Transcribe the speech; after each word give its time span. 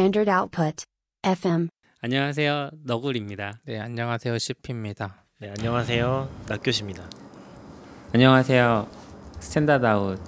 Standard 0.00 0.30
Output. 0.30 0.84
FM. 1.22 1.68
안녕하세요. 2.00 2.70
너굴입니다. 2.84 3.60
네, 3.66 3.78
안녕하세요. 3.78 4.38
CP입니다. 4.38 5.14
네, 5.40 5.50
안녕하세요. 5.58 6.26
낙교시입니다. 6.48 7.02
안녕하세요. 8.14 8.86
Standard 9.40 9.84
Out 9.84 10.18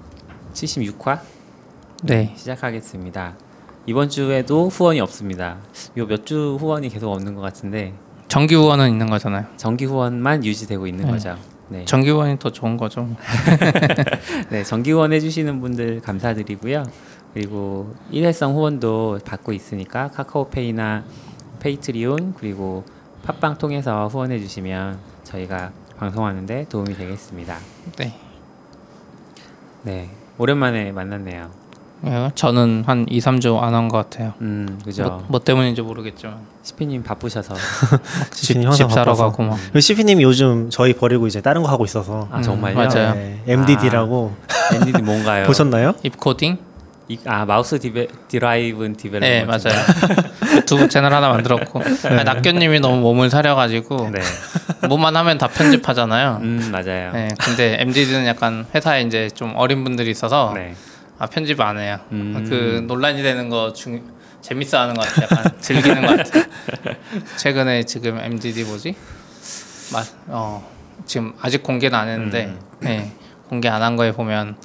76화 0.53 1.21
네. 2.03 2.35
시작하겠습니다. 2.37 3.39
이번 3.87 4.11
주에도 4.11 4.69
후원이 4.69 5.00
없습니다. 5.00 5.57
요 5.96 6.04
몇 6.07 6.27
주 6.27 6.59
후원이 6.61 6.91
계속 6.91 7.11
없는 7.11 7.35
것 7.35 7.41
같은데 7.41 7.95
정기 8.29 8.54
후원은 8.54 8.91
있는 8.91 9.09
거잖아요. 9.09 9.46
정기 9.57 9.86
후원만 9.86 10.45
유지되고 10.45 10.86
있는 10.86 11.07
네. 11.07 11.11
거죠. 11.13 11.39
네. 11.71 11.86
정기 11.86 12.11
후원이 12.11 12.39
더 12.39 12.53
좋은 12.53 12.77
거죠. 12.77 13.09
네, 14.50 14.64
정기 14.64 14.93
후원 14.93 15.14
해주시는 15.14 15.63
분들 15.63 16.03
감사드리고요. 16.03 16.85
그리고 17.35 17.95
일회성 18.11 18.54
후원도 18.54 19.21
받고 19.25 19.53
있으니까 19.53 20.09
카카오페이나 20.09 21.04
페이트리온 21.61 22.35
그리고 22.39 22.85
팟빵 23.25 23.57
통해서 23.58 24.08
후원해 24.08 24.39
주시면 24.39 24.99
저희가 25.25 25.71
방송하는데 25.99 26.67
도움이 26.68 26.95
되겠습니다. 26.95 27.57
네. 27.99 28.14
네, 29.82 30.11
오랜만에 30.39 30.93
만났네요. 30.93 31.50
예, 32.05 32.31
저는 32.34 32.83
한 32.84 33.06
2, 33.08 33.20
3주 33.20 33.61
안 33.62 33.75
한 33.75 33.89
것 33.89 33.97
같아요. 33.98 34.34
음, 34.41 34.80
그죠. 34.84 35.05
뭐, 35.05 35.25
뭐 35.28 35.41
때문인지 35.41 35.83
모르겠지만 35.83 36.36
시피님 36.64 37.05
바쁘셔서 37.05 37.55
집, 38.33 38.47
CP님 38.47 38.69
항상 38.69 38.89
집 38.89 38.94
사러. 38.94 39.14
가고 39.14 39.42
막 39.44 39.56
그리고 39.67 39.80
CP님이 39.80 40.22
요즘 40.25 40.69
저희 40.69 40.94
버리고 40.94 41.28
이제 41.28 41.41
다른 41.41 41.62
거 41.62 41.69
하고 41.69 41.84
있어서 41.84 42.27
아 42.33 42.38
음, 42.38 42.42
정말요? 42.42 42.75
맞아요. 42.75 43.14
네, 43.14 43.41
MDD라고 43.47 44.33
MDD 44.75 45.02
뭔가요? 45.03 45.47
보셨나요? 45.47 45.94
입코딩? 46.03 46.58
이, 47.12 47.18
아 47.27 47.44
Mouth 47.44 47.78
Deve, 47.78 48.06
Driven 48.28 48.97
Develop. 48.97 49.20
네, 49.28 49.44
맞아요. 49.44 49.74
유튜브 50.56 50.88
채널 50.88 51.12
하나 51.12 51.28
만들었고 51.28 51.82
아니, 52.04 52.24
낙교님이 52.24 52.80
너무 52.80 53.00
몸을 53.00 53.28
사려가지고 53.28 54.10
네, 54.10 54.20
뭐만 54.88 55.14
하면 55.16 55.36
다 55.36 55.46
편집하잖아요. 55.48 56.38
음 56.41 56.70
맞아요. 56.72 57.12
네, 57.12 57.28
근데 57.38 57.77
MDD는 57.80 58.27
약간 58.27 58.66
회사에 58.74 59.02
이제 59.02 59.28
좀 59.34 59.52
어린 59.56 59.84
분들이 59.84 60.10
있어서 60.10 60.52
네. 60.54 60.74
아 61.19 61.27
편집 61.27 61.60
안 61.60 61.78
해요. 61.78 61.98
음. 62.12 62.46
그 62.48 62.82
논란이 62.86 63.22
되는 63.22 63.48
거 63.50 63.72
중, 63.74 64.02
재밌어 64.41 64.80
하는 64.80 64.94
것 64.94 65.06
같아요. 65.06 65.28
약간 65.30 65.52
즐기는 65.60 66.00
것 66.06 66.16
같아요. 66.16 66.44
최근에 67.36 67.82
지금 67.84 68.19
MDD 68.19 68.64
뭐지? 68.64 68.97
맞, 69.92 70.06
어, 70.28 70.66
지금 71.04 71.34
아직 71.42 71.62
공개는 71.62 71.97
안 71.98 72.08
했는데, 72.08 72.47
음. 72.47 72.58
네, 72.80 73.12
공개 73.50 73.69
안 73.69 73.82
한 73.82 73.97
거에 73.97 74.12
보면 74.12 74.56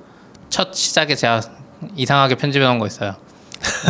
첫 0.50 0.74
시작에 0.74 1.14
제가 1.16 1.42
이상하게 1.96 2.36
편집해 2.36 2.66
놓은 2.66 2.80
거 2.80 2.88
있어요. 2.88 3.16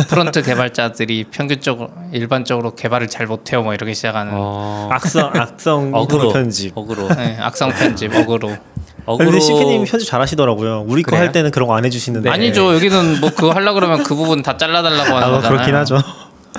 프론트 0.08 0.42
개발자들이 0.42 1.24
평균적으로 1.30 1.90
일반적으로 2.12 2.74
개발을 2.74 3.08
잘 3.08 3.26
못해요 3.26 3.62
뭐 3.62 3.74
이렇게 3.74 3.92
시작하는 3.92 4.32
어, 4.34 4.88
악성 4.90 5.30
악성 5.34 5.90
어그로 5.94 6.32
편집. 6.32 6.72
어그로. 6.76 7.08
네, 7.14 7.36
악성 7.40 7.70
편집 7.70 8.14
어그로 8.14 8.56
어그로. 9.04 9.30
근데 9.30 9.40
CP님 9.40 9.84
편집 9.84 10.08
잘하시더라고요. 10.08 10.84
우리 10.88 11.02
거? 11.02 11.16
할 11.16 11.32
때는 11.32 11.50
그런 11.50 11.68
거 11.68 11.74
안 11.74 11.84
해주시는데. 11.84 12.30
아니죠 12.30 12.74
여기는 12.74 13.20
뭐 13.20 13.30
그거 13.30 13.50
하려 13.52 13.74
그러면 13.74 14.02
그 14.02 14.14
부분 14.14 14.42
다 14.42 14.56
잘라달라고 14.56 15.14
하는 15.14 15.28
아, 15.28 15.30
거잖아요. 15.32 15.50
그렇긴 15.52 15.74
하죠. 15.76 15.98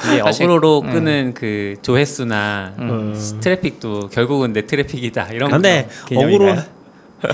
이게 0.08 0.20
사실- 0.22 0.44
어그로로 0.46 0.82
음. 0.86 0.92
끄는 0.92 1.34
그 1.34 1.76
조회수나 1.82 2.74
음. 2.80 3.38
트래픽도 3.42 4.10
결국은 4.10 4.54
내 4.54 4.66
트래픽이다 4.66 5.30
이런 5.34 5.50
근데 5.52 5.90
거 6.08 6.20
어그로? 6.20 6.56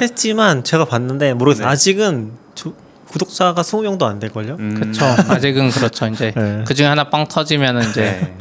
했지만 0.01 0.63
제가 0.63 0.85
봤는데 0.85 1.33
모르겠어요. 1.33 1.67
네. 1.67 1.71
아직은 1.71 2.31
조- 2.55 2.73
구독자가 3.09 3.61
20명도 3.61 4.03
안 4.03 4.19
될걸요? 4.19 4.55
음. 4.59 4.75
그렇죠. 4.79 5.05
아직은 5.31 5.69
그렇죠. 5.71 6.07
이제 6.07 6.31
네. 6.35 6.63
그 6.67 6.73
중에 6.73 6.87
하나 6.87 7.09
빵 7.09 7.27
터지면은 7.27 7.89
이제 7.89 8.01
네. 8.01 8.35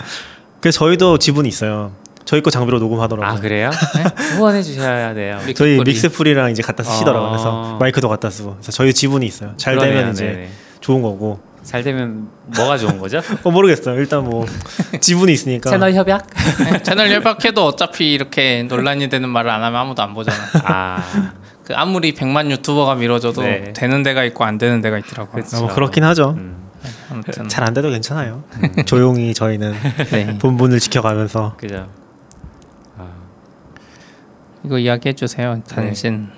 그래서 0.61 0.79
저희도 0.81 1.19
지분이 1.19 1.49
있어요. 1.49 1.93
저희 2.25 2.41
거 2.41 2.51
장비로 2.51 2.79
녹음하더라고요. 2.79 3.37
아 3.37 3.41
그래요? 3.41 3.71
후원해 4.37 4.63
주셔야 4.63 5.13
돼요. 5.13 5.37
믹스 5.47 5.55
저희. 5.55 5.79
MixPre랑 5.79 6.51
이제 6.51 6.63
갖다 6.63 6.83
쓰시더라고요. 6.83 7.29
어. 7.29 7.31
그래서 7.33 7.77
마이크도 7.79 8.09
갖다 8.09 8.31
쓰고. 8.31 8.55
그래서 8.55 8.73
저희 8.73 8.95
지분이 8.95 9.27
있어요. 9.27 9.53
잘 9.59 9.75
그러네요. 9.75 9.97
되면 9.99 10.13
이제 10.13 10.25
네네. 10.25 10.51
좋은 10.81 11.03
거고. 11.03 11.41
잘 11.63 11.83
되면 11.83 12.29
뭐가 12.47 12.77
좋은 12.79 12.99
거죠? 12.99 13.21
어 13.45 13.51
모르겠어요. 13.51 13.97
일단 13.99 14.25
뭐 14.25 14.47
지분이 15.01 15.33
있으니까. 15.35 15.69
채널 15.71 15.93
협약? 15.95 16.27
네, 16.65 16.83
채널 16.83 17.11
협약해도 17.11 17.65
어차피 17.67 18.13
이렇게 18.13 18.63
논란이 18.69 19.09
되는 19.11 19.29
말을 19.29 19.51
안 19.51 19.63
하면 19.63 19.81
아무도 19.81 20.03
안 20.03 20.15
보잖아. 20.15 20.37
아 20.65 21.03
그 21.65 21.75
아무리 21.75 22.13
100만 22.15 22.51
유튜버가 22.51 22.95
밀어줘도 22.97 23.43
네. 23.43 23.73
되는 23.73 24.03
데가 24.03 24.25
있고 24.25 24.45
안 24.45 24.59
되는 24.59 24.81
데가 24.83 24.99
있더라고요. 24.99 25.43
그치. 25.43 25.57
어, 25.57 25.61
뭐 25.61 25.75
그렇긴 25.75 26.05
하죠. 26.05 26.35
음, 26.37 26.69
아무튼 27.11 27.49
잘안 27.49 27.73
돼도 27.73 27.89
괜찮아요. 27.91 28.45
조용히 28.85 29.33
저희는 29.33 29.73
네. 30.13 30.39
본분을 30.39 30.79
지켜가면서 30.79 31.55
그죠. 31.57 31.89
아, 32.99 33.09
이거 34.63 34.79
이야기해 34.79 35.15
주세요. 35.15 35.63
단신. 35.67 36.29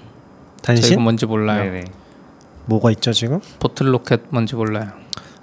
단신 0.62 0.82
저희가 0.82 1.02
뭔지 1.02 1.26
몰라요. 1.26 1.64
네네. 1.64 1.84
뭐가 2.66 2.90
있죠 2.92 3.12
지금? 3.12 3.40
Bottlerocket 3.58 4.22
뭔지 4.30 4.54
몰라요. 4.54 4.90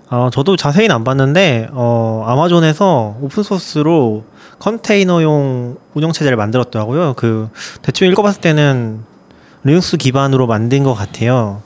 아 0.10 0.30
저도 0.32 0.56
자세히는 0.56 0.96
안 0.96 1.04
봤는데 1.04 1.70
어 1.72 2.24
아마존에서 2.28 3.18
오픈 3.20 3.44
소스로 3.44 4.26
컨테이너용 4.60 5.78
운영 5.94 6.12
체제를 6.12 6.38
만들었더라고요. 6.38 7.16
그 7.16 7.50
대충 7.82 8.08
읽어봤을 8.10 8.40
때는 8.42 9.04
리눅스 9.64 9.98
기반으로 9.98 10.48
만든 10.48 10.84
것 10.84 10.94
같아요. 10.94 11.62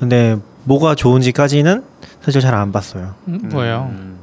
근데 0.00 0.36
뭐가 0.64 0.94
좋은지까지는 0.94 1.82
사실 2.22 2.40
잘 2.40 2.54
안 2.54 2.72
봤어요. 2.72 3.14
음, 3.28 3.48
뭐예요? 3.52 3.88
음. 3.90 4.18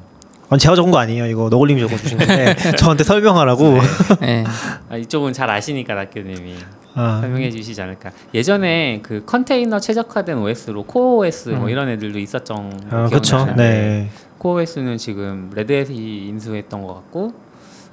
아니, 0.50 0.60
제가 0.60 0.76
적은 0.76 0.92
거 0.92 1.00
아니에요. 1.00 1.26
이거 1.28 1.50
너굴님이 1.50 1.82
적어주신 1.82 2.18
건데 2.20 2.56
저한테 2.78 3.04
설명하라고. 3.04 3.80
네. 4.22 4.44
아, 4.90 4.96
이쪽은 4.98 5.34
잘 5.34 5.50
아시니까 5.50 5.96
낙교님이 5.96 6.56
아, 6.94 7.20
설명해 7.22 7.50
주시지 7.52 7.82
않을까. 7.82 8.12
예전에 8.34 9.00
그 9.02 9.24
컨테이너 9.26 9.80
최적화된 9.80 10.38
OS로 10.38 10.84
코어 10.84 11.18
OS 11.18 11.50
뭐 11.50 11.70
이런 11.70 11.90
애들도 11.90 12.20
있었던 12.20 12.90
거아 12.90 13.08
그렇죠. 13.10 13.46
네. 13.56 14.10
코어 14.38 14.62
OS는 14.62 14.98
지금 14.98 15.52
레드햇이 15.54 16.28
인수했던 16.28 16.82
것 16.82 16.94
같고 16.94 17.34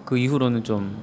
그 0.05 0.19
이후로는 0.19 0.63
좀 0.63 0.97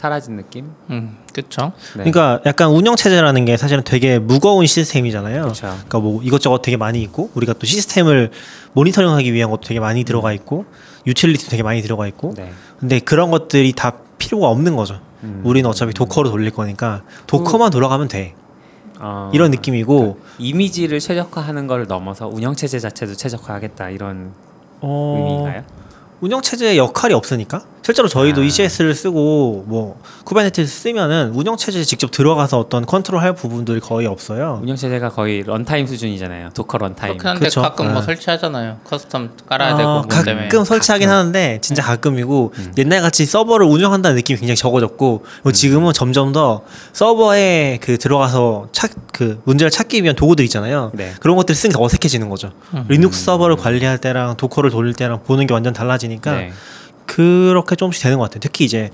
사라진 0.00 0.36
느낌. 0.36 0.70
음, 0.88 1.18
그렇죠. 1.34 1.72
네. 1.94 2.10
그러니까 2.10 2.40
약간 2.46 2.70
운영 2.70 2.96
체제라는 2.96 3.44
게 3.44 3.58
사실은 3.58 3.84
되게 3.84 4.18
무거운 4.18 4.64
시스템이잖아요. 4.64 5.42
그렇죠. 5.42 5.66
그러니까 5.66 5.98
뭐 5.98 6.22
이것저것 6.22 6.62
되게 6.62 6.78
많이 6.78 7.02
있고 7.02 7.28
우리가 7.34 7.52
또 7.52 7.66
시스템을 7.66 8.30
모니터링하기 8.72 9.30
위한 9.34 9.50
것도 9.50 9.60
되게 9.60 9.78
많이 9.78 10.04
들어가 10.04 10.32
있고 10.32 10.64
유틸리티 11.06 11.50
되게 11.50 11.62
많이 11.62 11.82
들어가 11.82 12.06
있고 12.06 12.32
네. 12.34 12.50
근데 12.78 12.98
그런 12.98 13.30
것들이 13.30 13.74
다 13.74 13.98
필요가 14.16 14.48
없는 14.48 14.74
거죠. 14.74 14.98
음. 15.22 15.42
우리는 15.44 15.68
어차피 15.68 15.92
Docker로 15.92 16.30
돌릴 16.30 16.50
거니까 16.50 17.02
Docker만 17.26 17.70
돌아가면 17.70 18.08
돼 18.08 18.34
어, 19.00 19.30
이런 19.34 19.50
느낌이고 19.50 20.18
이미지를 20.38 20.98
최적화하는 20.98 21.66
걸 21.66 21.86
넘어서 21.86 22.26
운영 22.26 22.54
체제 22.54 22.78
자체도 22.78 23.16
최적화하겠다 23.16 23.90
이런 23.90 24.32
어, 24.80 25.14
의미인가요? 25.18 25.64
운영 26.22 26.40
체제의 26.40 26.78
역할이 26.78 27.12
없으니까 27.12 27.64
실제로 27.90 28.06
저희도 28.06 28.42
아. 28.42 28.44
ECS를 28.44 28.94
쓰고 28.94 29.64
뭐 29.66 30.00
Kubernetes 30.24 30.82
쓰면은 30.82 31.32
운영 31.34 31.56
체제에 31.56 31.82
직접 31.82 32.12
들어가서 32.12 32.60
어떤 32.60 32.86
컨트롤할 32.86 33.34
부분들이 33.34 33.80
거의 33.80 34.06
없어요. 34.06 34.60
운영 34.62 34.76
체제가 34.76 35.08
거의 35.08 35.42
runtime 35.42 35.88
수준이잖아요. 35.88 36.50
Docker 36.54 36.78
runtime. 36.78 37.14
그렇긴 37.18 37.28
한데 37.28 37.44
그쵸. 37.46 37.62
가끔 37.62 37.90
뭐 37.90 38.00
네. 38.00 38.06
설치하잖아요. 38.06 38.78
custom 38.88 39.30
깔아야 39.48 39.74
아, 39.74 39.76
되고 39.76 39.88
뭐 39.88 40.02
가끔 40.02 40.24
때문에. 40.24 40.64
설치하긴 40.64 41.08
가끔. 41.08 41.18
하는데 41.18 41.58
진짜 41.62 41.82
가끔이고 41.82 42.52
음. 42.56 42.72
옛날 42.78 43.00
같이 43.00 43.26
서버를 43.26 43.66
운영한다는 43.66 44.14
느낌이 44.16 44.38
굉장히 44.38 44.56
적어졌고 44.56 45.24
그리고 45.42 45.52
지금은 45.52 45.92
점점 45.92 46.30
더 46.30 46.62
서버에 46.92 47.78
그 47.82 47.98
들어가서 47.98 48.68
찾 48.70 48.90
그 49.20 49.38
문제를 49.44 49.70
찾기 49.70 50.02
위한 50.02 50.16
도구들 50.16 50.42
있잖아요. 50.46 50.92
네. 50.94 51.12
그런 51.20 51.36
것들을 51.36 51.54
쓰는 51.54 51.76
게 51.76 51.82
어색해지는 51.84 52.30
거죠. 52.30 52.52
리눅스 52.88 53.22
서버를 53.26 53.56
관리할 53.56 53.98
때랑 53.98 54.38
Docker를 54.38 54.70
돌릴 54.70 54.94
때랑 54.94 55.24
보는 55.24 55.46
게 55.46 55.52
완전 55.52 55.74
달라지니까 55.74 56.32
네. 56.32 56.52
그렇게 57.10 57.74
조금씩 57.74 58.04
되는 58.04 58.18
것 58.18 58.24
같아요. 58.24 58.38
특히 58.40 58.64
이제 58.64 58.90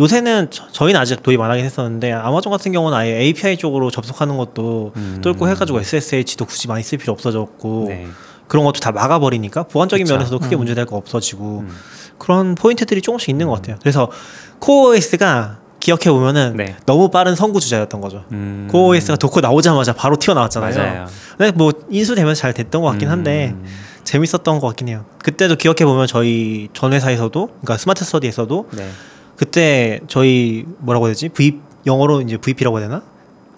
요새는 0.00 0.48
저, 0.50 0.66
저희는 0.72 1.00
아직 1.00 1.22
도입 1.22 1.40
안 1.40 1.50
하긴 1.52 1.64
했었는데 1.64 2.12
아마존 2.12 2.50
같은 2.50 2.72
경우는 2.72 2.96
아예 2.98 3.20
API 3.20 3.56
쪽으로 3.56 3.90
접속하는 3.92 4.36
것도 4.36 4.92
음. 4.96 5.20
뚫고 5.22 5.48
해가지고 5.48 5.80
SSH도 5.80 6.46
굳이 6.46 6.66
많이 6.66 6.82
쓸 6.82 6.98
필요 6.98 7.12
없어졌고 7.12 7.84
네. 7.88 8.08
그런 8.48 8.64
것도 8.64 8.80
다 8.80 8.90
막아버리니까 8.90 9.64
보안적인 9.64 10.04
그쵸. 10.04 10.14
면에서도 10.14 10.40
크게 10.40 10.56
음. 10.56 10.58
문제될 10.58 10.86
거 10.86 10.96
없어지고 10.96 11.60
음. 11.60 11.76
그런 12.18 12.56
포인트들이 12.56 13.02
조금씩 13.02 13.28
있는 13.28 13.46
것 13.46 13.54
같아요. 13.54 13.76
그래서 13.80 14.10
CoreOS가 14.58 15.58
기억해 15.78 16.10
보면은 16.10 16.56
네. 16.56 16.76
너무 16.86 17.08
빠른 17.08 17.36
선구 17.36 17.60
주자였던 17.60 18.00
거죠. 18.00 18.24
음. 18.32 18.68
CoreOS가 18.72 19.16
Docker 19.16 19.42
나오자마자 19.42 19.92
바로 19.92 20.16
튀어나왔잖아요. 20.16 20.74
맞아요. 20.74 21.06
근데 21.36 21.52
뭐 21.52 21.72
인수되면서 21.88 22.40
잘 22.40 22.52
됐던 22.52 22.82
것 22.82 22.88
같긴 22.88 23.08
한데 23.10 23.54
음. 23.54 23.64
재밌었던 24.08 24.58
것 24.58 24.66
같긴 24.68 24.88
해요. 24.88 25.04
그때도 25.22 25.56
기억해 25.56 25.84
보면 25.84 26.06
저희 26.06 26.68
전 26.72 26.94
회사에서도 26.94 27.46
그러니까 27.46 27.76
스마트 27.76 28.06
스터디에서도 28.06 28.68
네. 28.72 28.88
그때 29.36 30.00
저희 30.08 30.64
뭐라고 30.78 31.06
해야 31.06 31.12
되지? 31.12 31.28
V 31.28 31.60
영어로 31.84 32.22
이제 32.22 32.38
VP라고 32.38 32.78
해야 32.78 32.88
되나? 32.88 33.02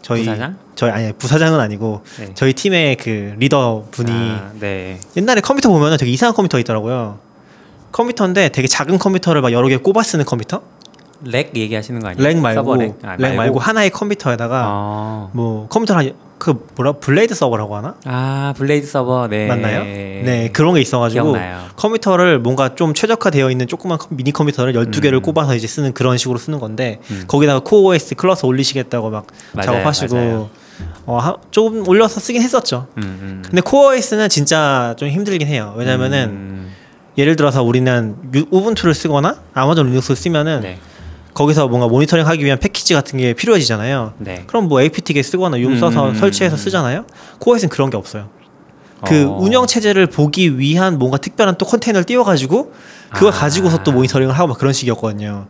저희 0.02 0.24
부사장? 0.24 0.56
저희 0.74 0.90
아니 0.90 1.12
부사장은 1.12 1.60
아니고 1.60 2.02
네. 2.18 2.32
저희 2.34 2.52
팀의 2.52 2.96
그 2.96 3.34
리더 3.38 3.86
분이 3.92 4.10
아, 4.10 4.50
네. 4.58 4.98
옛날에 5.16 5.40
컴퓨터 5.40 5.68
보면은 5.68 5.96
되게 5.96 6.10
이상한 6.10 6.34
컴퓨터 6.34 6.58
있더라고요. 6.58 7.20
컴퓨터인데 7.92 8.48
되게 8.48 8.66
작은 8.66 8.98
컴퓨터를 8.98 9.42
막 9.42 9.52
여러 9.52 9.68
개 9.68 9.76
꼽아 9.76 10.02
쓰는 10.02 10.24
컴퓨터? 10.24 10.62
rack 11.24 11.52
얘기하시는 11.56 12.00
거 12.00 12.08
아니에요? 12.08 12.26
rack 12.26 12.38
말고 12.38 12.60
서버 12.60 12.76
rack, 12.76 12.94
아, 13.02 13.16
말고 13.16 13.58
하나의 13.58 13.90
컴퓨터에다가 13.90 14.62
아, 14.66 15.28
뭐 15.32 15.66
컴퓨터 15.68 15.94
한그 15.94 16.66
뭐라 16.76 16.92
blade 16.92 17.34
서버라고 17.34 17.76
하나? 17.76 17.94
아 18.06 18.54
blade 18.56 18.86
서버 18.86 19.28
네 19.28 19.46
맞나요? 19.46 19.82
네 19.84 20.48
그런 20.52 20.74
게 20.74 20.80
있어가지고 20.80 21.32
기억나요. 21.32 21.60
컴퓨터를 21.76 22.38
뭔가 22.38 22.74
좀 22.74 22.94
최적화되어 22.94 23.50
있는 23.50 23.66
조그만 23.66 23.98
컴- 23.98 24.16
미니 24.16 24.32
컴퓨터를 24.32 24.74
12 24.74 25.00
개를 25.00 25.18
음. 25.18 25.22
꼽아서 25.22 25.54
이제 25.54 25.66
쓰는 25.66 25.92
그런 25.92 26.16
식으로 26.16 26.38
쓰는 26.38 26.58
건데 26.58 27.00
음. 27.10 27.24
거기다가 27.26 27.60
CoreOS 27.60 28.14
클러스터 28.14 28.46
올리시겠다고 28.46 29.10
막 29.10 29.26
맞아요, 29.52 29.66
작업하시고 29.66 30.14
맞아요. 30.14 30.50
어, 31.04 31.18
하- 31.18 31.36
조금 31.50 31.86
올려서 31.86 32.20
쓰긴 32.20 32.40
했었죠. 32.42 32.86
음, 32.96 33.02
음. 33.02 33.42
근데 33.44 33.60
CoreOS는 33.60 34.28
진짜 34.30 34.94
좀 34.98 35.08
힘들긴 35.10 35.46
해요. 35.48 35.74
왜냐면은 35.76 36.28
음, 36.30 36.72
예를 37.18 37.36
들어서 37.36 37.62
우리는 37.62 38.16
유- 38.34 38.46
Ubuntu를 38.50 38.94
쓰거나 38.94 39.36
아마존 39.52 39.88
리눅스를 39.88 40.16
쓰면은 40.16 40.60
네, 40.62 40.78
거기서 41.34 41.68
뭔가 41.68 41.86
모니터링 41.88 42.26
하기 42.26 42.44
위한 42.44 42.58
패키지 42.58 42.94
같은 42.94 43.18
게 43.18 43.34
필요해지잖아요. 43.34 44.14
네. 44.18 44.44
그럼 44.46 44.68
뭐 44.68 44.80
apt-get 44.80 45.22
쓰거나 45.22 45.58
yum 45.58 45.66
음, 45.72 45.78
써서 45.78 46.08
음, 46.10 46.14
설치해서 46.14 46.56
음. 46.56 46.58
쓰잖아요. 46.58 47.04
CoreOS는 47.38 47.70
그런 47.70 47.90
게 47.90 47.96
없어요. 47.96 48.28
그 49.06 49.26
어. 49.26 49.38
운영 49.38 49.66
체제를 49.66 50.06
보기 50.08 50.58
위한 50.58 50.98
뭔가 50.98 51.16
특별한 51.16 51.56
또 51.56 51.64
컨테이너를 51.66 52.04
띄워가지고 52.04 52.72
그거 53.12 53.28
아. 53.28 53.30
가지고서 53.30 53.82
또 53.82 53.92
모니터링을 53.92 54.34
하고 54.38 54.48
막 54.48 54.58
그런 54.58 54.72
식이었거든요. 54.72 55.46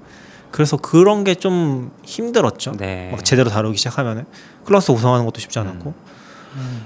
그래서 0.50 0.76
그런 0.76 1.24
게 1.24 1.34
좀 1.34 1.90
힘들었죠. 2.04 2.72
네. 2.78 3.08
막 3.12 3.24
제대로 3.24 3.50
다루기 3.50 3.78
시작하면은 3.78 4.26
클러스터 4.64 4.92
구성하는 4.92 5.24
것도 5.24 5.40
쉽지 5.40 5.58
않았고 5.58 5.94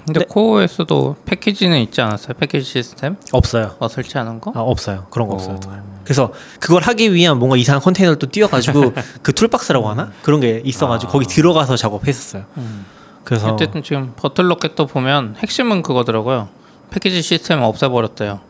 근데 0.05 0.20
네. 0.20 0.26
CoreOS도 0.28 1.16
패키지는 1.25 1.81
있지 1.81 2.00
않았어요? 2.00 2.34
패키지 2.34 2.64
시스템? 2.64 3.16
없어요. 3.32 3.76
어 3.78 3.88
설치하는 3.88 4.40
거? 4.40 4.52
아 4.55 4.61
없어요. 4.61 5.06
그런 5.11 5.28
거 5.28 5.34
어. 5.34 5.37
없어요. 5.37 5.58
그래서 6.05 6.32
그걸 6.61 6.82
하기 6.82 7.14
위한 7.14 7.38
뭔가 7.38 7.56
이상한 7.56 7.81
컨테이너를 7.81 8.19
또 8.19 8.28
띄워가지고 8.28 8.93
그 9.22 9.32
toolbox라고 9.32 9.88
하나 9.88 10.12
그런 10.22 10.40
게 10.40 10.61
있어가지고 10.64 11.11
아. 11.11 11.12
거기 11.12 11.26
들어가서 11.26 11.76
작업했었어요. 11.76 12.44
음. 12.58 12.84
그래서 13.25 13.52
어쨌든 13.52 13.82
지금 13.82 14.12
Bottlerocket도 14.16 14.86
보면 14.87 15.37
핵심은 15.38 15.82
그거더라고요. 15.82 16.49
패키지 16.90 17.22
시스템을 17.22 17.64
없애버렸대요. 17.64 18.40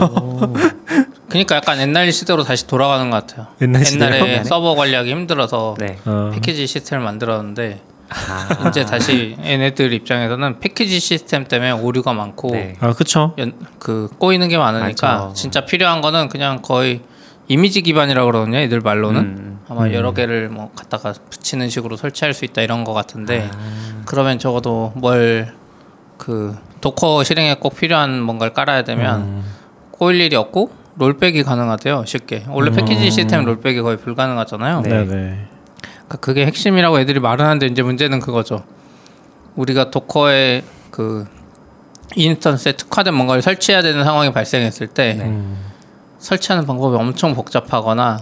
오. 0.00 0.54
그러니까 1.28 1.56
약간 1.56 1.80
옛날 1.80 2.12
시대로 2.12 2.44
다시 2.44 2.66
돌아가는 2.66 3.10
것 3.10 3.26
같아요. 3.26 3.48
옛날 3.62 3.84
시대로? 3.84 4.14
옛날에 4.14 4.44
서버 4.44 4.74
관리하기 4.74 5.10
힘들어서 5.10 5.74
네. 5.78 5.98
어. 6.04 6.30
패키지 6.32 6.66
시스템을 6.66 7.04
만들었는데 7.04 7.80
아. 8.12 8.68
이제 8.68 8.84
다시 8.84 9.36
얘네들 9.42 9.92
입장에서는 9.92 10.60
패키지 10.60 11.00
시스템 11.00 11.44
때문에 11.44 11.70
오류가 11.72 12.12
많고 12.12 12.50
네. 12.50 12.74
아 12.80 12.92
그쵸. 12.92 13.34
연, 13.38 13.52
그 13.78 14.08
꼬이는 14.18 14.48
게 14.48 14.58
많으니까 14.58 15.18
맞죠. 15.18 15.32
진짜 15.34 15.64
필요한 15.64 16.00
거는 16.00 16.28
그냥 16.28 16.60
거의 16.62 17.00
이미지 17.48 17.82
기반이라고 17.82 18.26
그러거든요. 18.26 18.58
애들 18.58 18.80
말로는 18.80 19.20
음. 19.20 19.60
아마 19.68 19.86
음. 19.86 19.92
여러 19.92 20.12
개를 20.12 20.48
뭐 20.48 20.70
갖다가 20.76 21.12
붙이는 21.30 21.68
식으로 21.68 21.96
설치할 21.96 22.34
수 22.34 22.44
있다 22.44 22.62
이런 22.62 22.84
거 22.84 22.92
같은데 22.92 23.48
아. 23.52 24.02
그러면 24.04 24.38
적어도 24.38 24.92
뭘 24.96 25.62
그 26.22 26.56
Docker 26.80 27.24
실행에 27.24 27.56
꼭 27.56 27.74
필요한 27.76 28.22
뭔가를 28.22 28.52
깔아야 28.52 28.84
되면 28.84 29.20
음. 29.22 29.44
꼬일 29.90 30.20
일이 30.20 30.36
없고 30.36 30.70
rollback이 30.96 31.42
가능하대요 31.42 32.04
쉽게 32.06 32.44
원래 32.48 32.70
음. 32.70 32.76
패키지 32.76 33.10
시스템 33.10 33.44
rollback이 33.44 33.80
거의 33.80 33.96
불가능하잖아요 33.96 34.82
네. 34.82 34.88
네네. 34.88 35.48
그러니까 36.12 36.16
그게 36.18 36.46
핵심이라고 36.46 37.00
애들이 37.00 37.20
말은 37.20 37.44
하는데 37.44 37.66
이제 37.66 37.82
문제는 37.82 38.20
그거죠 38.20 38.62
우리가 39.56 39.90
Docker에 39.90 40.62
그 40.90 41.26
instance에 42.16 42.72
특화된 42.72 43.14
뭔가를 43.14 43.40
설치해야 43.40 43.82
되는 43.82 44.04
상황이 44.04 44.32
발생했을 44.32 44.88
때 44.88 45.14
네. 45.14 45.24
음. 45.24 45.56
설치하는 46.18 46.66
방법이 46.66 46.96
엄청 46.96 47.34
복잡하거나 47.34 48.18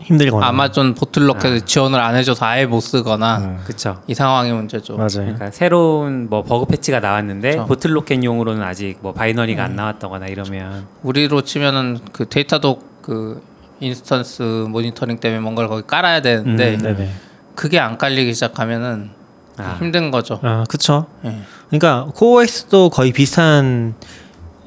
힘들거나. 0.00 0.46
아마존 0.46 0.94
Bottlerocket 0.94 1.62
아. 1.62 1.64
지원을 1.64 2.00
안 2.00 2.14
해줘서 2.16 2.44
아예 2.46 2.66
못 2.66 2.80
쓰거나 2.80 3.38
음. 3.38 3.60
그쵸. 3.64 4.02
이 4.06 4.14
상황이 4.14 4.52
문제죠. 4.52 4.96
맞아요. 4.96 5.08
그러니까 5.12 5.50
새로운 5.50 6.28
뭐 6.28 6.42
버그 6.42 6.66
패치가 6.66 7.00
나왔는데 7.00 7.50
그쵸. 7.52 7.66
Bottlerocket용으로는 7.66 8.62
아직 8.62 8.98
뭐 9.00 9.12
binary가 9.12 9.64
안 9.64 9.76
나왔다거나 9.76 10.26
이러면 10.26 10.86
우리로 11.02 11.42
치면은 11.42 11.98
그 12.12 12.28
Datadog 12.28 13.02
그 13.02 13.42
instance 13.80 14.66
모니터링 14.68 15.18
때문에 15.18 15.40
뭔가를 15.40 15.68
거기 15.68 15.86
깔아야 15.86 16.22
되는데 16.22 16.76
음. 16.76 17.10
그게 17.54 17.78
안 17.78 17.98
깔리기 17.98 18.34
시작하면은 18.34 19.10
아, 19.56 19.76
힘든 19.78 20.10
거죠. 20.10 20.40
아 20.42 20.64
그쵸. 20.68 21.06
예. 21.24 21.38
그러니까 21.68 22.10
CoreOS도 22.14 22.90
거의 22.90 23.12
비슷한 23.12 23.94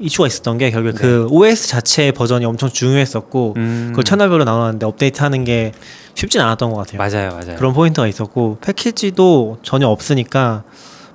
이슈가 0.00 0.28
있었던 0.28 0.58
게 0.58 0.70
결국 0.70 0.94
그 0.94 1.26
OS 1.30 1.68
자체의 1.68 2.12
버전이 2.12 2.44
엄청 2.44 2.68
중요했었고 2.70 3.54
음. 3.56 3.86
그걸 3.90 4.04
채널별로 4.04 4.44
나눴는데 4.44 4.86
업데이트하는 4.86 5.44
게 5.44 5.72
쉽진 6.14 6.40
않았던 6.40 6.72
것 6.72 6.76
같아요. 6.86 6.98
맞아요, 6.98 7.30
맞아요. 7.32 7.56
그런 7.56 7.72
포인트가 7.74 8.06
있었고 8.06 8.58
패키지도 8.60 9.58
전혀 9.62 9.88
없으니까 9.88 10.62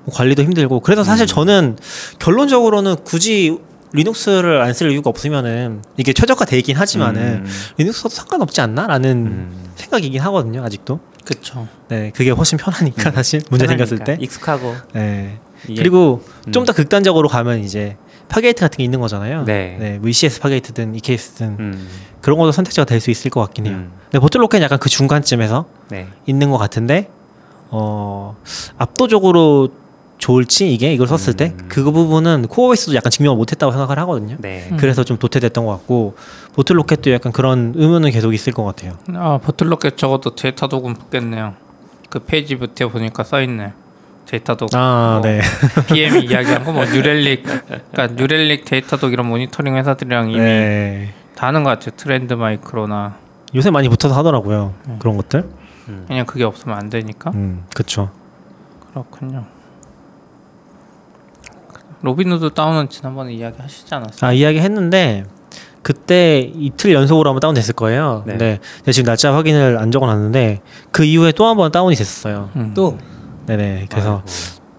뭐 0.03 0.13
관리도 0.13 0.43
힘들고 0.43 0.81
그래서 0.81 1.03
사실 1.03 1.23
음. 1.23 1.27
저는 1.27 1.77
결론적으로는 2.19 2.97
굳이 3.05 3.57
리눅스를 3.93 4.61
안 4.61 4.73
쓸 4.73 4.91
이유가 4.91 5.09
없으면은 5.09 5.81
이게 5.97 6.11
최적화돼 6.13 6.57
있긴 6.57 6.75
하지만은 6.75 7.43
음. 7.45 7.51
리눅스도 7.77 8.09
상관없지 8.09 8.59
않나라는 8.61 9.09
음. 9.11 9.71
생각이긴 9.75 10.19
하거든요 10.21 10.63
아직도. 10.63 10.99
그쵸. 11.25 11.67
네, 11.87 12.11
그게 12.15 12.31
훨씬 12.31 12.57
편하니까 12.57 13.09
음. 13.09 13.13
사실 13.15 13.41
문제 13.49 13.67
생겼을 13.67 13.97
편하니까, 13.97 14.17
때. 14.19 14.23
익숙하고 14.23 14.75
네. 14.93 15.39
이게- 15.67 15.81
그리고 15.81 16.21
좀 16.51 16.63
음. 16.63 16.65
더 16.65 16.73
극단적으로 16.73 17.29
가면 17.29 17.59
이제 17.63 17.95
Fargate 18.29 18.59
같은 18.61 18.77
게 18.77 18.83
있는 18.83 18.99
거잖아요. 18.99 19.45
네. 19.45 19.77
네, 19.79 19.97
뭐 19.99 20.09
ECS 20.09 20.41
Fargate든 20.41 20.95
EKS든 20.95 21.55
음. 21.59 21.87
그런 22.21 22.37
것도 22.39 22.51
선택지가 22.51 22.85
될 22.85 22.99
수 22.99 23.11
있을 23.11 23.29
것 23.31 23.41
같긴 23.41 23.67
해요. 23.67 23.75
음. 23.75 23.91
근데 24.05 24.19
Bottlerocket은 24.19 24.63
약간 24.63 24.79
그 24.79 24.89
중간쯤에서 24.89 25.65
네. 25.89 26.07
있는 26.25 26.49
것 26.51 26.57
같은데 26.57 27.09
어 27.69 28.35
압도적으로 28.77 29.69
좋을지 30.23 30.73
이게 30.73 30.93
이걸 30.93 31.05
썼을 31.05 31.35
때 31.35 31.53
음. 31.59 31.65
그 31.67 31.83
부분은 31.83 32.47
CoreOS도 32.47 32.95
약간 32.95 33.11
증명을 33.11 33.35
못했다고 33.35 33.73
생각을 33.73 33.99
하거든요. 33.99 34.37
네. 34.39 34.69
음. 34.71 34.77
그래서 34.77 35.03
좀 35.03 35.17
도태됐던 35.17 35.65
것 35.65 35.71
같고 35.73 36.15
Bottlerocket도 36.53 37.11
약간 37.11 37.33
그런 37.33 37.73
의문은 37.75 38.09
계속 38.11 38.33
있을 38.33 38.53
것 38.53 38.63
같아요. 38.63 38.93
아 39.15 39.37
Bottlerocket 39.43 39.97
적어도 39.97 40.33
Datadog은 40.33 40.93
붙겠네요. 40.93 41.55
그 42.09 42.19
페이지 42.19 42.55
밑에 42.55 42.85
보니까 42.85 43.25
써 43.25 43.41
있네. 43.41 43.73
Datadog. 44.25 44.69
아, 44.73 45.19
뭐 45.21 45.29
네. 45.29 45.41
BM이 45.91 46.23
이야기한 46.27 46.63
거뭐 46.63 46.85
New 46.85 47.04
Relic, 47.04 47.43
그러니까 47.91 48.15
New 48.15 48.63
Relic 48.63 48.95
Datadog 48.95 49.11
이런 49.11 49.27
모니터링 49.27 49.75
회사들이랑 49.75 50.29
이미 50.31 50.39
네. 50.39 51.13
다 51.35 51.47
하는 51.47 51.65
것 51.65 51.71
같아요. 51.71 51.91
Trend 51.97 52.33
Micro나 52.33 53.17
요새 53.55 53.71
많이 53.71 53.89
붙어서 53.89 54.15
하더라고요. 54.15 54.73
음. 54.87 54.95
그런 54.99 55.17
것들. 55.17 55.49
음. 55.89 56.05
그냥 56.07 56.25
그게 56.25 56.45
없으면 56.45 56.77
안 56.77 56.89
되니까. 56.89 57.31
음, 57.31 57.65
그쵸. 57.75 58.09
그렇군요. 58.89 59.43
로빈후드 62.03 62.51
다운은 62.53 62.89
지난번에 62.89 63.33
이야기하시지 63.33 63.93
않았어요? 63.95 64.29
아 64.29 64.33
이야기 64.33 64.59
했는데 64.59 65.25
그때 65.81 66.39
이틀 66.55 66.93
연속으로 66.93 67.29
한번 67.29 67.39
다운됐을 67.41 67.73
거예요. 67.73 68.23
네. 68.25 68.33
근데 68.33 68.59
제가 68.83 68.91
지금 68.91 69.05
날짜 69.07 69.33
확인을 69.33 69.77
안 69.79 69.91
적어놨는데 69.91 70.61
그 70.91 71.03
이후에 71.03 71.31
또 71.33 71.45
한 71.45 71.57
번 71.57 71.71
다운이 71.71 71.95
됐었어요. 71.95 72.49
음. 72.55 72.71
또 72.75 72.97
네네. 73.47 73.87
그래서. 73.89 74.23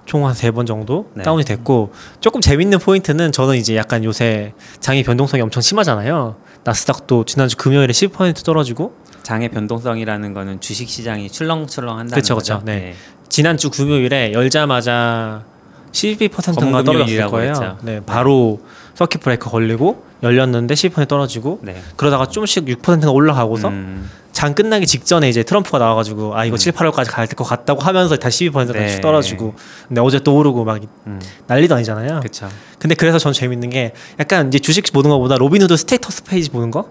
총 0.06 0.22
한 0.26 0.34
세 0.34 0.50
번 0.52 0.66
정도 0.66 1.06
네. 1.14 1.22
다운이 1.22 1.44
됐고 1.44 1.90
조금 2.20 2.42
재밌는 2.42 2.78
포인트는 2.78 3.32
저는 3.32 3.56
이제 3.56 3.74
약간 3.74 4.04
요새 4.04 4.52
장의 4.78 5.02
변동성이 5.02 5.42
엄청 5.42 5.62
심하잖아요. 5.62 6.36
나스닥도 6.62 7.24
지난주 7.24 7.56
금요일에 7.56 7.90
10% 7.90 8.44
떨어지고 8.44 8.92
장의 9.22 9.48
변동성이라는 9.48 10.34
거는 10.34 10.60
주식 10.60 10.90
시장이 10.90 11.30
출렁출렁 11.30 11.98
한다는 11.98 12.20
그쵸, 12.22 12.34
거죠. 12.34 12.54
그쵸. 12.58 12.64
네. 12.66 12.94
지난주 13.30 13.70
금요일에 13.70 14.32
열자마자 14.34 15.44
12%인가 15.94 16.52
검은 16.52 16.84
떨어졌을 16.84 16.92
금요일이라고 16.92 17.32
거예요. 17.32 17.78
네, 17.82 18.00
바로 18.04 18.60
서킷 18.94 19.20
브레이커 19.22 19.50
걸리고 19.50 20.04
열렸는데 20.22 20.74
10% 20.74 21.08
떨어지고 21.08 21.60
네. 21.62 21.80
그러다가 21.96 22.26
좀씩 22.26 22.64
6%가 22.64 23.10
올라가고서 23.10 23.68
음. 23.68 24.10
장 24.32 24.54
끝나기 24.54 24.86
직전에 24.86 25.28
이제 25.28 25.42
트럼프가 25.44 25.78
나와가지고 25.78 26.36
아 26.36 26.44
이거 26.44 26.56
음. 26.56 26.58
7, 26.58 26.72
8월까지 26.72 27.10
가야 27.10 27.26
될것 27.26 27.46
같다고 27.46 27.82
하면서 27.82 28.16
다시 28.16 28.50
12%가 28.50 28.72
네. 28.72 28.88
쭉 28.88 29.00
떨어지고 29.00 29.54
근데 29.86 30.00
어제 30.00 30.18
또 30.18 30.36
오르고 30.36 30.64
막 30.64 30.80
음. 31.06 31.20
난리도 31.46 31.74
아니잖아요. 31.74 32.20
그렇죠. 32.20 32.48
근데 32.78 32.94
그래서 32.94 33.18
전 33.18 33.32
재밌는 33.32 33.70
게 33.70 33.92
약간 34.18 34.48
이제 34.48 34.58
주식 34.58 34.84
보는 34.92 35.10
것보다 35.10 35.36
Robinhood 35.36 35.76
status 35.76 36.24
페이지 36.24 36.50
보는 36.50 36.70
거 36.70 36.88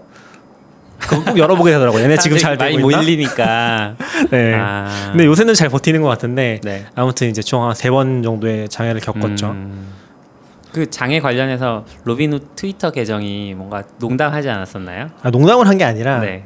그거 1.08 1.24
꼭 1.24 1.38
열어보게 1.38 1.70
되더라고요. 1.72 2.02
얘네 2.02 2.16
지금 2.18 2.38
잘 2.38 2.56
많이 2.56 2.76
되고 2.76 2.90
있나? 2.90 3.00
몰리니까. 3.02 3.96
네. 4.30 4.54
아. 4.54 5.08
근데 5.10 5.24
요새는 5.26 5.54
잘 5.54 5.68
버티는 5.68 6.02
것 6.02 6.08
같은데 6.08 6.60
네. 6.62 6.84
아무튼 6.94 7.28
이제 7.28 7.42
총한세번 7.42 8.22
정도의 8.22 8.68
장애를 8.68 9.00
겪었죠. 9.00 9.50
음. 9.50 9.88
그 10.72 10.90
장애 10.90 11.20
관련해서 11.20 11.84
로빈후 12.04 12.40
트위터 12.56 12.90
계정이 12.90 13.54
뭔가 13.54 13.84
농담하지 14.00 14.48
않았었나요? 14.50 15.08
아, 15.22 15.30
농담을 15.30 15.68
한 15.68 15.78
게 15.78 15.84
아니라 15.84 16.18
네. 16.20 16.44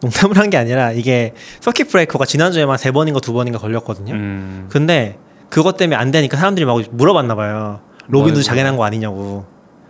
농담을 0.00 0.38
한 0.38 0.48
게 0.48 0.56
아니라 0.56 0.92
이게 0.92 1.34
서킷 1.60 1.88
브레이커가 1.90 2.24
지난주에만 2.24 2.78
세 2.78 2.92
번인가 2.92 3.20
두 3.20 3.32
번인가 3.32 3.58
걸렸거든요. 3.58 4.14
음. 4.14 4.66
근데 4.70 5.18
그것 5.50 5.76
때문에 5.76 5.96
안 5.96 6.10
되니까 6.10 6.36
사람들이 6.36 6.64
막 6.66 6.80
물어봤나 6.92 7.34
봐요. 7.34 7.80
로빈도 8.06 8.34
뭘 8.36 8.42
장애난 8.42 8.76
거 8.76 8.84
아니냐고. 8.84 9.44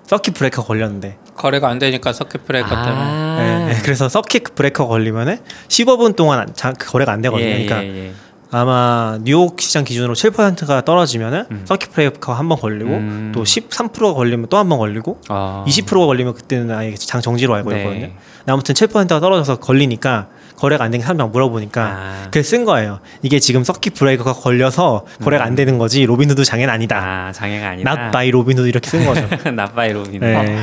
서킷 0.08 0.32
브레이커 0.32 0.64
걸렸는데. 0.64 1.18
거래가 1.36 1.68
안 1.68 1.78
되니까 1.78 2.14
서킷 2.14 2.46
브레이커 2.46 2.68
때문에. 2.70 2.90
아. 2.96 3.36
네, 3.38 3.74
네. 3.74 3.80
그래서 3.82 4.08
서킷 4.08 4.54
브레이커 4.54 4.86
걸리면은 4.88 5.38
15분 5.68 6.16
동안 6.16 6.40
안- 6.40 6.54
자- 6.54 6.72
그 6.72 6.90
거래가 6.90 7.12
안 7.12 7.20
되거든요. 7.20 7.46
예, 7.46 7.66
그러니까 7.66 7.84
예, 7.84 8.06
예. 8.06 8.12
아마 8.50 9.18
뉴욕 9.22 9.60
시장 9.60 9.84
기준으로 9.84 10.14
7%가 10.14 10.80
떨어지면은 10.82 11.44
음. 11.50 11.62
서킷 11.66 11.92
브레이커 11.92 12.32
한 12.32 12.48
번 12.48 12.58
걸리고 12.58 12.90
음. 12.90 13.32
또 13.34 13.42
13%가 13.44 14.14
걸리면 14.14 14.48
또 14.48 14.56
한 14.56 14.70
번 14.70 14.78
걸리고 14.78 15.20
아. 15.28 15.64
20%가 15.68 16.06
걸리면 16.06 16.32
그때는 16.32 16.74
아예 16.74 16.94
장 16.94 17.20
정지로 17.20 17.54
알고 17.54 17.70
네. 17.70 17.82
있거든요. 17.82 18.08
아무튼 18.46 18.74
7%가 18.74 19.20
떨어져서 19.20 19.56
걸리니까 19.60 20.28
거래가 20.58 20.84
안 20.84 20.90
되는 20.90 21.02
사람들 21.04 21.26
물어보니까 21.28 21.82
아. 21.82 22.26
그래서 22.32 22.50
쓴 22.50 22.64
거예요. 22.64 22.98
이게 23.22 23.38
지금 23.38 23.62
서킷 23.62 23.94
브레이커가 23.94 24.32
걸려서 24.32 25.04
거래가 25.22 25.44
안 25.44 25.54
되는 25.54 25.78
거지 25.78 26.04
로빈후드 26.04 26.44
장애는 26.44 26.72
아니다. 26.72 26.96
아 27.28 27.32
장애가 27.32 27.68
아니다. 27.68 27.90
Not 27.92 28.12
by 28.12 28.30
Robinhood 28.30 28.68
이렇게 28.68 28.90
쓴 28.90 29.04
거죠. 29.06 29.26
Not 29.52 29.76
by 29.76 29.92
Robin. 29.92 30.20
네. 30.20 30.58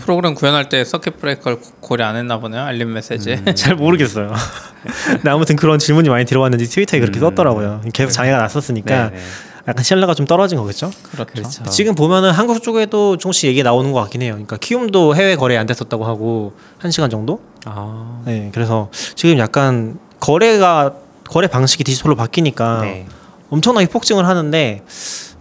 프로그램 0.00 0.34
구현할 0.34 0.68
때 0.68 0.84
서킷 0.84 1.18
브레이커를 1.20 1.58
고- 1.58 1.70
고려 1.80 2.06
안 2.06 2.16
했나 2.16 2.38
보네요. 2.38 2.62
알림 2.62 2.92
메시지에. 2.92 3.54
잘 3.54 3.74
모르겠어요. 3.76 4.32
근데 5.06 5.30
아무튼 5.30 5.56
그런 5.56 5.78
질문이 5.78 6.08
많이 6.10 6.24
들어왔는지 6.26 6.66
트위터에 6.66 7.00
그렇게 7.00 7.18
음. 7.18 7.22
썼더라고요. 7.22 7.80
계속 7.92 8.10
장애가 8.12 8.36
났었으니까 8.38 9.10
네, 9.10 9.16
네. 9.16 9.22
약간 9.68 9.84
신뢰가 9.84 10.14
좀 10.14 10.26
떨어진 10.26 10.58
거겠죠. 10.58 10.90
그렇죠. 11.12 11.32
그렇죠. 11.32 11.64
지금 11.64 11.94
보면은 11.94 12.30
한국 12.30 12.62
쪽에도 12.62 13.16
조금씩 13.16 13.48
얘기 13.48 13.62
나오는 13.62 13.92
것 13.92 14.00
같긴 14.00 14.22
해요. 14.22 14.32
그러니까 14.32 14.56
키움도 14.58 15.16
해외 15.16 15.36
거래 15.36 15.56
안 15.56 15.66
됐었다고 15.66 16.04
하고 16.04 16.54
한 16.78 16.90
시간 16.90 17.08
정도. 17.10 17.40
아. 17.66 18.22
네, 18.24 18.50
그래서 18.52 18.88
지금 19.14 19.38
약간 19.38 19.98
거래가 20.18 20.92
거래 21.28 21.46
방식이 21.46 21.84
디지털로 21.84 22.16
바뀌니까 22.16 22.80
네. 22.82 23.06
엄청나게 23.50 23.86
폭증을 23.86 24.26
하는데 24.26 24.82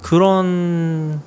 그런 0.02 1.22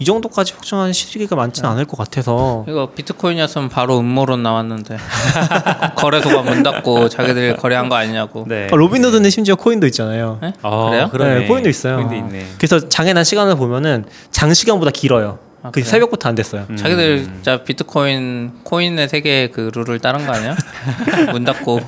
이 0.00 0.04
정도까지 0.04 0.54
폭증하는 0.54 0.92
시기가 0.92 1.34
많지는 1.34 1.68
않을 1.70 1.84
것 1.84 1.96
같아서 1.96 2.64
이거 2.68 2.90
비트코인이었으면 2.94 3.68
바로 3.68 3.98
음모론 3.98 4.44
나왔는데 4.44 4.96
거래소가 5.96 6.42
문 6.42 6.62
닫고 6.62 7.08
자기들이 7.08 7.56
거래한 7.56 7.88
거 7.88 7.96
아니냐고. 7.96 8.44
네. 8.46 8.68
아, 8.70 8.76
로빈후드는 8.76 9.28
심지어 9.30 9.56
코인도 9.56 9.86
있잖아요. 9.88 10.38
네? 10.40 10.52
어, 10.62 10.90
그래요? 10.90 11.08
그러네. 11.10 11.34
네, 11.40 11.46
코인도 11.48 11.68
있어요. 11.68 11.96
코인도 11.96 12.14
있네. 12.14 12.46
그래서 12.58 12.88
장애난 12.88 13.24
시간을 13.24 13.56
보면은 13.56 14.04
장 14.30 14.54
시간보다 14.54 14.92
길어요. 14.92 15.40
아, 15.68 15.70
그 15.70 15.80
그래요? 15.80 15.90
새벽부터 15.90 16.28
안 16.28 16.34
됐어요. 16.34 16.66
음. 16.70 16.76
자기들 16.76 17.24
진짜 17.24 17.62
비트코인 17.62 18.60
코인의 18.64 19.08
세계 19.08 19.48
그 19.48 19.70
룰을 19.74 19.98
따른 20.00 20.26
거 20.26 20.32
아니야? 20.32 20.56
문 21.32 21.44
닫고 21.44 21.80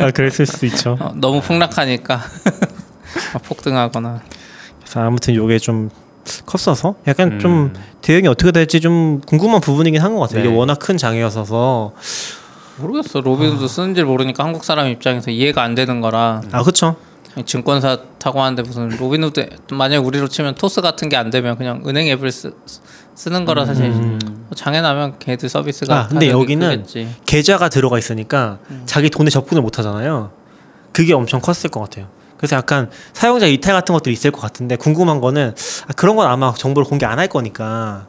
아, 0.00 0.10
그랬을 0.10 0.46
수도 0.46 0.66
있죠. 0.66 0.96
어, 1.00 1.12
너무 1.16 1.40
폭락하니까 1.40 2.20
폭등하거나. 3.44 4.20
그래서 4.80 5.00
아무튼 5.00 5.34
요게 5.34 5.58
좀 5.58 5.90
컸어서 6.46 6.94
약간 7.06 7.32
음. 7.32 7.38
좀 7.38 7.72
대응이 8.00 8.28
어떻게 8.28 8.50
될지 8.52 8.80
좀 8.80 9.20
궁금한 9.26 9.60
부분이긴 9.60 10.00
한 10.00 10.14
것 10.14 10.20
같아요. 10.20 10.42
네. 10.42 10.48
이게 10.48 10.56
워낙 10.56 10.78
큰 10.78 10.96
장애였어서 10.96 11.92
모르겠어. 12.78 13.20
로빈후드 13.20 13.68
쓰는 13.68 13.94
줄 13.94 14.04
모르니까 14.06 14.42
한국 14.44 14.64
사람 14.64 14.88
입장에서 14.88 15.30
이해가 15.30 15.62
안 15.62 15.74
되는 15.74 16.00
거라 16.00 16.40
아 16.50 16.62
그렇죠. 16.62 16.96
증권사 17.46 17.98
타고 18.18 18.40
하는데 18.42 18.62
무슨 18.62 18.88
로빈후드 18.90 19.48
만약 19.72 20.04
우리로 20.06 20.28
치면 20.28 20.54
토스 20.54 20.80
같은 20.80 21.08
게 21.08 21.16
안 21.16 21.30
되면 21.30 21.56
그냥 21.56 21.82
은행 21.86 22.06
앱을 22.08 22.30
쓰, 22.30 22.54
쓰는 23.14 23.44
거라 23.44 23.64
사실 23.66 23.86
음. 23.86 24.46
장애 24.54 24.80
나면 24.80 25.18
걔들 25.18 25.48
서비스가 25.48 26.00
아, 26.00 26.08
근데 26.08 26.30
여기는 26.30 26.68
크겠지. 26.70 27.08
계좌가 27.26 27.68
들어가 27.68 27.98
있으니까 27.98 28.58
음. 28.70 28.82
자기 28.86 29.10
돈에 29.10 29.30
접근을 29.30 29.62
못 29.62 29.78
하잖아요. 29.78 30.30
그게 30.92 31.12
엄청 31.12 31.40
컸을 31.40 31.70
것 31.70 31.80
같아요. 31.80 32.06
그래서 32.36 32.56
약간 32.56 32.90
사용자 33.12 33.46
이탈 33.46 33.74
같은 33.74 33.92
것들이 33.94 34.12
있을 34.12 34.30
것 34.30 34.40
같은데 34.40 34.76
궁금한 34.76 35.20
거는 35.20 35.54
아, 35.88 35.92
그런 35.94 36.14
건 36.16 36.28
아마 36.28 36.52
정보를 36.54 36.88
공개 36.88 37.06
안 37.06 37.18
할 37.18 37.26
거니까 37.28 38.06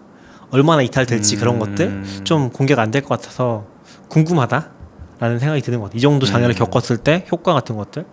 얼마나 0.51 0.82
이탈될지 0.84 1.38
그런 1.38 1.55
음. 1.55 1.60
것들 1.60 2.03
좀 2.25 2.50
공개가 2.51 2.82
안 2.82 2.91
될 2.91 3.01
것 3.01 3.10
같아서 3.20 3.65
궁금하다라는 4.10 5.39
생각이 5.39 5.62
드는 5.62 5.79
것 5.79 5.86
같아요. 5.86 5.98
이 5.98 6.01
정도 6.01 6.25
장애를 6.25 6.55
음. 6.55 6.58
겪었을 6.58 6.98
때 6.98 7.25
효과 7.32 7.53
같은 7.53 7.75
것들. 7.75 8.05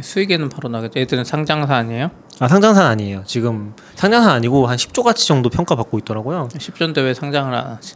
수익에는 0.00 0.48
바로 0.48 0.68
나겠죠. 0.68 1.00
얘들은 1.00 1.24
상장사 1.24 1.76
아니에요? 1.76 2.10
아 2.40 2.48
상장사 2.48 2.84
아니에요. 2.86 3.22
지금 3.26 3.74
상장사 3.94 4.32
아니고 4.32 4.66
한 4.66 4.76
10조 4.76 5.02
가치 5.02 5.26
정도 5.26 5.50
평가받고 5.50 5.98
있더라고요. 6.00 6.48
10전대 6.52 6.98
왜 7.04 7.12
상장을 7.14 7.52
안 7.54 7.66
하지? 7.72 7.94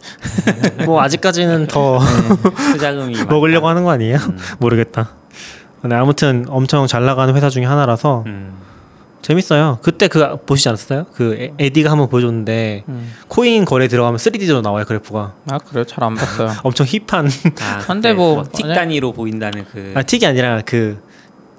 뭐 0.85 1.01
아직까지는 1.03 1.67
더 1.69 1.99
투자금이 2.73 3.25
먹으려고 3.29 3.69
하는 3.69 3.83
거 3.85 3.91
아니에요? 3.91 4.17
음. 4.19 4.39
모르겠다. 4.61 5.11
근데 5.81 5.97
아무튼 5.97 6.45
엄청 6.49 6.87
잘 6.87 7.05
나가는 7.07 7.35
회사 7.35 7.49
중에 7.49 7.65
하나라서 7.65 8.25
음. 8.27 8.53
재밌어요. 9.23 9.79
그때 9.83 10.07
그 10.07 10.37
보시지 10.47 10.69
않았어요? 10.69 11.07
그 11.13 11.35
에- 11.35 11.53
에디가 11.59 11.91
한번 11.91 12.09
보여줬는데 12.09 12.85
음. 12.89 13.13
코인 13.27 13.65
거래 13.65 13.89
들어가면 13.89 14.19
3D로 14.19 14.63
나와요 14.63 14.85
그래프가. 14.85 15.33
아 15.51 15.59
그래요? 15.59 15.85
잘 15.85 16.05
안 16.05 16.15
봤어요. 16.15 16.53
엄청 16.63 16.87
힙한 16.87 17.29
아, 17.61 17.79
근데 17.87 18.11
네, 18.11 18.15
뭐틱 18.15 18.67
단위로 18.73 19.13
보인다는 19.13 19.65
그 19.65 19.95
아 19.97 20.03
틱이 20.03 20.27
아니라 20.27 20.63
그 20.65 21.03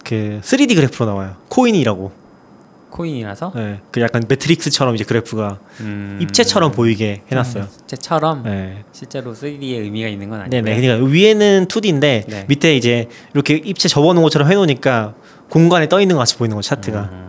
그 0.07 0.39
3D 0.41 0.75
그래프로 0.75 1.05
나와요. 1.05 1.35
코인이라고. 1.49 2.11
코인이라서 2.89 3.51
네. 3.53 3.81
그 3.91 3.99
약간 3.99 4.23
매트릭스처럼 4.27 4.95
이제 4.95 5.03
그래프가 5.03 5.59
음. 5.81 6.17
입체처럼 6.21 6.71
보이게 6.71 7.23
해놨어요. 7.29 7.67
입체처럼 7.81 8.43
네. 8.43 8.85
실제로 8.93 9.33
3D의 9.33 9.81
의미가 9.81 10.07
있는 10.07 10.29
건 10.29 10.41
아니고요. 10.41 10.61
네네. 10.63 10.81
그러니까 10.81 11.05
위에는 11.05 11.65
2D인데 11.67 12.25
네. 12.25 12.45
밑에 12.47 12.77
이제 12.77 13.09
이렇게 13.33 13.55
입체 13.55 13.89
접어놓은 13.89 14.23
것처럼 14.23 14.49
해놓으니까 14.49 15.13
공간에 15.49 15.89
떠 15.89 15.99
있는 15.99 16.15
것 16.15 16.19
같이 16.19 16.37
보이는 16.37 16.55
거 16.55 16.61
차트가. 16.61 17.09
음. 17.11 17.27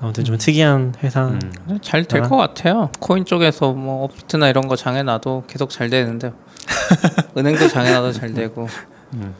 아무튼 0.00 0.24
좀 0.24 0.38
특이한 0.38 0.94
회사. 1.02 1.26
음. 1.26 1.78
잘될 1.82 2.22
것 2.22 2.36
같아요. 2.36 2.90
코인 3.00 3.26
쪽에서 3.26 3.72
뭐 3.72 4.04
업비트나 4.04 4.48
이런 4.48 4.66
거 4.66 4.76
장애 4.76 5.02
나도 5.02 5.44
계속 5.46 5.68
잘 5.68 5.90
되는데 5.90 6.32
은행도 7.36 7.68
장애 7.68 7.90
나도 7.90 8.12
잘 8.12 8.32
되고 8.32 8.66
음. 9.12 9.34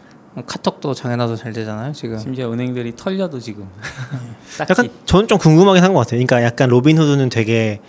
카톡도 0.47 0.95
장애 0.95 1.17
나도 1.17 1.37
잘 1.37 1.53
되잖아요 1.53 1.93
지금. 1.93 2.19
심지어 2.19 2.51
은행들이 2.53 2.95
털려도 2.97 3.41
지금 3.41 3.67
약간 4.61 4.89
저는 5.07 5.29
좀 5.29 5.39
궁금하긴 5.39 5.83
한 5.83 5.93
것 5.93 6.01
같아요. 6.01 6.19
그러니까 6.25 6.43
약간 6.43 6.69
Robinhood는 6.69 7.29
되게 7.29 7.81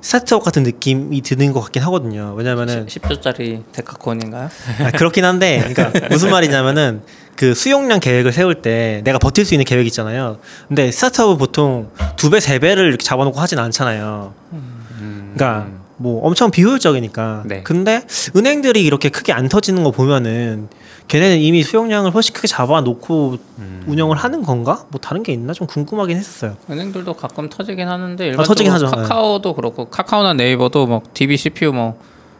스타트업 0.00 0.44
같은 0.44 0.62
느낌이 0.62 1.20
드는 1.22 1.52
것 1.52 1.60
같긴 1.62 1.82
하거든요. 1.84 2.34
왜냐면은 2.36 2.86
10 2.88 3.02
조짜리 3.08 3.62
데카콘인가요? 3.72 4.48
아, 4.84 4.90
그렇긴 4.92 5.24
한데, 5.24 5.58
그러니까 5.74 6.06
무슨 6.10 6.30
말이냐면은 6.30 7.02
그 7.34 7.54
수용량 7.54 7.98
계획을 7.98 8.32
세울 8.32 8.62
때 8.62 9.00
내가 9.04 9.18
버틸 9.18 9.44
수 9.44 9.54
있는 9.54 9.64
계획 9.64 9.86
있잖아요. 9.86 10.38
근데 10.68 10.92
스타트업은 10.92 11.38
보통 11.38 11.90
두 12.16 12.30
배, 12.30 12.38
세 12.40 12.58
배를 12.58 12.86
이렇게 12.88 13.04
잡아놓고 13.04 13.40
하진 13.40 13.58
않잖아요. 13.58 14.32
음. 14.52 15.32
그러니까 15.34 15.68
뭐 15.96 16.24
엄청 16.26 16.50
비효율적이니까. 16.50 17.42
네. 17.46 17.62
근데 17.62 18.02
은행들이 18.36 18.84
이렇게 18.84 19.08
크게 19.08 19.32
안 19.32 19.48
터지는 19.48 19.82
거 19.82 19.90
보면은 19.90 20.68
걔네는 21.08 21.38
이미 21.38 21.62
수용량을 21.62 22.12
훨씬 22.12 22.34
크게 22.34 22.48
잡아놓고 22.48 23.38
음. 23.58 23.84
운영을 23.86 24.16
하는 24.16 24.42
건가? 24.42 24.84
뭐 24.88 25.00
다른 25.00 25.22
게 25.22 25.32
있나 25.32 25.52
좀 25.52 25.66
궁금하긴 25.66 26.16
했었어요. 26.16 26.56
은행들도 26.68 27.14
가끔 27.14 27.48
터지긴 27.48 27.88
하는데 27.88 28.22
아, 28.22 28.26
일반적으로 28.26 28.46
터지긴 28.46 28.72
하죠. 28.72 28.86
카카오도 28.86 29.54
그렇고 29.54 29.84
카카오나 29.88 30.32
네이버도 30.34 30.86
뭐 30.86 31.02
DB 31.14 31.36
CPU 31.36 31.72
뭐한 31.72 31.94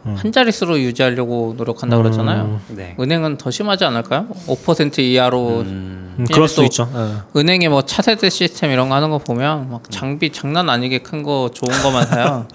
음. 0.05 0.31
자릿수로 0.33 0.79
유지하려고 0.81 1.53
노력한다 1.57 1.95
고 1.95 2.03
그러잖아요. 2.03 2.59
네. 2.69 2.95
은행은 2.99 3.37
더 3.37 3.51
심하지 3.51 3.85
않을까요? 3.85 4.27
5% 4.47 4.99
이하로 4.99 5.59
음. 5.61 6.15
음, 6.19 6.25
그럴 6.29 6.49
또 6.53 6.63
있죠. 6.65 6.89
어. 6.91 7.23
은행에 7.37 7.69
뭐 7.69 7.83
차세대 7.83 8.29
시스템 8.29 8.71
이런 8.71 8.89
거 8.89 8.95
하는 8.95 9.09
거 9.11 9.17
보면 9.19 9.69
막 9.71 9.89
장비 9.89 10.31
장난 10.31 10.69
아니게 10.69 10.99
큰 10.99 11.23
거 11.23 11.49
좋은 11.53 11.71
거만 11.83 12.05
사요. 12.05 12.45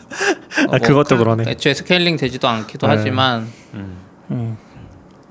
어, 0.69 0.75
아, 0.75 0.79
그것도 0.79 1.09
클- 1.17 1.19
그러네. 1.19 1.45
애초에 1.51 1.73
scaling 1.73 2.17
되지도 2.19 2.49
않기도 2.49 2.87
네. 2.87 2.95
하지만 2.97 3.49
음. 3.75 3.97
음, 4.31 4.57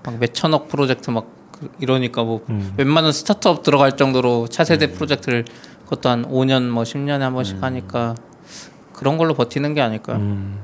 막 0.03 0.17
몇천억 0.19 0.67
프로젝트 0.67 1.09
막 1.09 1.25
그- 1.51 1.69
이러니까 1.79 2.23
뭐 2.23 2.41
음. 2.49 2.73
웬만한 2.77 3.11
스타트업 3.11 3.63
들어갈 3.63 3.95
정도로 3.97 4.47
차세대 4.47 4.91
프로젝트를 4.93 5.45
그것도 5.85 6.09
한 6.09 6.25
5년 6.27 6.69
뭐 6.69 6.83
10년에 6.83 7.19
한 7.19 7.33
번씩 7.33 7.61
하니까 7.61 8.15
그런 8.93 9.17
걸로 9.17 9.33
버티는 9.33 9.73
게 9.73 9.81
아닐까요? 9.81 10.17
음. 10.17 10.59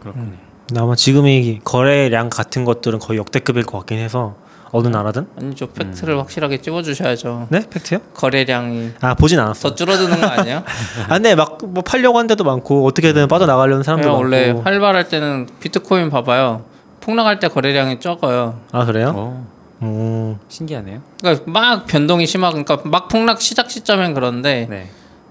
그렇군요. 0.00 0.32
근데 0.68 0.80
아마 0.80 0.94
지금의 0.94 1.60
거래량 1.64 2.28
같은 2.30 2.64
것들은 2.64 2.98
거의 2.98 3.18
역대급일 3.18 3.64
것 3.64 3.78
같긴 3.78 3.98
해서 3.98 4.36
어느 4.74 4.88
나라든. 4.88 5.26
아니죠 5.38 5.66
팩트를 5.68 6.18
확실하게 6.18 6.58
찝어주셔야죠. 6.62 7.48
네, 7.50 7.62
팩트요? 7.68 7.98
거래량이 8.14 8.92
아 9.02 9.14
보진 9.14 9.38
않았어. 9.38 9.68
더 9.68 9.74
줄어드는 9.74 10.18
거 10.20 10.26
아니에요? 10.26 10.62
아, 11.08 11.14
근데 11.14 11.34
막뭐 11.34 11.82
팔려고 11.84 12.18
한 12.18 12.26
데도 12.26 12.42
많고 12.44 12.86
어떻게든 12.86 13.28
빠져나가려는 13.28 13.82
사람도 13.82 14.08
많고. 14.08 14.22
원래 14.22 14.50
활발할 14.50 15.08
때는 15.08 15.46
비트코인 15.60 16.08
봐봐요. 16.08 16.64
폭락할 17.02 17.38
때 17.40 17.48
거래량이 17.48 18.00
적어요. 18.00 18.60
아 18.72 18.84
그래요? 18.84 19.12
어, 19.14 19.46
음. 19.82 20.38
신기하네요. 20.48 21.00
그러니까 21.20 21.44
막 21.50 21.86
변동이 21.86 22.26
심하고 22.26 22.62
그러니까 22.62 22.88
막 22.88 23.08
폭락 23.08 23.40
시작 23.42 23.70
시점엔 23.70 24.14
그런데 24.14 24.66
네. 24.70 24.88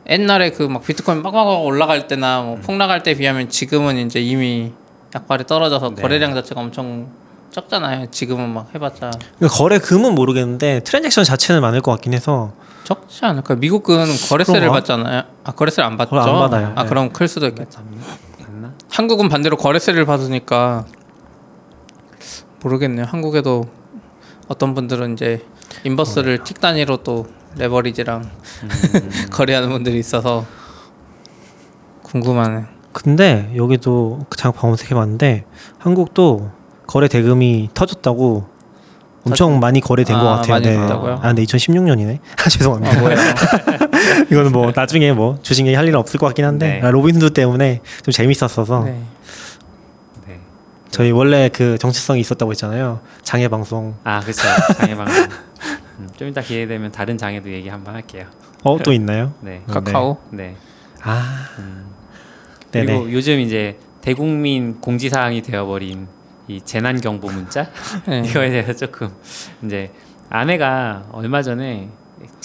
옛날에 0.10 0.52
그 0.52 0.68
막 0.68 0.84
비트코인 0.84 1.22
막막 1.22 1.64
올라갈 1.64 2.08
때나 2.08 2.42
뭐 2.42 2.58
폭락할 2.58 3.04
때 3.04 3.14
비하면 3.16 3.50
지금은 3.50 3.98
이제 3.98 4.20
이미 4.20 4.74
약발이 5.16 5.46
떨어져서 5.46 5.96
네. 5.96 6.02
거래량 6.02 6.34
자체가 6.34 6.60
엄청 6.62 7.08
적잖아요. 7.52 8.08
지금은 8.12 8.50
막 8.50 8.68
해봤자 8.76 9.12
그러니까 9.38 9.58
거래 9.58 9.78
금은 9.78 10.16
모르겠는데 10.16 10.82
트랜잭션 10.82 11.24
자체는 11.24 11.62
많을 11.62 11.82
것 11.82 11.92
같긴 11.92 12.14
해서 12.14 12.54
적지 12.84 13.26
않을까? 13.26 13.56
미국은 13.56 14.06
거래세를 14.30 14.62
그런가? 14.62 14.80
받잖아요. 14.80 15.24
아 15.44 15.52
거래세를 15.52 15.86
안 15.86 15.98
받죠? 15.98 16.18
안 16.20 16.40
받아요. 16.40 16.74
아 16.76 16.84
네. 16.84 16.90
그럼 16.90 17.12
클 17.14 17.28
수도 17.28 17.48
있겠다. 17.48 17.82
한국은 18.90 19.30
반대로 19.30 19.56
거래세를 19.58 20.06
받으니까 20.06 20.86
모르겠네요. 22.64 23.06
한국에도 23.08 23.66
어떤 24.48 24.74
분들은 24.76 25.14
이제 25.14 25.46
인버스를 25.84 26.44
틱 26.44 26.60
단위로 26.62 26.98
또 26.98 27.26
레버리지랑 27.58 28.30
거래하는 29.32 29.70
분들이 29.70 30.00
있어서 30.00 30.46
궁금하네. 32.04 32.66
근데 32.94 33.52
여기도 33.56 34.26
잠깐 34.36 34.62
검색해봤는데 34.62 35.46
한국도 35.80 36.52
거래 36.88 37.08
대금이 37.08 37.70
터졌다고 37.74 38.52
엄청 39.24 39.60
많이 39.60 39.80
거래된 39.80 40.18
것 40.18 40.28
아, 40.28 40.36
같아요. 40.38 40.54
많이 40.54 40.66
네. 40.66 40.78
됐다고요? 40.78 41.14
아, 41.14 41.28
근데 41.28 41.44
2016년이네. 41.44 42.20
아, 42.44 42.50
죄송합니다. 42.50 43.00
아? 43.00 44.24
이거는 44.32 44.52
뭐 44.52 44.72
나중에 44.76 45.14
뭐 45.14 45.38
주식 45.42 45.66
얘기 45.68 45.76
할 45.76 45.88
일은 45.88 46.00
없을 46.00 46.20
것 46.20 46.26
같긴 46.28 46.44
한데 46.44 46.80
네. 46.82 46.88
아, 46.88 46.92
로빈후드 46.92 47.34
때문에 47.34 47.82
좀 48.04 48.12
재밌었어서 48.12 48.84
네. 48.84 48.92
네. 48.92 49.02
저희 50.92 51.12
원래 51.12 51.50
그 51.50 51.78
정체성이 51.78 52.20
있었다고 52.22 52.52
했잖아요. 52.52 53.00
장애 53.24 53.48
방송. 53.48 53.96
아 54.04 54.20
그렇죠. 54.20 54.42
장애 54.78 54.96
방송. 54.96 55.24
음, 56.00 56.10
좀 56.18 56.28
이따 56.28 56.42
기회 56.42 56.68
되면 56.68 56.92
다른 56.92 57.18
장애도 57.18 57.50
얘기 57.52 57.70
한번 57.70 57.96
할게요. 57.96 58.26
어 58.64 58.78
또 58.78 58.92
있나요? 58.92 59.34
네. 59.42 59.64
카카오. 59.68 60.18
네. 60.32 60.56
아, 61.02 61.48
음. 61.60 61.86
네네. 62.72 62.86
그리고 62.86 63.12
요즘 63.12 63.40
이제 63.40 63.78
대국민 64.02 64.80
공지 64.82 65.10
사항이 65.10 65.42
되어버린 65.42 66.08
이 66.48 66.62
재난 66.62 67.00
경보 67.00 67.28
문자 67.30 67.70
네. 68.08 68.22
이거에 68.26 68.50
대해서 68.50 68.74
조금 68.74 69.10
이제 69.64 69.92
아내가 70.30 71.06
얼마 71.12 71.42
전에 71.42 71.90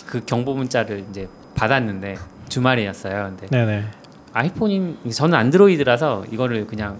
그 0.06 0.24
경보 0.24 0.54
문자를 0.54 1.04
이제 1.10 1.28
받았는데 1.54 2.16
주말이었어요. 2.48 3.34
근데 3.36 3.46
네네. 3.48 3.84
아이폰인 4.32 5.10
저는 5.12 5.36
안드로이드라서 5.36 6.24
이거를 6.30 6.66
그냥 6.66 6.98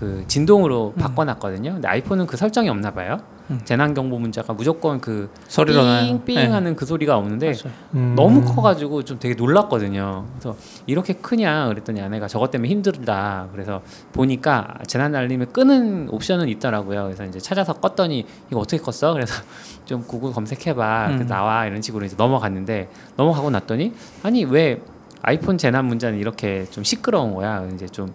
그 0.00 0.24
진동으로 0.28 0.94
바꿔놨거든요. 0.98 1.74
근데 1.74 1.86
아이폰은 1.86 2.26
그 2.26 2.38
설정이 2.38 2.70
없나 2.70 2.90
봐요. 2.90 3.18
음. 3.50 3.60
재난 3.64 3.92
경보 3.92 4.18
문자가 4.18 4.54
무조건 4.54 4.98
그 4.98 5.28
소리로. 5.46 5.82
삥삥하는 6.24 6.74
그 6.74 6.86
소리가 6.86 7.18
오는데 7.18 7.48
맞아요. 7.48 7.76
음. 7.96 8.14
너무 8.16 8.42
커가지고 8.42 9.04
좀 9.04 9.18
되게 9.18 9.34
놀랐거든요. 9.34 10.24
그래서 10.32 10.56
이렇게 10.86 11.12
크냐 11.12 11.68
그랬더니 11.68 12.00
아내가 12.00 12.28
저것 12.28 12.50
때문에 12.50 12.70
힘들다. 12.70 13.48
그래서 13.52 13.82
보니까 14.12 14.78
재난 14.86 15.14
알림을 15.14 15.46
끄는 15.46 16.08
옵션은 16.08 16.48
있더라고요. 16.48 17.04
그래서 17.04 17.26
이제 17.26 17.38
찾아서 17.38 17.74
껐더니 17.74 18.24
이거 18.50 18.60
어떻게 18.60 18.82
껐어? 18.82 19.12
그래서 19.12 19.34
좀 19.84 20.02
구글 20.06 20.32
검색해봐. 20.32 21.08
음. 21.10 21.26
나와 21.26 21.66
이런 21.66 21.82
식으로 21.82 22.06
이제 22.06 22.16
넘어갔는데 22.16 22.88
넘어가고 23.18 23.50
났더니 23.50 23.92
아니 24.22 24.44
왜 24.44 24.80
아이폰 25.20 25.58
재난 25.58 25.84
문자는 25.84 26.18
이렇게 26.18 26.64
좀 26.70 26.84
시끄러운 26.84 27.34
거야. 27.34 27.68
이제 27.74 27.86
좀 27.86 28.14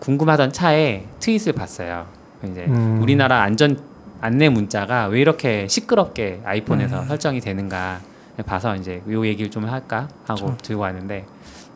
궁금하던 0.00 0.52
차에 0.52 1.04
트윗을 1.20 1.52
봤어요. 1.52 2.06
이제 2.44 2.64
음. 2.66 3.00
우리나라 3.00 3.42
안전 3.42 3.78
안내 4.20 4.48
문자가 4.48 5.06
왜 5.06 5.20
이렇게 5.20 5.66
시끄럽게 5.68 6.40
아이폰에서 6.44 7.02
음. 7.02 7.08
설정이 7.08 7.40
되는가 7.40 8.00
봐서 8.46 8.76
이제 8.76 9.02
요 9.08 9.26
얘기를 9.26 9.50
좀 9.50 9.66
할까 9.66 10.08
하고 10.24 10.56
들고 10.58 10.82
왔는데 10.82 11.26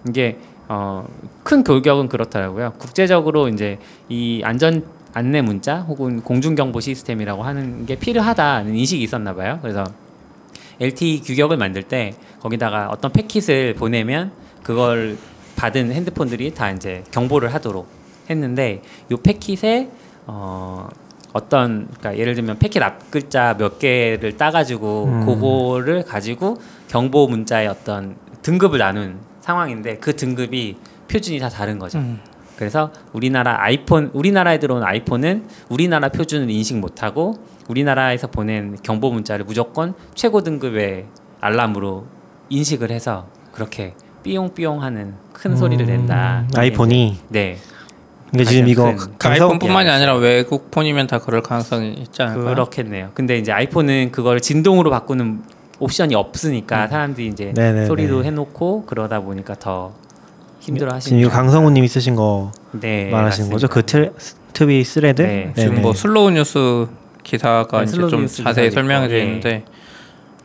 이게 0.08 0.38
어, 0.68 1.06
큰 1.42 1.62
골격은 1.62 2.08
그렇더라고요. 2.08 2.72
국제적으로 2.78 3.48
이제 3.48 3.78
이 4.08 4.40
안전 4.44 4.84
안내 5.12 5.42
문자 5.42 5.80
혹은 5.80 6.22
공중 6.22 6.54
경보 6.54 6.80
시스템이라고 6.80 7.42
하는 7.42 7.86
게 7.86 7.96
필요하다는 7.96 8.74
인식이 8.74 9.02
있었나 9.02 9.34
봐요. 9.34 9.58
그래서 9.62 9.84
LTE 10.80 11.20
규격을 11.20 11.56
만들 11.56 11.82
때 11.82 12.14
거기다가 12.40 12.88
어떤 12.90 13.12
패킷을 13.12 13.74
보내면 13.74 14.32
그걸 14.62 15.16
받은 15.56 15.92
핸드폰들이 15.92 16.52
다 16.52 16.70
이제 16.70 17.04
경보를 17.12 17.54
하도록 17.54 17.86
했는데 18.28 18.82
요 19.10 19.16
패킷에 19.16 19.90
어 20.26 20.88
어떤 21.32 21.88
그러니까 21.88 22.16
예를 22.16 22.34
들면 22.34 22.58
패킷 22.58 22.82
앞 22.82 23.10
글자 23.10 23.56
몇 23.58 23.78
개를 23.78 24.36
따가지고 24.36 25.04
음. 25.04 25.26
그거를 25.26 26.04
가지고 26.04 26.56
경보 26.88 27.26
문자의 27.26 27.66
어떤 27.66 28.16
등급을 28.42 28.78
나눈 28.78 29.18
상황인데 29.40 29.98
그 29.98 30.14
등급이 30.14 30.76
표준이 31.08 31.40
다 31.40 31.48
다른 31.48 31.78
거죠. 31.78 31.98
음. 31.98 32.20
그래서 32.56 32.92
우리나라 33.12 33.62
아이폰 33.62 34.10
우리나라에 34.12 34.58
들어온 34.58 34.84
아이폰은 34.84 35.48
우리나라 35.68 36.08
표준을 36.08 36.48
인식 36.50 36.78
못하고 36.78 37.34
우리나라에서 37.68 38.28
보낸 38.28 38.76
경보 38.82 39.10
문자를 39.10 39.44
무조건 39.44 39.94
최고 40.14 40.42
등급의 40.42 41.06
알람으로 41.40 42.06
인식을 42.48 42.90
해서 42.92 43.26
그렇게 43.50 43.94
삐용삐용하는 44.22 45.14
큰 45.32 45.56
소리를 45.56 45.84
낸다. 45.84 46.40
음, 46.42 46.48
아이폰이. 46.56 47.18
네 47.28 47.58
근데 48.34 48.44
지금 48.46 48.66
이거 48.66 48.92
아이폰뿐만이 49.22 49.88
아니라 49.88 50.16
외국 50.16 50.72
폰이면 50.72 51.06
다 51.06 51.20
그럴 51.20 51.40
가능성이 51.40 51.92
있지 51.92 52.20
않을까요? 52.20 52.52
그렇겠네요. 52.52 53.10
근데 53.14 53.38
이제 53.38 53.52
아이폰은 53.52 54.10
그걸 54.10 54.40
진동으로 54.40 54.90
바꾸는 54.90 55.42
옵션이 55.78 56.16
없으니까 56.16 56.88
사람들이 56.88 57.28
이제 57.28 57.52
네네네. 57.54 57.86
소리로 57.86 58.24
해놓고 58.24 58.86
그러다 58.86 59.20
보니까 59.20 59.54
더 59.54 59.92
힘들어 60.58 60.92
하시는. 60.94 61.00
지금 61.00 61.20
이거 61.20 61.30
강성우님이 61.30 61.86
쓰신 61.86 62.16
거 62.16 62.50
네, 62.72 63.08
말하시는 63.10 63.50
거죠? 63.50 63.68
맞습니다. 63.68 64.08
그 64.08 64.12
트, 64.16 64.34
트윗 64.52 64.82
thread? 64.82 65.22
네. 65.22 65.52
지금 65.54 65.70
네네. 65.70 65.82
뭐 65.82 65.92
슬로우 65.92 66.30
뉴스 66.32 66.88
기사가 67.22 67.78
네, 67.78 67.84
이제 67.84 67.92
슬로우 67.92 68.10
좀 68.10 68.22
뉴스 68.22 68.42
자세히 68.42 68.72
설명해 68.72 69.10
예. 69.10 69.22
있는데 69.22 69.64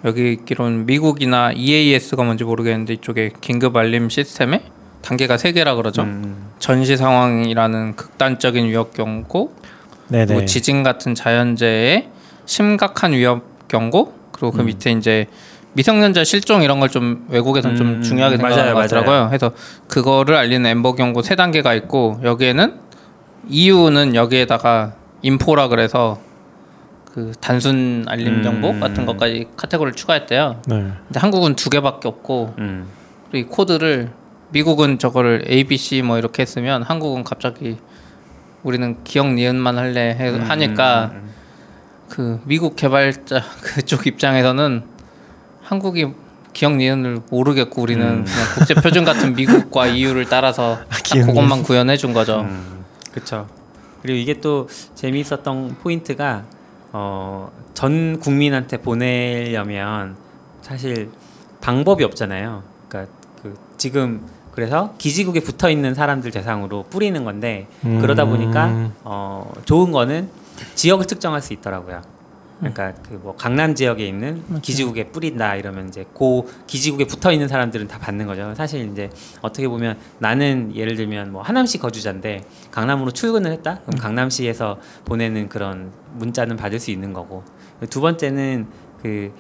여기 0.06 0.34
있기로는 0.34 0.86
미국이나 0.86 1.54
EAS가 1.54 2.24
뭔지 2.24 2.44
모르겠는데 2.44 2.94
이쪽에 2.94 3.32
긴급 3.42 3.76
알림 3.76 4.10
시스템에 4.10 4.62
단계가 5.02 5.38
세 5.38 5.54
개라 5.54 5.74
그러죠. 5.74 6.04
음, 6.04 6.49
전시 6.60 6.98
상황이라는 6.98 7.96
극단적인 7.96 8.66
위협 8.66 8.94
경고, 8.94 9.54
네네. 10.10 10.26
그리고 10.26 10.46
지진 10.46 10.84
같은 10.84 11.16
자연재해의 11.16 12.10
심각한 12.46 13.14
위협 13.14 13.68
경고, 13.68 14.14
그리고 14.32 14.52
그 14.52 14.62
음. 14.62 14.66
밑에 14.66 14.92
이제 14.92 15.28
미성년자 15.74 16.24
실종 16.24 16.64
이런 16.64 16.80
걸 16.80 16.90
좀 16.90 17.26
외국에서는 17.30 17.76
음, 17.76 17.78
좀 17.78 18.02
중요하게 18.02 18.38
맞아요, 18.38 18.56
생각하더라고요. 18.56 19.28
그래서 19.30 19.52
그거를 19.88 20.36
알리는 20.36 20.66
엠버 20.66 20.94
경고 20.96 21.22
세 21.22 21.36
단계가 21.36 21.74
있고 21.76 22.20
여기에는 22.24 22.74
EU는 23.50 24.16
여기에다가 24.16 24.94
인포라 25.22 25.68
그래서 25.68 26.20
그 27.14 27.32
단순 27.40 28.06
알림 28.08 28.36
음. 28.40 28.44
정보 28.44 28.80
같은 28.80 29.06
것까지 29.06 29.48
카테고리를 29.56 29.96
추가했대요. 29.96 30.62
네. 30.68 30.76
근데 31.08 31.20
한국은 31.20 31.56
두 31.56 31.70
개밖에 31.70 32.08
없고 32.08 32.56
음. 32.58 32.88
그리고 33.30 33.48
이 33.48 33.50
코드를 33.52 34.10
미국은 34.52 34.98
저거를 34.98 35.46
A, 35.50 35.64
B, 35.64 35.78
C 35.78 36.02
뭐 36.02 36.18
이렇게 36.18 36.42
했으면 36.42 36.84
한국은 36.84 37.24
갑자기 37.24 37.78
우리는 38.64 39.04
기억 39.04 39.28
니은만 39.34 39.78
할래 39.78 40.16
해- 40.20 40.30
음, 40.30 40.42
하니까 40.42 41.12
음, 41.14 41.18
음, 41.18 41.30
그 42.10 42.42
미국 42.46 42.76
개발자 42.76 43.42
그쪽 43.62 44.08
입장에서는 44.08 44.84
한국이 45.62 46.08
기억 46.52 46.76
니은을 46.76 47.22
모르겠고 47.30 47.82
우리는 47.82 48.04
음. 48.04 48.26
그냥 48.26 48.48
국제 48.56 48.74
표준 48.74 49.06
같은 49.06 49.34
미국과 49.36 49.88
EU를 49.94 50.26
따라서 50.26 50.80
딱 50.90 51.04
기억 51.04 51.28
그것만 51.28 51.64
구현해 51.64 51.96
준 51.96 52.14
거죠. 52.14 52.42
음, 52.42 52.84
그렇죠. 53.12 53.48
그리고 54.02 54.18
이게 54.18 54.40
또 54.42 54.68
재미있었던 54.96 55.78
포인트가 55.82 56.44
어, 56.92 57.52
전 57.76 58.20
국민한테 58.20 58.78
보내려면 58.78 60.16
사실 60.62 61.12
방법이 61.62 62.04
없잖아요. 62.04 62.64
그러니까 62.88 63.14
그 63.44 63.56
지금 63.78 64.26
그래서 64.60 64.94
기지국에 64.98 65.40
붙어 65.40 65.70
있는 65.70 65.94
사람들 65.96 66.32
대상으로 66.32 66.84
뿌리는 66.90 67.24
건데 67.24 67.68
음. 67.86 68.02
그러다 68.02 68.26
보니까 68.26 68.92
어, 69.06 69.50
좋은 69.64 69.94
거는 69.94 70.30
지역을 70.76 71.08
특정할 71.08 71.42
수 71.42 71.54
있더라고요. 71.54 72.02
그러니까 72.60 72.94
그 73.04 73.18
뭐 73.24 73.36
강남 73.38 73.74
지역에 73.74 74.06
있는 74.06 74.44
기지국에 74.62 75.06
뿌린다 75.12 75.56
이러면 75.56 75.88
이제 75.88 76.06
고 76.14 76.50
기지국에 76.68 77.06
붙어 77.06 77.32
있는 77.32 77.48
사람들은 77.48 77.88
다 77.88 78.00
받는 78.00 78.28
거죠. 78.28 78.54
사실 78.54 78.92
이제 78.92 79.10
어떻게 79.42 79.66
보면 79.70 79.98
나는 80.18 80.76
예를 80.76 80.98
들면 80.98 81.32
뭐 81.32 81.42
하남시 81.42 81.78
거주자인데 81.78 82.44
강남으로 82.70 83.12
출근을 83.12 83.54
했다. 83.54 83.80
그럼 83.86 83.98
강남시에서 83.98 84.78
보내는 85.06 85.48
그런 85.48 85.94
문자는 86.16 86.58
받을 86.58 86.82
수 86.82 86.92
있는 86.92 87.14
거고. 87.14 87.46
두 87.90 88.02
번째는 88.02 88.68
그 89.02 89.32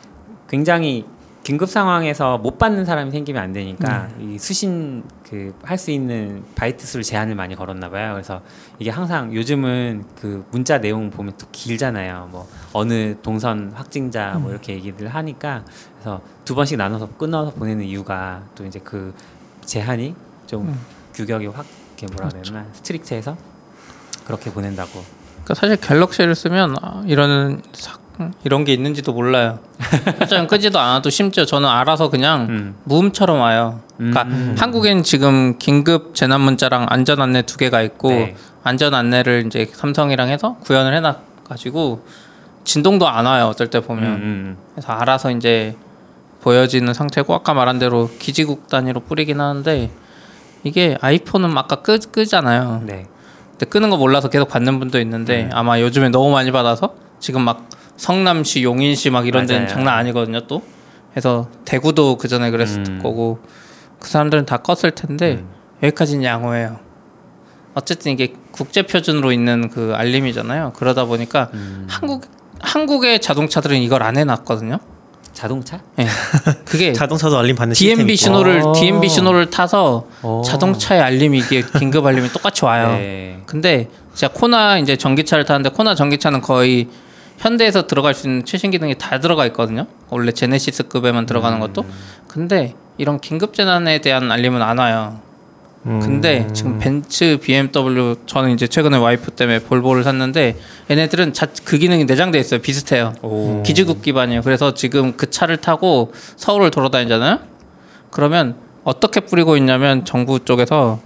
굉장히 0.49 1.05
긴급 1.43 1.69
상황에서 1.69 2.37
못 2.37 2.57
받는 2.59 2.85
사람이 2.85 3.11
생기면 3.11 3.41
안 3.41 3.53
되니까 3.53 4.07
이 4.19 4.37
수신 4.37 5.03
그 5.23 5.53
할 5.63 5.77
수 5.77 5.89
있는 5.91 6.43
바이트 6.55 6.85
수를 6.85 7.03
제한을 7.03 7.33
많이 7.35 7.55
걸었나 7.55 7.89
봐요. 7.89 8.13
그래서 8.13 8.41
이게 8.77 8.89
항상 8.89 9.33
요즘은 9.33 10.03
그 10.19 10.45
문자 10.51 10.79
내용 10.79 11.09
보면 11.09 11.33
또 11.37 11.47
길잖아요. 11.51 12.27
뭐 12.31 12.47
어느 12.73 13.15
동선 13.21 13.71
확진자 13.73 14.33
뭐 14.41 14.51
이렇게 14.51 14.73
얘기들 14.73 15.07
하니까 15.07 15.63
그래서 15.95 16.21
두 16.45 16.55
번씩 16.55 16.77
나눠서 16.77 17.09
끊어서 17.17 17.51
보내는 17.51 17.85
이유가 17.85 18.43
또 18.55 18.65
이제 18.65 18.79
그 18.83 19.13
제한이 19.65 20.13
좀 20.47 20.77
규격이 21.13 21.45
확 21.47 21.65
이렇게 21.97 22.13
뭐라 22.13 22.29
그래야 22.29 22.43
되나 22.43 22.65
strict해서 22.73 23.37
그렇게 24.25 24.51
보낸다고. 24.51 24.91
그러니까 25.43 25.53
사실 25.55 25.77
갤럭시를 25.77 26.35
쓰면 26.35 26.75
아, 26.81 27.03
이런 27.07 27.61
사- 27.73 27.97
이런 28.43 28.65
게 28.65 28.73
있는지도 28.73 29.13
몰라요. 29.13 29.59
설정 30.19 30.47
끄지도 30.47 30.79
않아도 30.79 31.09
심지어 31.09 31.45
저는 31.45 31.67
알아서 31.67 32.09
그냥 32.09 32.47
음. 32.49 32.75
무음처럼 32.83 33.39
와요. 33.39 33.81
그러니까 33.97 34.23
음. 34.23 34.55
한국엔 34.57 35.03
지금 35.03 35.57
긴급 35.57 36.15
재난 36.15 36.41
문자랑 36.41 36.87
안전 36.89 37.21
안내 37.21 37.41
두 37.43 37.57
개가 37.57 37.81
있고 37.81 38.09
네. 38.09 38.35
안전 38.63 38.93
안내를 38.93 39.43
이제 39.45 39.67
삼성이랑 39.71 40.29
해서 40.29 40.57
구현을 40.61 40.95
해놔 40.95 41.17
가지고 41.47 42.05
진동도 42.63 43.07
안 43.07 43.25
와요. 43.25 43.47
어떨 43.47 43.67
때 43.69 43.79
보면. 43.79 44.05
음, 44.05 44.57
그래서 44.73 44.91
알아서 44.91 45.31
이제 45.31 45.75
보여지는 46.41 46.93
상태고 46.93 47.33
아까 47.33 47.53
말한 47.53 47.79
대로 47.79 48.09
기지국 48.19 48.67
단위로 48.67 49.01
뿌리긴 49.01 49.39
하는데 49.41 49.89
이게 50.63 50.97
아이폰은 51.01 51.57
아까 51.57 51.77
끄, 51.77 51.97
끄잖아요. 51.99 52.81
음. 52.81 52.85
네. 52.85 53.07
근데 53.51 53.65
끄는 53.65 53.89
거 53.89 53.97
몰라서 53.97 54.29
계속 54.29 54.49
받는 54.49 54.79
분도 54.79 54.99
있는데 55.01 55.45
음. 55.45 55.49
아마 55.53 55.79
요즘에 55.79 56.09
너무 56.09 56.31
많이 56.31 56.51
받아서 56.51 56.93
지금 57.19 57.41
막 57.41 57.67
성남시, 57.99 58.63
용인시 58.63 59.09
막 59.09 59.27
이런 59.27 59.45
데는 59.45 59.63
맞아요. 59.63 59.75
장난 59.75 59.97
아니거든요 59.97 60.47
또. 60.47 60.63
그래서 61.11 61.49
대구도 61.65 62.17
그 62.17 62.29
전에 62.29 62.49
그랬을 62.49 62.85
음. 62.87 62.99
거고 63.03 63.39
그 63.99 64.07
사람들은 64.07 64.45
다 64.45 64.59
껐을 64.59 64.95
텐데 64.95 65.33
음. 65.41 65.49
여기까지는 65.83 66.23
양호해요. 66.23 66.79
어쨌든 67.73 68.13
이게 68.13 68.33
국제 68.51 68.83
표준으로 68.83 69.33
있는 69.33 69.69
그 69.69 69.91
알림이잖아요. 69.95 70.73
그러다 70.77 71.05
보니까 71.05 71.49
음. 71.53 71.87
한국 71.89 72.25
한국의 72.61 73.19
자동차들은 73.19 73.77
이걸 73.79 74.01
안 74.01 74.15
해놨거든요. 74.15 74.79
자동차? 75.33 75.81
예. 75.99 76.07
그게 76.63 76.93
자동차도 76.93 77.37
알림 77.37 77.57
받는 77.57 77.73
시스템이 77.73 77.95
DMB 77.97 78.13
있고. 78.13 78.21
신호를 78.21 78.61
어. 78.61 78.73
DMB 78.73 79.09
신호를 79.09 79.49
타서 79.49 80.07
어. 80.21 80.41
자동차의 80.45 81.01
알림이 81.01 81.37
이게 81.37 81.63
긴급 81.77 82.05
알림이 82.05 82.29
똑같이 82.29 82.63
와요. 82.63 82.91
네. 82.95 83.41
근데 83.45 83.89
제가 84.13 84.33
코나 84.33 84.77
이제 84.77 84.95
전기차를 84.95 85.43
타는데 85.43 85.69
코나 85.69 85.95
전기차는 85.95 86.39
거의 86.39 86.87
현대에서 87.39 87.87
들어갈 87.87 88.13
수 88.13 88.27
있는 88.27 88.45
최신 88.45 88.69
기능이 88.69 88.95
다 88.97 89.19
들어가 89.19 89.45
있거든요. 89.47 89.87
원래 90.09 90.31
제네시스급에만 90.31 91.25
들어가는 91.25 91.59
것도. 91.59 91.85
근데 92.27 92.75
이런 92.97 93.19
긴급 93.19 93.53
재난에 93.53 93.99
대한 94.01 94.29
알림은 94.31 94.61
안 94.61 94.77
와요. 94.77 95.19
음. 95.85 96.01
근데 96.01 96.45
지금 96.51 96.77
벤츠, 96.79 97.37
BMW 97.41 98.17
저는 98.25 98.51
이제 98.51 98.67
최근에 98.67 98.97
와이프 98.97 99.31
때문에 99.31 99.59
볼보를 99.59 100.03
샀는데 100.03 100.57
얘네들은 100.91 101.31
자, 101.31 101.47
그 101.63 101.77
기능이 101.77 102.03
내장돼 102.03 102.37
있어요. 102.37 102.59
비슷해요. 102.59 103.13
오. 103.21 103.63
기지국 103.63 104.01
기반이에요. 104.01 104.41
그래서 104.41 104.73
지금 104.73 105.15
그 105.15 105.29
차를 105.29 105.57
타고 105.57 106.11
서울을 106.35 106.71
돌아다니잖아요. 106.71 107.39
그러면 108.11 108.55
어떻게 108.83 109.21
뿌리고 109.21 109.55
있냐면 109.55 110.03
정부 110.03 110.43
쪽에서 110.43 110.99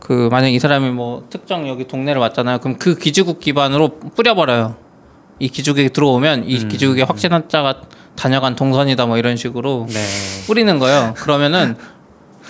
그 0.00 0.28
만약 0.30 0.48
이 0.48 0.58
사람이 0.58 0.90
뭐 0.90 1.26
특정 1.28 1.68
여기 1.68 1.86
동네를 1.86 2.18
왔잖아요. 2.22 2.60
그럼 2.60 2.78
그 2.78 2.96
기지국 2.96 3.40
기반으로 3.40 3.98
뿌려버려요. 4.16 4.87
이 5.38 5.48
기지국에 5.48 5.88
들어오면 5.88 6.48
이 6.48 6.58
음. 6.62 6.68
기지국에 6.68 7.02
확진 7.02 7.32
환자가 7.32 7.82
다녀간 8.16 8.56
동선이다 8.56 9.06
뭐 9.06 9.18
이런 9.18 9.36
식으로 9.36 9.86
네. 9.88 10.04
뿌리는 10.46 10.78
거예요. 10.78 11.14
그러면은 11.16 11.76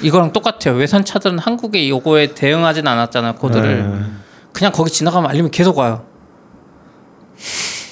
이거랑 0.01 0.33
똑같아요. 0.33 0.77
외산 0.77 1.05
차들은 1.05 1.39
한국에 1.39 1.81
이거에 1.81 2.35
대응하진 2.35 2.87
않았잖아요. 2.87 3.35
코드를 3.35 3.91
네. 3.91 4.07
그냥 4.53 4.73
거기 4.73 4.91
지나가면 4.91 5.29
알림이 5.31 5.51
계속 5.51 5.77
와요. 5.79 6.05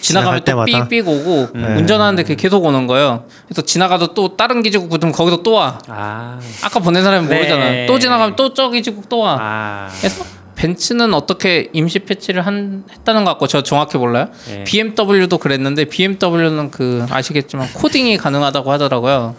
지나가면 0.01 0.45
또? 0.45 0.65
삑삑 0.65 1.07
오고 1.09 1.49
네. 1.55 1.75
운전하는데 1.77 2.23
그게 2.23 2.37
계속 2.37 2.65
오는 2.65 2.87
거예요. 2.87 3.25
그래서 3.47 3.63
지나가도 3.63 4.15
또 4.15 4.37
다른 4.37 4.63
기지국 4.63 4.89
붙으면 4.89 5.13
거기서 5.13 5.43
또 5.43 5.53
와. 5.53 5.79
아. 5.89 6.39
아까 6.63 6.79
보낸 6.81 7.03
사람이 7.03 7.27
네. 7.29 7.35
모르잖아요. 7.35 7.87
또 7.89 7.99
지나가면 7.99 8.37
또 8.37 8.55
저 8.55 8.71
기지국 8.71 9.09
또 9.09 9.19
와. 9.19 9.37
아. 9.41 9.89
그래서 9.99 10.25
벤츠는 10.57 11.15
어떻게 11.15 11.69
임시 11.73 12.01
패치를 12.01 12.45
한, 12.45 12.85
했다는 12.91 13.25
것 13.25 13.31
같고 13.33 13.47
저 13.47 13.63
정확히 13.63 13.99
몰라요. 13.99 14.29
네. 14.49 14.65
BMW도 14.65 15.39
그랬는데 15.39 15.85
BMW는 15.85 16.71
그 16.71 17.07
아시겠지만 17.11 17.69
코딩이 17.75 18.17
가능하다고 18.17 18.73
하더라고요. 18.73 19.37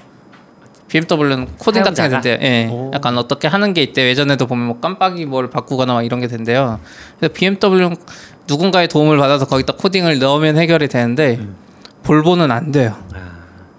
BMW는 0.88 1.47
코딩 1.58 1.84
같은 1.84 2.03
게? 2.03 2.10
된대요. 2.10 2.38
예. 2.41 2.69
오. 2.71 2.91
약간 2.93 3.17
어떻게 3.17 3.47
하는 3.47 3.73
게 3.73 3.82
있대. 3.82 4.08
예전에도 4.08 4.47
보면 4.47 4.67
뭐 4.67 4.80
깜빡이 4.80 5.25
뭘 5.25 5.49
바꾸거나 5.49 5.93
막 5.93 6.06
이런 6.06 6.21
게 6.21 6.27
된대요. 6.27 6.80
그래서 7.19 7.34
BMW는 7.34 7.97
누군가의 8.47 8.88
도움을 8.88 9.17
받아서 9.17 9.45
거기다 9.45 9.73
코딩을 9.73 10.19
넣으면 10.19 10.56
해결이 10.58 10.88
되는데 10.88 11.38
음. 11.39 11.56
볼보는 12.03 12.51
안 12.51 12.71
돼요. 12.71 12.95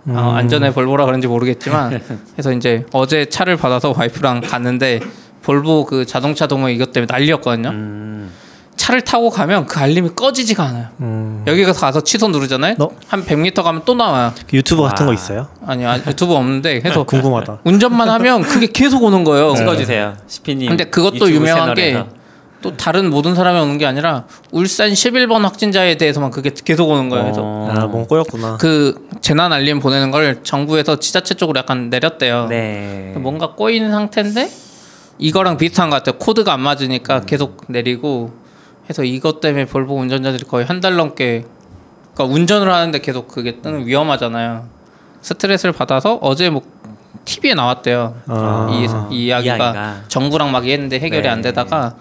음. 0.08 0.16
어, 0.16 0.32
안전에 0.32 0.72
볼보라 0.72 1.04
그런지 1.06 1.26
모르겠지만 1.26 2.00
그래서 2.32 2.52
이제 2.52 2.84
어제 2.92 3.26
차를 3.26 3.56
받아서 3.56 3.94
와이프랑 3.96 4.40
갔는데 4.40 5.00
볼보 5.48 5.86
그 5.86 6.04
자동차 6.04 6.46
동호 6.46 6.68
이것 6.68 6.92
때문에 6.92 7.10
난리였거든요. 7.10 7.70
음. 7.70 8.30
차를 8.76 9.00
타고 9.00 9.30
가면 9.30 9.64
그 9.64 9.80
알림이 9.80 10.10
꺼지지가 10.14 10.62
않아요. 10.62 10.86
음. 11.00 11.42
여기 11.46 11.64
가서 11.64 11.80
가서 11.80 12.02
취소 12.02 12.28
누르잖아요. 12.28 12.74
어? 12.78 12.88
한 13.06 13.24
100m 13.24 13.62
가면 13.62 13.82
또 13.86 13.94
나와요. 13.94 14.34
유튜브 14.52 14.82
같은 14.82 15.04
아. 15.04 15.06
거 15.06 15.14
있어요? 15.14 15.48
아니 15.66 15.86
아, 15.86 15.96
유튜브 16.06 16.34
없는데 16.34 16.80
그래서 16.84 17.02
궁금하다. 17.04 17.60
운전만 17.64 18.10
하면 18.10 18.42
그게 18.42 18.66
계속 18.66 19.02
오는 19.02 19.24
거예요. 19.24 19.54
찍어주세요, 19.54 20.16
시피님. 20.26 20.68
근데 20.68 20.84
그것도 20.84 21.30
유명한. 21.30 21.74
게 21.74 22.04
또 22.60 22.76
다른 22.76 23.08
모든 23.08 23.34
사람이 23.36 23.58
오는 23.60 23.78
게 23.78 23.86
아니라 23.86 24.24
울산 24.50 24.90
11번 24.90 25.42
확진자에 25.42 25.96
대해서만 25.96 26.30
그게 26.30 26.50
계속 26.64 26.90
오는 26.90 27.08
거예요. 27.08 27.24
그래서 27.24 27.40
어. 27.44 27.68
아, 27.72 27.86
뭔 27.86 28.04
꼬였구나. 28.06 28.56
그 28.60 29.06
재난 29.20 29.52
알림 29.52 29.78
보내는 29.78 30.10
걸 30.10 30.40
정부에서 30.42 30.96
지자체 30.98 31.34
쪽으로 31.34 31.58
약간 31.60 31.88
내렸대요. 31.88 32.46
네. 32.48 33.14
뭔가 33.18 33.52
꼬인 33.54 33.90
상태인데 33.90 34.50
이거랑 35.18 35.56
비슷한 35.56 35.90
것 35.90 35.96
같아요. 35.96 36.18
코드가 36.18 36.52
안 36.52 36.60
맞으니까 36.60 37.22
계속 37.22 37.64
내리고 37.68 38.32
해서 38.88 39.04
이것 39.04 39.40
때문에 39.40 39.66
볼보 39.66 39.96
운전자들이 39.98 40.44
거의 40.44 40.64
한 40.64 40.80
달 40.80 40.96
넘게 40.96 41.44
그러니까 42.14 42.34
운전을 42.34 42.72
하는데 42.72 42.98
계속 43.00 43.28
그게 43.28 43.60
뜨는 43.60 43.86
위험하잖아요. 43.86 44.68
스트레스를 45.20 45.72
받아서 45.72 46.18
어제 46.22 46.50
뭐 46.50 46.62
TV에 47.24 47.54
나왔대요. 47.54 48.14
아. 48.26 48.68
이, 48.70 49.14
이 49.14 49.26
이야기가, 49.26 49.56
이야기가. 49.56 49.96
정부랑 50.08 50.50
막 50.52 50.64
했는데 50.64 50.98
해결이 51.00 51.22
네. 51.22 51.28
안 51.28 51.42
되다가 51.42 51.96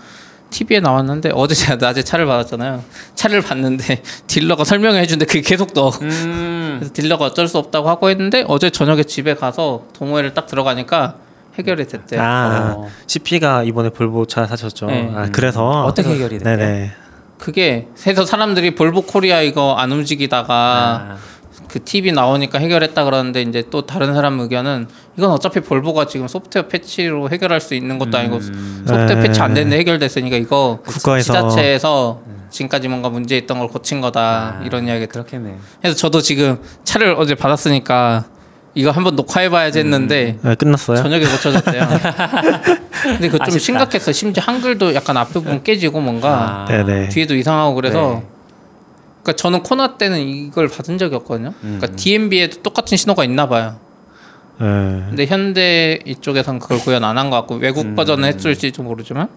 TV에 0.49 0.79
나왔는데 0.79 1.31
어제 1.33 1.53
제가 1.55 1.75
낮에 1.75 2.03
차를 2.03 2.25
받았잖아요. 2.25 2.83
차를 3.15 3.41
봤는데 3.41 4.01
딜러가 4.27 4.63
설명해 4.63 5.05
주는데 5.07 5.25
그게 5.25 5.41
계속 5.41 5.73
떠. 5.73 5.89
음. 6.01 6.77
그래서 6.79 6.93
딜러가 6.93 7.25
어쩔 7.25 7.47
수 7.47 7.57
없다고 7.57 7.89
하고 7.89 8.09
했는데 8.09 8.45
어제 8.47 8.69
저녁에 8.69 9.03
집에 9.03 9.33
가서 9.33 9.83
동호회를 9.93 10.33
딱 10.33 10.47
들어가니까 10.47 11.15
해결이 11.57 11.87
됐대요. 11.87 12.21
아, 12.21 12.73
어. 12.77 12.87
CP가 13.07 13.63
이번에 13.63 13.89
볼보차 13.89 14.45
사셨죠. 14.45 14.85
네. 14.87 15.11
아, 15.15 15.27
그래서 15.31 15.83
어떻게 15.85 16.09
해결이? 16.09 16.39
네네. 16.39 16.91
그게 17.37 17.87
그래서 18.01 18.25
사람들이 18.25 18.75
볼보 18.75 19.03
코리아 19.03 19.41
이거 19.41 19.75
안 19.75 19.91
움직이다가 19.91 20.53
아. 20.53 21.17
그 21.67 21.83
TV 21.83 22.11
나오니까 22.13 22.59
해결했다 22.59 23.03
그러는데 23.03 23.41
이제 23.41 23.63
또 23.69 23.85
다른 23.85 24.13
사람 24.13 24.39
의견은 24.39 24.87
이건 25.17 25.31
어차피 25.31 25.59
볼보가 25.59 26.07
지금 26.07 26.27
소프트웨어 26.27 26.67
패치로 26.67 27.29
해결할 27.29 27.59
수 27.59 27.75
있는 27.75 27.99
것도 27.99 28.17
아니고 28.17 28.37
음. 28.37 28.83
소프트웨어 28.87 29.15
네. 29.15 29.21
패치 29.27 29.41
안 29.41 29.53
됐는데 29.53 29.77
해결됐으니까 29.79 30.37
이거 30.37 30.79
국가에서- 30.85 31.23
지자체에서 31.23 32.21
지금까지 32.49 32.87
뭔가 32.87 33.09
문제 33.09 33.37
있던 33.37 33.59
걸 33.59 33.67
고친 33.67 33.99
거다 34.01 34.59
아, 34.59 34.63
이런 34.63 34.87
이야기 34.87 35.01
들 35.01 35.09
그렇겠네. 35.09 35.57
그래서 35.81 35.97
저도 35.97 36.21
지금 36.21 36.59
차를 36.85 37.15
어제 37.19 37.35
받았으니까 37.35 38.25
이거 38.77 38.91
한번 38.91 39.15
녹화해봐야지 39.15 39.79
했는데 39.79 40.37
네, 40.41 40.55
끝났어요. 40.55 40.97
저녁에 40.97 41.25
고쳐졌대요. 41.25 41.87
근데 43.03 43.29
그거 43.29 43.43
좀. 43.45 43.57
심각했어. 43.57 44.11
심지어 44.11 44.43
한글도 44.45 44.93
약간 44.93 45.17
앞에 45.17 45.33
부분 45.33 45.63
깨지고 45.63 45.99
뭔가 45.99 46.63
아. 46.63 46.65
네네. 46.65 47.09
뒤에도 47.09 47.35
이상하고 47.35 47.73
그래서 47.75 47.99
네. 48.21 48.23
그러니까 49.23 49.33
저는 49.35 49.63
코나 49.63 49.97
때는 49.97 50.19
이걸 50.19 50.67
받은 50.67 50.97
적이 50.99 51.15
없거든요. 51.15 51.53
음. 51.63 51.77
그러니까 51.79 51.95
DMB에도 51.99 52.61
똑같은 52.61 52.97
신호가 52.97 53.23
있나 53.23 53.47
봐요. 53.49 53.77
네. 54.59 54.65
근데 55.09 55.25
현대 55.25 55.99
이쪽에선 56.05 56.59
그걸 56.59 56.79
구현 56.79 57.03
안 57.03 57.17
한 57.17 57.29
것 57.29 57.35
같고 57.37 57.55
외국 57.55 57.85
음. 57.85 57.95
버전은 57.95 58.31
했을지도 58.31 58.83
모르지만 58.83 59.27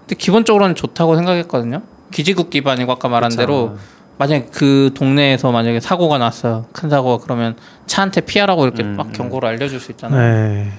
근데 0.00 0.14
기본적으로는 0.16 0.74
좋다고 0.74 1.16
생각했거든요. 1.16 1.82
기지국 2.10 2.48
기반이고 2.50 2.90
아까 2.92 3.08
말한 3.08 3.30
그쵸. 3.30 3.40
대로 3.40 3.76
만약에 4.18 4.48
그 4.52 4.90
동네에서 4.94 5.50
만약에 5.52 5.80
사고가 5.80 6.18
났어요. 6.18 6.66
큰 6.72 6.90
사고가 6.90 7.22
그러면 7.22 7.56
차한테 7.86 8.22
피하라고 8.22 8.64
이렇게 8.64 8.82
음, 8.82 8.96
막 8.96 9.08
음. 9.08 9.12
경고를 9.12 9.48
알려줄 9.48 9.80
수 9.80 9.90
있잖아요. 9.92 10.20
네. 10.20 10.72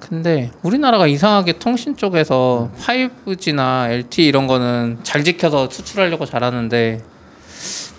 근데 0.00 0.50
우리나라가 0.62 1.06
이상하게 1.06 1.58
통신 1.58 1.96
쪽에서 1.96 2.70
5G나 2.80 3.90
LTE 3.90 4.26
이런 4.26 4.48
거는 4.48 4.98
잘 5.04 5.22
지켜서 5.22 5.70
수출하려고 5.70 6.26
잘하는데 6.26 7.00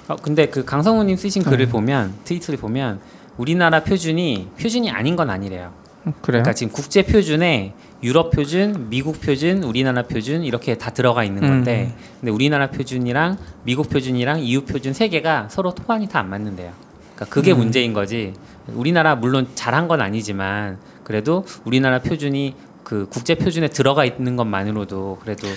어, 0.09 0.15
근데 0.17 0.47
그 0.47 0.65
강성우님 0.65 1.15
쓰신 1.15 1.43
글을 1.43 1.67
보면 1.67 2.13
트위터를 2.25 2.59
보면 2.59 2.99
우리나라 3.37 3.83
표준이 3.83 4.49
표준이 4.59 4.91
아닌 4.91 5.15
건 5.15 5.29
아니래요. 5.29 5.71
그래요. 6.03 6.13
그러니까 6.21 6.53
지금 6.53 6.73
국제 6.73 7.03
표준에 7.03 7.73
유럽 8.03 8.31
표준, 8.31 8.89
미국 8.89 9.21
표준, 9.21 9.63
우리나라 9.63 10.03
표준 10.03 10.43
이렇게 10.43 10.77
다 10.77 10.91
들어가 10.91 11.23
있는 11.23 11.41
건데, 11.41 11.95
근데 12.19 12.31
우리나라 12.31 12.69
표준이랑 12.69 13.37
미국 13.63 13.89
표준이랑 13.89 14.41
EU 14.41 14.61
표준 14.65 14.93
세 14.93 15.07
개가 15.07 15.47
서로 15.49 15.73
토관이 15.73 16.07
다 16.09 16.19
안 16.19 16.29
맞는데요. 16.29 16.71
그러니까 17.15 17.33
그게 17.33 17.53
문제인 17.53 17.93
거지. 17.93 18.33
우리나라 18.67 19.15
물론 19.15 19.47
잘한 19.55 19.87
건 19.87 20.01
아니지만 20.01 20.77
그래도 21.03 21.45
우리나라 21.65 21.99
표준이 21.99 22.55
그 22.83 23.07
국제 23.09 23.35
표준에 23.35 23.69
들어가 23.69 24.03
있는 24.03 24.35
것만으로도 24.35 25.19
그래도 25.21 25.47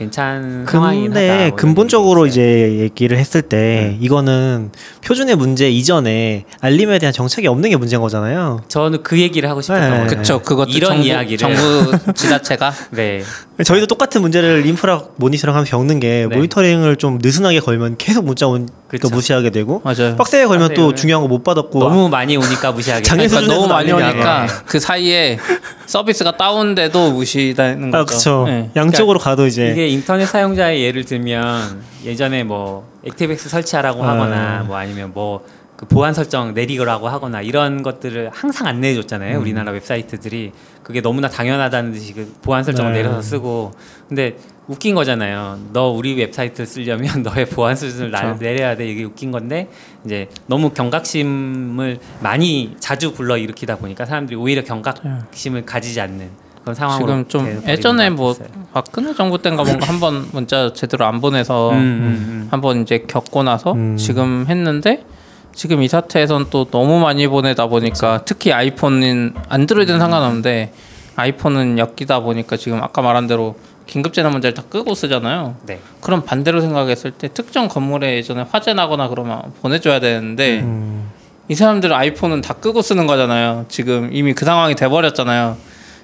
괜찮은 0.00 0.64
상황이긴 0.66 1.10
하다. 1.10 1.20
근데 1.20 1.48
뭐 1.48 1.56
근본적으로. 1.56 2.26
이제 2.30 2.78
얘기를 2.78 3.18
했을 3.18 3.42
때 3.42 3.96
이거는 4.00 4.70
표준의 5.04 5.36
문제 5.36 5.68
이전에 5.70 6.44
알림에 6.60 6.98
대한 6.98 7.12
정책이 7.12 7.48
없는 7.48 7.70
게 7.70 7.76
문제인 7.76 8.00
거잖아요. 8.00 8.62
저는 8.68 9.02
그 9.02 9.18
얘기를 9.18 9.48
하고 9.48 9.60
싶었던 9.60 9.90
네. 9.90 9.96
거예요. 9.96 10.06
그쵸 10.06 10.40
그것도 10.42 10.70
이런 10.70 10.92
정부, 10.92 11.06
이야기를 11.06 11.38
정부 11.38 12.12
지자체가 12.14 12.72
네. 12.90 13.22
저희도 13.64 13.86
똑같은 13.86 14.20
문제를 14.22 14.64
인프라 14.66 15.02
모니터링하면서 15.16 15.70
겪는 15.70 15.98
게 16.00 16.26
네. 16.28 16.36
모니터링을 16.36 16.96
좀 16.96 17.18
느슨하게 17.20 17.60
걸면 17.60 17.96
계속 17.98 18.24
문자 18.24 18.46
온, 18.46 18.68
그쵸. 18.90 19.08
그 19.08 19.14
무시하게 19.14 19.50
되고 19.50 19.80
맞아요. 19.84 20.16
빡세게 20.16 20.46
걸면 20.46 20.74
또 20.74 20.94
중요한 20.94 21.22
거 21.22 21.28
못 21.30 21.44
받았고 21.44 21.78
너무 21.78 22.08
많이 22.08 22.36
오니까 22.36 22.72
무시하게. 22.72 23.02
장애 23.02 23.28
그러니까 23.28 23.40
수준에서 23.40 23.60
너무 23.60 23.72
많이 23.72 23.92
오니까 23.92 24.40
안그 24.42 24.80
사이에 24.80 25.38
서비스가 25.86 26.36
다운돼도 26.36 27.12
무시되는 27.12 27.94
아, 27.94 28.04
거죠. 28.04 28.16
그쵸. 28.16 28.44
네. 28.48 28.70
양쪽으로 28.74 29.20
가도 29.20 29.46
이제 29.46 29.68
이게 29.70 29.86
인터넷 29.88 30.26
사용자의 30.26 30.82
예를 30.82 31.04
들면 31.04 31.82
예전에 32.04 32.42
뭐 32.42 32.88
액티브엑스 33.06 33.48
설치하라고 33.48 34.04
아. 34.04 34.08
하거나 34.12 34.64
뭐 34.66 34.76
아니면 34.76 35.12
뭐 35.14 35.42
그 35.80 35.86
보안 35.86 36.12
설정 36.12 36.52
내리거라고 36.52 37.08
하거나 37.08 37.40
이런 37.40 37.82
것들을 37.82 38.28
항상 38.34 38.66
안내해 38.66 38.94
줬잖아요. 38.96 39.38
음. 39.38 39.40
우리나라 39.40 39.72
웹사이트들이 39.72 40.52
그게 40.82 41.00
너무나 41.00 41.26
당연하다는 41.30 41.92
듯이 41.92 42.12
그 42.12 42.30
보안 42.42 42.64
설정을 42.64 42.92
네. 42.92 42.98
내려서 42.98 43.22
쓰고 43.22 43.70
근데 44.06 44.36
웃긴 44.70 44.94
거잖아요. 44.94 45.58
너 45.72 45.88
우리 45.88 46.14
웹사이트를 46.14 46.64
쓰려면 46.64 47.22
너의 47.26 47.46
보안 47.46 47.74
수준을 47.74 48.12
나. 48.12 48.34
내려야 48.34 48.76
돼. 48.76 48.86
이게 48.86 49.02
웃긴 49.02 49.32
건데 49.32 49.68
이제 50.04 50.28
너무 50.46 50.70
경각심을 50.70 51.98
많이 52.20 52.76
자주 52.78 53.12
불러 53.12 53.36
일으키다 53.36 53.76
보니까 53.78 54.04
사람들이 54.04 54.36
오히려 54.36 54.62
경각심을 54.62 55.66
가지지 55.66 56.00
않는 56.00 56.30
그런 56.62 56.74
상황으로 56.76 57.06
지금 57.06 57.28
좀 57.28 57.62
예전에 57.66 58.10
것 58.10 58.14
뭐. 58.16 58.34
박근혜 58.72 59.12
정부 59.12 59.42
때인가 59.42 59.64
뭔가 59.64 59.88
한번 59.88 60.28
문자 60.30 60.72
제대로 60.72 61.04
안 61.04 61.20
보내서 61.20 61.70
음, 61.70 61.76
음, 61.76 62.48
한번 62.52 62.82
이제 62.82 63.04
겪고 63.08 63.42
나서 63.42 63.72
음. 63.72 63.96
지금 63.96 64.44
했는데 64.48 65.04
지금 65.52 65.82
이 65.82 65.88
사태에선 65.88 66.46
또 66.50 66.66
너무 66.66 67.00
많이 67.00 67.26
보내다 67.26 67.66
보니까 67.66 68.22
특히 68.24 68.52
아이폰은 68.52 69.34
안드로이드는 69.48 69.98
상관없는데 69.98 70.72
아이폰은 71.16 71.78
엮이다 71.78 72.20
보니까 72.20 72.56
지금 72.56 72.80
아까 72.82 73.02
말한 73.02 73.26
대로 73.26 73.56
긴급 73.90 74.12
재난 74.14 74.30
문제를 74.30 74.54
다 74.54 74.62
끄고 74.70 74.94
쓰잖아요. 74.94 75.56
네. 75.66 75.80
그럼 76.00 76.22
반대로 76.24 76.60
생각했을 76.60 77.10
때 77.10 77.28
특정 77.34 77.66
건물에 77.66 78.14
예전에 78.18 78.46
화재 78.48 78.72
나거나 78.72 79.08
그러면 79.08 79.42
보내줘야 79.62 79.98
되는데 79.98 80.60
음, 80.60 81.10
이 81.48 81.56
사람들은 81.56 81.94
아이폰은 81.96 82.40
다 82.40 82.54
끄고 82.54 82.82
쓰는 82.82 83.08
거잖아요. 83.08 83.66
지금 83.68 84.10
이미 84.12 84.32
그 84.32 84.44
상황이 84.44 84.76
돼버렸잖아요. 84.76 85.56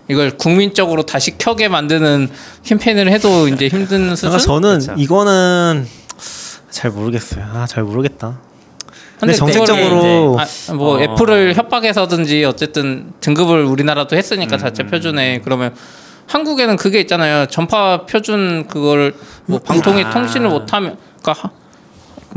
이걸 0.08 0.32
국민적으로 0.32 1.04
다시 1.04 1.38
켜게 1.38 1.68
만드는 1.68 2.28
캠페인을 2.64 3.08
해도 3.12 3.46
이제 3.46 3.68
힘든 3.68 4.10
수준. 4.16 4.30
그러니까 4.30 4.38
저는 4.38 4.78
그쵸. 4.80 4.94
이거는 4.96 5.86
잘 6.70 6.90
모르겠어요. 6.90 7.44
아 7.54 7.66
잘 7.68 7.84
모르겠다. 7.84 8.40
근데 9.20 9.32
근데 9.32 9.34
정책적으로 9.34 10.38
아, 10.40 10.72
뭐 10.74 10.96
어. 10.96 11.00
애플을 11.00 11.54
협박해서든지 11.54 12.44
어쨌든 12.44 13.12
등급을 13.20 13.64
우리나라도 13.64 14.16
했으니까 14.16 14.56
음, 14.56 14.58
자체 14.58 14.82
음, 14.82 14.90
표준에 14.90 15.40
그러면 15.44 15.72
한국에는 16.26 16.76
그게 16.76 17.00
있잖아요. 17.00 17.46
전파 17.46 18.04
표준 18.06 18.66
그걸 18.68 19.14
뭐 19.46 19.58
방통위 19.60 20.04
아. 20.04 20.10
통신을 20.10 20.48
못하면 20.48 20.96
그러니까 21.22 21.48
하- 21.48 21.50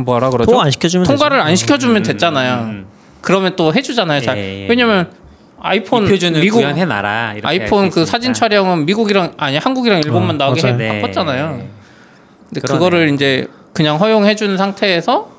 뭐라 0.04 0.30
그러죠? 0.30 0.52
통화 0.52 0.66
안 0.66 0.72
시켜주면 0.72 1.06
통과를 1.08 1.38
되죠. 1.38 1.48
안 1.48 1.56
시켜주면 1.56 1.98
음, 1.98 2.04
됐잖아요. 2.04 2.54
음, 2.64 2.70
음. 2.70 2.86
그러면 3.22 3.56
또 3.56 3.74
해주잖아요. 3.74 4.22
잘. 4.22 4.38
예, 4.38 4.64
예. 4.64 4.68
왜냐면 4.70 5.12
아이폰 5.60 6.06
미국 6.06 6.60
구현해 6.60 6.86
놔라. 6.86 7.34
이렇게 7.34 7.48
아이폰 7.48 7.90
그. 7.90 8.06
사진 8.06 8.34
촬영은 8.34 8.86
미국이랑 8.86 9.34
아니 9.38 9.58
한국이랑 9.58 10.00
일본만 10.00 10.36
어, 10.36 10.46
나오게 10.46 10.62
맞아요. 10.62 10.74
해 10.74 10.78
네. 10.78 11.02
바꿨잖아요. 11.02 11.68
근데 12.48 12.62
그러네. 12.62 12.78
그거를 12.78 13.14
이제 13.14 13.48
그냥 13.74 14.00
허용해 14.00 14.36
준 14.36 14.58
상태에서 14.58 15.30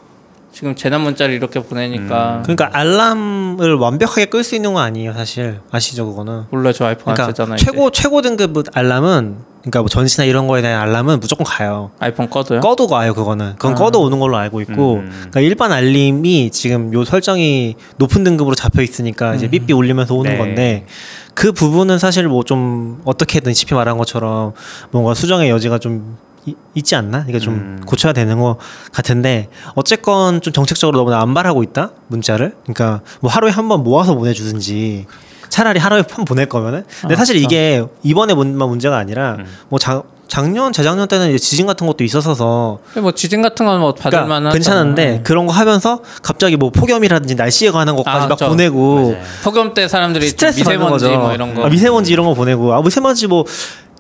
지금 0.53 0.75
재난 0.75 1.01
문자를 1.03 1.35
이렇게 1.35 1.61
보내니까 1.63 2.43
그러니까 2.43 2.71
알람을 2.73 3.75
완벽하게 3.75 4.27
끌 4.27 4.43
수 4.43 4.57
있는 4.57 4.75
건 4.75 4.83
아니에요, 4.83 5.13
사실. 5.13 5.61
아시죠, 5.71 6.07
그거는. 6.07 6.45
몰라 6.51 6.73
저 6.73 6.87
아이폰 6.87 7.11
안 7.11 7.15
그러니까 7.15 7.27
쓰잖아요. 7.33 7.57
최고 7.57 7.91
최고 7.91 8.21
등급 8.21 8.65
알람은 8.75 9.37
그러니까 9.61 9.81
뭐 9.81 9.89
전시나 9.89 10.25
이런 10.25 10.47
거에 10.49 10.61
대한 10.63 10.81
알람은 10.81 11.21
무조건 11.21 11.45
가요. 11.45 11.91
아이폰 12.01 12.29
꺼도요. 12.31 12.61
꺼도 12.61 12.87
가요, 12.89 13.15
그거는. 13.15 13.53
그건 13.59 13.73
아. 13.73 13.75
꺼도 13.77 14.01
오는 14.03 14.19
걸로 14.19 14.37
알고 14.39 14.61
있고. 14.63 14.95
음. 14.97 15.11
그러니까 15.13 15.41
일반 15.41 15.71
알림이 15.71 16.51
지금 16.51 16.93
요 16.95 17.05
설정이 17.05 17.77
높은 17.99 18.25
등급으로 18.25 18.55
잡혀 18.57 18.83
있으니까 18.83 19.35
이제 19.37 19.47
음. 19.47 19.51
삐삐 19.51 19.73
울리면서 19.73 20.15
오는 20.15 20.33
네. 20.33 20.39
건데 20.39 20.87
그 21.35 21.53
부분은 21.53 21.99
사실 21.99 22.27
뭐 22.27 22.43
좀 22.43 23.01
어떻게든 23.05 23.53
CP 23.55 23.75
말한 23.75 23.99
것처럼 23.99 24.53
뭔가 24.91 25.15
수정의 25.15 25.51
여지가 25.51 25.79
좀 25.79 26.17
이- 26.27 26.30
있지 26.75 26.95
않나? 26.97 27.25
이게 27.29 27.39
좀 27.39 27.55
음. 27.55 27.83
고쳐야 27.87 28.13
되는 28.13 28.39
것 28.41 28.57
같은데 28.93 29.49
어쨌건 29.75 30.41
좀 30.41 30.53
정책적으로 30.53 30.99
너무 30.99 31.13
안발하고 31.15 31.63
있다 31.63 31.91
문자를 32.09 32.55
그러니까 32.65 33.03
뭐 33.21 33.31
하루에 33.31 33.51
한 33.51 33.69
번 33.69 33.83
모아서 33.85 34.15
보내주든지 34.15 35.07
차라리 35.49 35.79
하루에 35.81 35.99
한번 36.09 36.25
보낼 36.25 36.47
거면은 36.47 36.85
근데 37.01 37.15
아, 37.15 37.19
사실. 37.19 37.37
이게 37.37 37.85
이번에 38.03 38.35
만 38.35 38.57
문제가 38.69 38.97
아니라 38.97 39.37
음. 39.39 39.45
뭐 39.69 39.79
작, 39.79 40.05
작년 40.29 40.73
재작년 40.73 41.09
때는 41.09 41.29
이제 41.31 41.39
지진 41.39 41.67
같은 41.67 41.87
것도 41.89 42.05
있었어서 42.05 42.79
뭐 43.01 43.13
지진 43.13 43.43
같은 43.43 43.67
건뭐 43.67 43.95
받을 43.95 44.11
그러니까 44.11 44.29
만한 44.29 44.53
괜찮은데 44.53 45.21
그런 45.25 45.47
거 45.47 45.53
하면서 45.53 46.01
갑자기 46.23 46.57
뭐 46.57 46.71
폭염이라든지 46.71 47.35
날씨에 47.35 47.71
관한 47.73 47.97
것까지 47.97 48.25
아, 48.25 48.29
막 48.29 48.39
저- 48.39 48.49
보내고 48.49 49.11
맞아요. 49.11 49.23
폭염 49.45 49.75
때 49.75 49.89
사람들이 49.89 50.29
스트레스 50.29 50.61
미세먼지. 50.61 51.09
뭐 51.09 51.33
이런 51.35 51.55
거 51.55 51.67
아, 51.67 51.69
미세먼지 51.69 52.13
이런 52.13 52.27
거 52.27 52.35
보내고 52.35 52.73
아 52.73 52.81
미세먼지 52.81 53.27
뭐 53.27 53.45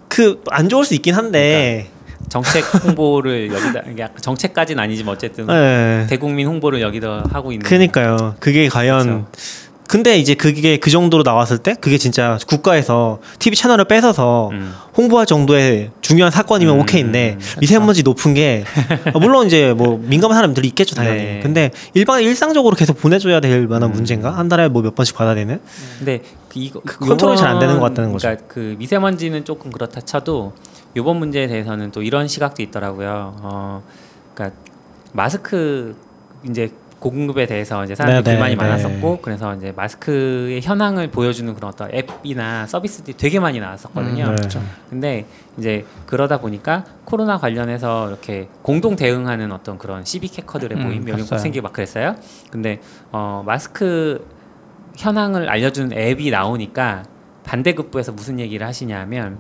그 0.09 0.41
안 0.51 0.69
좋을 0.69 0.85
수 0.85 0.95
있긴 0.95 1.15
한데 1.15 1.89
정책 2.29 2.63
홍보를 2.85 3.51
여기다 3.53 3.81
약간 3.99 4.17
정책까지는 4.21 4.83
아니지만 4.83 5.15
어쨌든 5.15 5.47
네. 5.47 6.07
대국민 6.09 6.47
홍보를 6.47 6.81
여기다 6.81 7.25
하고 7.33 7.53
있는. 7.53 7.65
그니까요. 7.67 8.35
그게 8.41 8.69
과연 8.69 9.27
근데 9.89 10.19
이제 10.19 10.35
그게 10.35 10.77
그 10.77 10.89
정도로 10.89 11.25
나왔을 11.25 11.59
때 11.59 11.75
그게 11.81 11.99
진짜 11.99 12.39
국가에서 12.47 13.19
TV 13.41 13.57
채널을 13.57 13.87
뺏어서 13.87 14.51
음. 14.53 14.73
홍보할 14.97 15.27
정도의 15.27 15.91
중요한 16.01 16.31
사건이면 16.31 16.77
음, 16.77 16.81
오케이인데. 16.83 17.39
미세먼지 17.59 18.05
높은 18.05 18.33
게 18.35 18.63
아, 19.13 19.19
물론 19.19 19.49
이제 19.49 19.73
뭐 19.77 19.99
민감한 20.01 20.37
사람들이 20.37 20.69
있겠죠 20.69 20.95
당연히. 20.95 21.17
네. 21.17 21.41
근데 21.43 21.73
일반 21.95 22.23
일상적으로 22.23 22.77
계속 22.77 23.01
보내줘야 23.01 23.41
될 23.41 23.67
만한 23.67 23.91
음. 23.91 23.95
문제인가? 23.95 24.31
한 24.31 24.49
달에 24.49 24.69
뭐 24.69 24.83
몇 24.83 24.95
번씩 24.95 25.17
받아야 25.17 25.35
되는? 25.35 25.59
근데 25.99 26.23
그 26.49 26.61
이거 26.61 26.81
그 26.87 27.05
컨트롤이 27.07 27.37
잘 27.37 27.49
안 27.49 27.59
되는 27.59 27.75
것 27.81 27.81
같다는 27.89 28.13
거죠. 28.13 28.29
그러니까 28.29 28.47
그 28.47 28.77
미세먼지는 28.79 29.45
조금 29.45 29.73
그렇다 29.73 30.01
쳐도 30.03 30.53
이번 30.95 31.17
문제에 31.19 31.47
대해서는 31.47 31.93
또 31.93 32.03
이런 32.03 32.29
시각도 32.29 32.63
있더라고요. 32.63 33.37
어, 33.43 33.83
그러니까 34.35 34.59
마스크 35.13 35.97
이제 36.49 36.73
고공급에 37.01 37.47
대해서 37.47 37.83
이제 37.83 37.95
사람들이 37.95 38.23
네, 38.23 38.31
네, 38.31 38.37
불만이 38.37 38.57
네. 38.57 38.63
많았었고 38.63 39.21
그래서 39.23 39.55
이제 39.55 39.73
마스크의 39.75 40.61
현황을 40.61 41.11
보여주는 41.11 41.53
그런 41.55 41.73
어떤 41.73 41.91
앱이나 41.93 42.67
서비스들이 42.67 43.17
되게 43.17 43.41
많이 43.41 43.59
나왔었거든요. 43.59 44.25
음, 44.25 44.31
네. 44.31 44.37
그렇죠. 44.37 44.63
근데 44.91 45.27
이제 45.59 45.87
그러다 46.07 46.39
보니까 46.41 46.85
코로나 47.07 47.39
관련해서 47.39 48.09
이렇게 48.09 48.49
공동 48.63 48.97
대응하는 48.97 49.51
어떤 49.51 49.79
그런 49.79 50.05
CB 50.05 50.29
캐커들의 50.29 50.79
음, 50.79 50.83
모임 50.85 51.05
꼭 51.07 51.13
봤어요. 51.17 51.39
생기고 51.39 51.63
막 51.65 51.73
그랬어요. 51.73 52.17
근데 52.51 52.81
어 53.11 53.43
마스크 53.47 54.27
현황을 54.97 55.49
알려주는 55.49 55.97
앱이 55.97 56.31
나오니까 56.31 57.05
반대급부에서 57.45 58.13
무슨 58.13 58.39
얘기를 58.39 58.67
하시냐면 58.67 59.39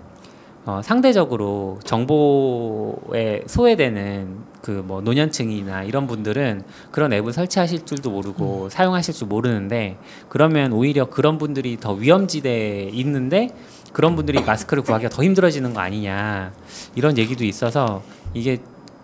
어, 0.66 0.80
상대적으로 0.84 1.78
정보에 1.84 3.42
소외되는 3.46 4.50
그 4.60 4.82
뭐 4.84 5.00
노년층이나 5.00 5.84
이런 5.84 6.06
분들은 6.06 6.62
그런 6.90 7.12
앱을 7.12 7.32
설치하실 7.32 7.86
줄도 7.86 8.10
모르고 8.10 8.68
사용하실 8.68 9.14
줄 9.14 9.28
모르는데 9.28 9.96
그러면 10.28 10.72
오히려 10.72 11.06
그런 11.06 11.38
분들이 11.38 11.78
더 11.78 11.92
위험지대에 11.92 12.90
있는데 12.92 13.50
그런 13.92 14.16
분들이 14.16 14.40
마스크를 14.42 14.82
구하기가 14.82 15.10
더 15.10 15.22
힘들어지는 15.24 15.74
거 15.74 15.80
아니냐 15.80 16.52
이런 16.94 17.16
얘기도 17.18 17.44
있어서 17.44 18.02
이게 18.34 18.58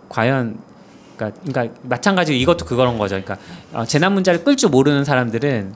과연 0.08 0.58
그러니까, 1.16 1.40
그러니까 1.46 1.80
마찬가지로 1.82 2.36
이것도 2.36 2.66
그런 2.66 2.98
거죠. 2.98 3.20
그러니까 3.20 3.38
어, 3.72 3.84
재난 3.84 4.12
문자를 4.12 4.44
끌 4.44 4.56
줄 4.56 4.70
모르는 4.70 5.04
사람들은 5.04 5.74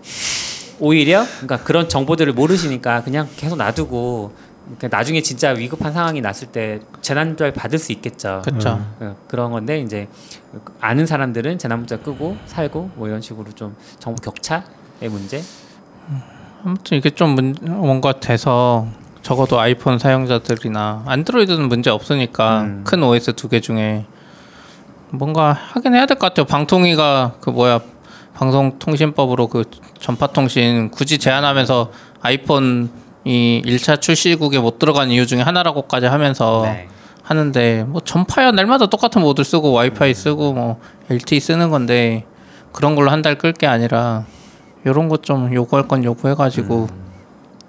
오히려 0.81 1.25
그러니까 1.41 1.59
그런 1.59 1.89
정보들을 1.89 2.33
모르시니까 2.33 3.03
그냥 3.03 3.29
계속 3.37 3.57
놔두고 3.57 4.33
나중에 4.91 5.21
진짜 5.23 5.51
위급한 5.51 5.93
상황이 5.93 6.21
났을 6.21 6.49
때 6.49 6.81
재난 7.01 7.29
문자를 7.29 7.53
받을 7.53 7.79
수 7.79 7.93
있겠죠. 7.93 8.43
그렇죠. 8.45 8.81
어, 9.01 9.17
그런 9.29 9.51
건데 9.51 9.81
이제 9.81 10.09
아는 10.81 11.07
사람들은 11.07 11.59
재난 11.59 11.79
문자 11.79 11.97
끄고 11.99 12.37
살고 12.47 12.91
뭐 12.95 13.09
이런 13.09 13.21
식으로 13.21 13.51
좀 13.53 13.75
정보 13.99 14.21
격차의 14.23 15.09
문제. 15.11 15.43
아무튼 16.65 16.99
이게 16.99 17.11
좀 17.11 17.31
문, 17.31 17.55
뭔가 17.63 18.13
돼서 18.21 18.87
적어도 19.23 19.59
아이폰 19.59 19.99
사용자들이나 19.99 21.05
안드로이드는 21.07 21.69
문제 21.69 21.91
없으니까 21.91 22.63
음. 22.63 22.85
큰 22.85 23.03
OS 23.03 23.35
두 23.35 23.49
개 23.49 23.61
중에 23.61 24.05
뭔가 25.11 25.53
하긴 25.53 25.95
해야 25.95 26.07
될 26.07 26.19
것 26.19 26.29
같아요. 26.29 26.47
방통위가 26.47 27.35
그 27.41 27.51
뭐야 27.51 27.81
방송통신법으로 28.35 29.49
그 29.49 29.65
전파통신 29.99 30.91
굳이 30.91 31.19
제한하면서 31.19 31.91
아이폰 32.23 32.91
이 33.25 33.63
1차 33.65 34.01
출시국에 34.01 34.59
못 34.59 34.79
들어간 34.79 35.11
이유 35.11 35.27
중에 35.27 35.43
하나라고까지 35.43 36.07
하면서 36.07 36.63
네. 36.65 36.89
하는데 37.23 37.85
뭐 37.87 38.01
전파야 38.01 38.51
날마다 38.53 38.87
똑같은 38.87 39.21
모드 39.21 39.45
쓰고 39.45 39.73
와이파이 39.73 40.15
쓰고 40.15 40.53
뭐 40.53 40.81
LTE 41.11 41.39
쓰는 41.41 41.71
건데 41.71 42.25
그런 42.73 42.95
걸로 42.95 43.11
한 43.11 43.23
달 43.23 43.37
끌 43.37 43.53
게 43.53 43.67
아니라 43.67 44.25
요런 44.87 45.09
것 45.09 45.23
좀 45.23 45.53
요구할 45.55 45.87
건 45.87 46.03
요구해가지고 46.03 46.89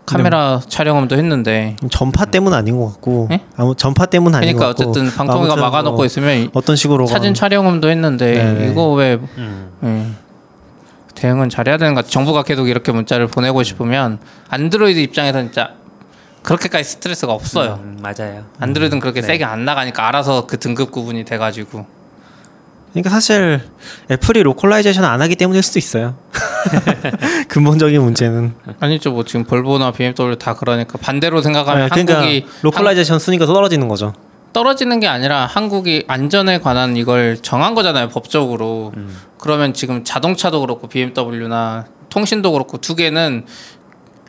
카메라 0.06 0.60
촬영음도 0.68 1.16
했는데 1.18 1.76
전파 1.92 2.26
때문 2.26 2.54
아닌 2.54 2.78
것 2.78 2.88
같고 2.94 3.28
예? 3.32 3.42
아무 3.56 3.76
전파 3.76 4.06
때문 4.06 4.34
아닌 4.34 4.56
그러니까 4.56 4.74
것 4.74 4.78
같고 4.78 4.92
어쨌든 4.92 5.16
방통위가 5.16 5.56
막아놓고 5.58 5.98
뭐 5.98 6.06
있으면 6.06 6.50
어떤 6.54 6.76
식으로 6.76 7.06
사진 7.08 7.34
촬영음도 7.34 7.90
했는데 7.90 8.34
네네. 8.34 8.72
이거 8.72 8.92
왜 8.94 9.20
음. 9.38 9.72
예. 9.84 10.31
대응은 11.22 11.50
잘해야 11.50 11.78
되는 11.78 11.94
것 11.94 12.02
같아. 12.02 12.12
정부가 12.12 12.42
계속 12.42 12.68
이렇게 12.68 12.92
문자를 12.92 13.28
보내고 13.28 13.62
싶으면 13.62 14.18
안드로이드 14.50 15.00
입장에서는 15.00 15.48
진짜 15.48 15.76
그렇게까지 16.42 16.84
스트레스가 16.84 17.32
없어요. 17.32 17.80
음, 17.84 18.00
맞아요. 18.02 18.46
안드로이드는 18.60 19.00
그렇게 19.00 19.22
네. 19.22 19.28
세게 19.28 19.46
안 19.46 19.64
나가니까 19.64 20.08
알아서 20.08 20.48
그 20.48 20.58
등급 20.58 20.90
구분이 20.90 21.24
돼가지고 21.26 21.86
그러니까 22.92 23.12
사실 23.12 23.62
애플이 24.10 24.42
localization 24.42 25.06
안 25.06 25.22
하기 25.22 25.36
때문일 25.36 25.62
수도 25.62 25.78
있어요. 25.78 26.16
근본적인 27.48 28.02
문제는 28.02 28.56
아니죠 28.80 29.12
뭐 29.12 29.24
지금 29.24 29.46
볼보나 29.46 29.92
BMW 29.92 30.38
다 30.38 30.56
그러니까 30.56 30.98
반대로 30.98 31.42
생각하면 31.44 31.84
네, 31.84 31.90
그러니까 31.90 32.16
한국이 32.16 32.48
localization 32.64 33.20
순위가 33.20 33.46
떨어지는 33.46 33.88
거죠. 33.88 34.14
떨어지는 34.54 35.00
게 35.00 35.08
아니라 35.08 35.46
한국이 35.46 36.04
안전에 36.08 36.60
관한 36.60 36.98
이걸 36.98 37.38
정한 37.42 37.74
거잖아요 37.76 38.10
법적으로 38.10 38.92
음. 38.98 39.18
그러면 39.38 39.74
지금 39.74 40.04
자동차도 40.04 40.62
그렇고 40.62 40.88
BMW나 40.88 41.86
통신도 42.10 42.52
그렇고 42.52 42.78
두 42.78 42.96
개는 42.96 43.46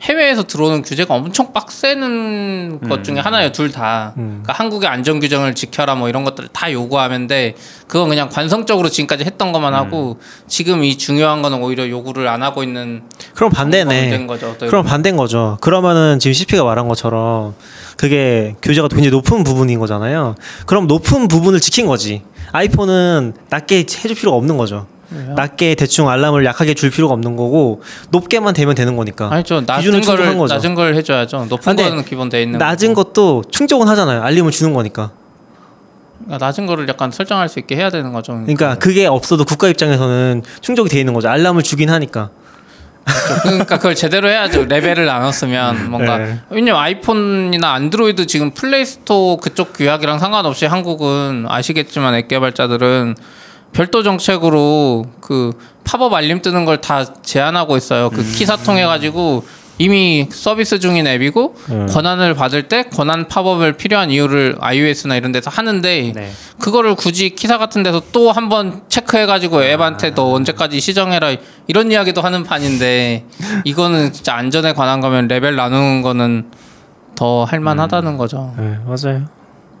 해외에서 0.03 0.43
들어오는 0.43 0.81
규제가 0.81 1.13
엄청 1.13 1.53
빡세는 1.53 2.81
것 2.89 3.05
중에 3.05 3.19
하나예요 3.19 3.53
둘 3.53 3.71
다. 3.71 4.13
음. 4.17 4.41
그러니까 4.43 4.53
한국의 4.53 4.89
안전 4.89 5.21
규정을 5.21 5.55
지켜라 5.55 5.95
뭐 5.95 6.09
이런 6.09 6.25
것들을 6.25 6.49
다 6.51 6.71
요구하는데 6.71 7.55
그건 7.87 8.09
그냥 8.09 8.27
관성적으로 8.29 8.89
지금까지 8.89 9.23
했던 9.23 9.53
것만 9.53 9.73
하고 9.73 10.19
지금 10.47 10.83
이 10.83 10.97
중요한 10.97 11.41
거는 11.41 11.63
오히려 11.63 11.87
요구를 11.89 12.27
안 12.27 12.43
하고 12.43 12.63
있는 12.63 13.03
그럼 13.33 13.49
된 13.51 13.57
반대네. 13.57 14.27
거죠. 14.27 14.49
어떻게 14.49 14.67
그럼 14.67 14.83
반대인 14.83 15.15
거죠. 15.15 15.57
그러면은 15.61 16.19
지금 16.19 16.33
CP가 16.33 16.65
말한 16.65 16.89
것처럼 16.89 17.55
그게 17.95 18.55
규제가 18.61 18.89
굉장히 18.89 19.11
높은 19.11 19.43
부분인 19.45 19.79
거잖아요. 19.79 20.35
그럼 20.65 20.87
높은 20.87 21.29
부분을 21.29 21.61
지킨 21.61 21.85
거지. 21.87 22.23
아이폰은 22.51 23.33
낮게 23.49 23.77
해줄 23.79 24.15
필요가 24.15 24.35
없는 24.35 24.57
거죠. 24.57 24.87
낮게 25.35 25.75
대충 25.75 26.09
알람을 26.09 26.45
약하게 26.45 26.73
줄 26.73 26.89
필요가 26.89 27.13
없는 27.13 27.35
거고 27.35 27.81
높게만 28.09 28.53
되면 28.53 28.75
되는 28.75 28.95
거니까. 28.95 29.29
아니죠. 29.31 29.61
낮은 29.65 30.01
거를 30.01 30.37
거죠. 30.37 30.53
낮은 30.55 30.75
걸 30.75 30.95
해줘야죠. 30.95 31.45
높은 31.49 31.75
근데 31.75 31.89
거는 31.89 32.05
기본 32.05 32.29
돼 32.29 32.41
있는. 32.41 32.59
낮은 32.59 32.93
거고. 32.93 33.09
것도 33.09 33.43
충족은 33.51 33.87
하잖아요. 33.87 34.21
알림을 34.23 34.51
주는 34.51 34.73
거니까. 34.73 35.11
그러니까 36.25 36.45
낮은 36.45 36.65
거를 36.65 36.87
약간 36.87 37.11
설정할 37.11 37.49
수 37.49 37.59
있게 37.59 37.75
해야 37.75 37.89
되는 37.89 38.13
거죠. 38.13 38.33
그러니까 38.33 38.75
그게 38.75 39.05
없어도 39.05 39.43
국가 39.45 39.67
입장에서는 39.67 40.43
충족이 40.61 40.89
돼 40.89 40.99
있는 40.99 41.13
거죠. 41.13 41.29
알람을 41.29 41.63
주긴 41.63 41.89
하니까. 41.89 42.29
그러니까 43.43 43.77
그걸 43.77 43.95
제대로 43.95 44.29
해야죠. 44.29 44.65
레벨을 44.65 45.05
나눴으면 45.05 45.89
뭔가 45.91 46.17
네. 46.19 46.39
왜냐면 46.49 46.79
아이폰이나 46.81 47.73
안드로이드 47.73 48.25
지금 48.27 48.51
플레이스토어 48.51 49.37
그쪽 49.37 49.73
규약이랑 49.73 50.19
상관없이 50.19 50.65
한국은 50.65 51.45
아시겠지만 51.49 52.15
앱 52.15 52.27
개발자들은 52.29 53.15
별도 53.73 54.03
정책으로 54.03 55.05
그 55.19 55.51
팝업 55.83 56.13
알림 56.13 56.41
뜨는 56.41 56.65
걸 56.65 56.77
다 56.81 57.13
제한하고 57.21 57.75
있어요. 57.77 58.09
그 58.09 58.23
KISA 58.23 58.55
통해 58.57 58.85
가지고 58.85 59.43
이미 59.79 60.27
서비스 60.31 60.79
중인 60.79 61.07
앱이고 61.07 61.55
음. 61.71 61.87
권한을 61.87 62.35
받을 62.35 62.67
때 62.67 62.83
권한 62.83 63.27
팝업을 63.27 63.73
필요한 63.73 64.11
이유를 64.11 64.57
iOS나 64.59 65.15
이런 65.15 65.31
데서 65.31 65.49
하는데 65.49 66.11
네. 66.13 66.31
그거를 66.59 66.93
굳이 66.95 67.31
키사 67.31 67.57
같은 67.57 67.81
데서 67.81 68.01
또 68.11 68.31
한번 68.31 68.83
체크해 68.87 69.25
가지고 69.25 69.63
앱한테 69.63 70.13
너 70.13 70.31
언제까지 70.33 70.79
시정해라 70.79 71.35
이런 71.67 71.91
이야기도 71.91 72.21
하는 72.21 72.43
판인데 72.43 73.25
이거는 73.63 74.13
진짜 74.13 74.35
안전에 74.35 74.73
관한 74.73 75.01
거면 75.01 75.27
레벨 75.27 75.55
나누는 75.55 76.01
거는 76.03 76.51
더 77.15 77.43
할만하다는 77.43 78.17
거죠. 78.17 78.53
네, 78.57 78.77
맞아요. 78.85 79.25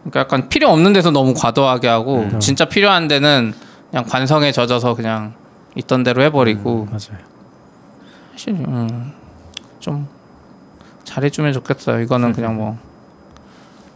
그러니까 0.01 0.19
약간 0.21 0.49
필요 0.49 0.69
없는 0.69 0.93
데서 0.93 1.11
너무 1.11 1.33
과도하게 1.35 1.87
하고 1.87 2.27
진짜 2.39 2.65
필요한 2.65 3.07
데는 3.07 3.53
그냥 3.93 4.05
관성에 4.05 4.51
젖어서 4.51 4.95
그냥 4.95 5.35
있던 5.75 6.01
대로 6.01 6.23
해버리고 6.23 6.85
맞아요. 6.85 7.21
사실 8.31 8.49
음, 8.55 9.13
좀 9.79 10.07
잘해주면 11.03 11.53
좋겠어요. 11.53 12.01
이거는 12.01 12.33
그냥 12.33 12.55
뭐 12.57 12.75